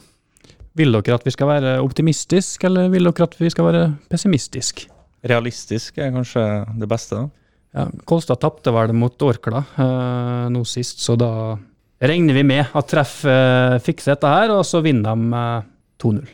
Vil 0.79 0.95
dere 0.95 1.19
at 1.19 1.27
vi 1.27 1.35
skal 1.35 1.51
være 1.51 1.75
optimistisk, 1.85 2.63
eller 2.65 2.87
vil 2.93 3.11
dere 3.11 3.27
at 3.27 3.35
vi 3.37 3.51
skal 3.53 3.67
være 3.69 3.83
pessimistisk? 4.09 4.87
Realistisk 5.29 5.99
er 6.01 6.15
kanskje 6.15 6.45
det 6.81 6.89
beste. 6.89 7.19
da. 7.19 7.43
Ja, 7.73 7.89
Kolstad 8.09 8.41
tapte 8.41 8.73
vel 8.73 8.95
mot 8.97 9.27
Orkla 9.27 9.65
uh, 9.77 10.47
nå 10.53 10.63
sist, 10.69 11.03
så 11.05 11.17
da 11.21 11.57
regner 12.03 12.37
vi 12.37 12.47
med 12.47 12.73
at 12.77 12.89
Treff 12.89 13.19
uh, 13.27 13.79
fikser 13.83 14.15
dette 14.15 14.33
her, 14.33 14.55
og 14.55 14.65
så 14.69 14.83
vinner 14.85 15.13
de 15.13 15.35
uh, 15.35 15.69
2-0. 16.05 16.33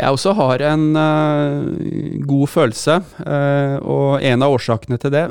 Jeg 0.00 0.16
også 0.16 0.32
har 0.38 0.62
en 0.64 0.84
god 2.24 2.48
følelse, 2.48 2.94
og 3.84 4.22
en 4.24 4.44
av 4.46 4.54
årsakene 4.54 4.96
til 5.00 5.12
det 5.12 5.24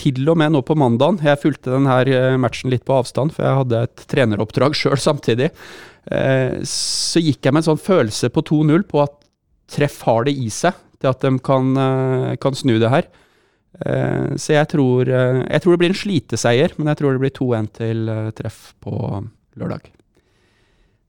Til 0.00 0.30
og 0.32 0.38
med 0.40 0.54
nå 0.54 0.62
på 0.64 0.76
mandagen, 0.78 1.18
jeg 1.20 1.42
fulgte 1.42 1.74
denne 1.74 2.38
matchen 2.40 2.72
litt 2.72 2.86
på 2.88 2.96
avstand, 2.96 3.34
for 3.36 3.44
jeg 3.44 3.58
hadde 3.60 3.82
et 3.84 4.06
treneroppdrag 4.08 4.76
sjøl 4.80 4.96
samtidig. 4.96 5.50
uh, 6.08 6.62
så 6.64 7.20
gikk 7.20 7.44
jeg 7.44 7.52
med 7.52 7.64
en 7.64 7.68
sånn 7.72 7.82
følelse 7.82 8.32
på 8.32 8.44
2-0 8.48 8.88
på 8.88 9.04
at 9.04 9.14
treff 9.68 10.00
har 10.06 10.26
det 10.26 10.36
i 10.38 10.48
seg 10.54 10.76
til 11.00 11.10
at 11.10 11.24
de 11.24 11.32
kan, 11.44 11.72
eh, 11.76 12.36
kan 12.40 12.54
snu 12.56 12.78
det 12.78 12.90
her. 12.90 13.08
Eh, 13.84 14.36
så 14.36 14.56
jeg 14.56 14.68
tror, 14.72 15.04
jeg 15.06 15.60
tror, 15.62 15.72
det 15.72 15.80
blir 15.82 15.92
en 15.92 16.02
sliteseier, 16.02 16.72
men 16.78 16.88
jeg 16.88 16.96
tror 17.00 17.12
det 17.12 17.20
blir 17.24 17.36
2-1 17.36 17.72
til 17.76 18.32
treff 18.38 18.74
på 18.80 18.96
lørdag. 19.56 19.90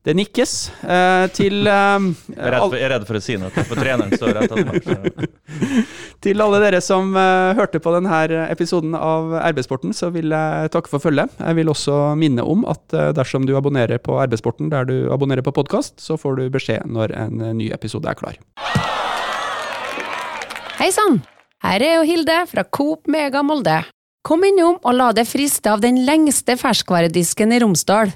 Det 0.08 0.14
nikkes 0.16 0.52
eh, 0.88 1.26
til 1.36 1.68
eh, 1.68 2.06
jeg, 2.32 2.40
er 2.40 2.56
for, 2.62 2.76
jeg, 2.78 2.86
er 2.86 2.94
redd 2.94 3.06
for, 3.10 3.20
å 3.20 3.24
si 3.24 3.36
noe, 3.36 3.52
for 3.52 3.76
treneren 3.76 4.14
står 4.16 4.38
rett 4.38 4.54
attmed. 4.56 5.26
til 6.24 6.44
alle 6.46 6.62
dere 6.64 6.80
som 6.84 7.10
eh, 7.12 7.58
hørte 7.58 7.82
på 7.84 7.92
denne 7.92 8.22
episoden 8.48 8.96
av 8.96 9.34
RB-sporten, 9.50 9.92
så 9.92 10.08
vil 10.16 10.32
jeg 10.32 10.72
takke 10.72 10.92
for 10.94 11.04
følget. 11.04 11.34
Jeg 11.42 11.58
vil 11.58 11.72
også 11.74 11.98
minne 12.20 12.46
om 12.48 12.64
at 12.72 12.96
eh, 12.96 13.10
dersom 13.18 13.50
du 13.50 13.52
abonnerer 13.60 14.00
på 14.00 14.16
RB-sporten 14.22 14.72
der 14.72 14.88
du 14.88 14.96
abonnerer 15.12 15.44
på 15.44 15.52
podkast, 15.58 15.98
så 16.00 16.16
får 16.16 16.40
du 16.40 16.46
beskjed 16.56 16.88
når 16.88 17.12
en 17.26 17.44
eh, 17.44 17.56
ny 17.58 17.68
episode 17.76 18.08
er 18.08 18.16
klar. 18.16 18.40
Hei 20.78 20.88
sann! 20.96 21.20
Her 21.66 21.84
er 21.84 21.98
jo 21.98 22.06
Hilde 22.08 22.38
fra 22.48 22.64
Coop 22.64 23.12
Mega 23.12 23.42
Molde. 23.44 23.82
Kom 24.24 24.46
innom 24.48 24.80
og 24.80 24.96
la 24.96 25.10
deg 25.18 25.28
friste 25.28 25.74
av 25.74 25.84
den 25.84 26.00
lengste 26.08 26.56
ferskvaredisken 26.60 27.52
i 27.52 27.60
Romsdal. 27.66 28.16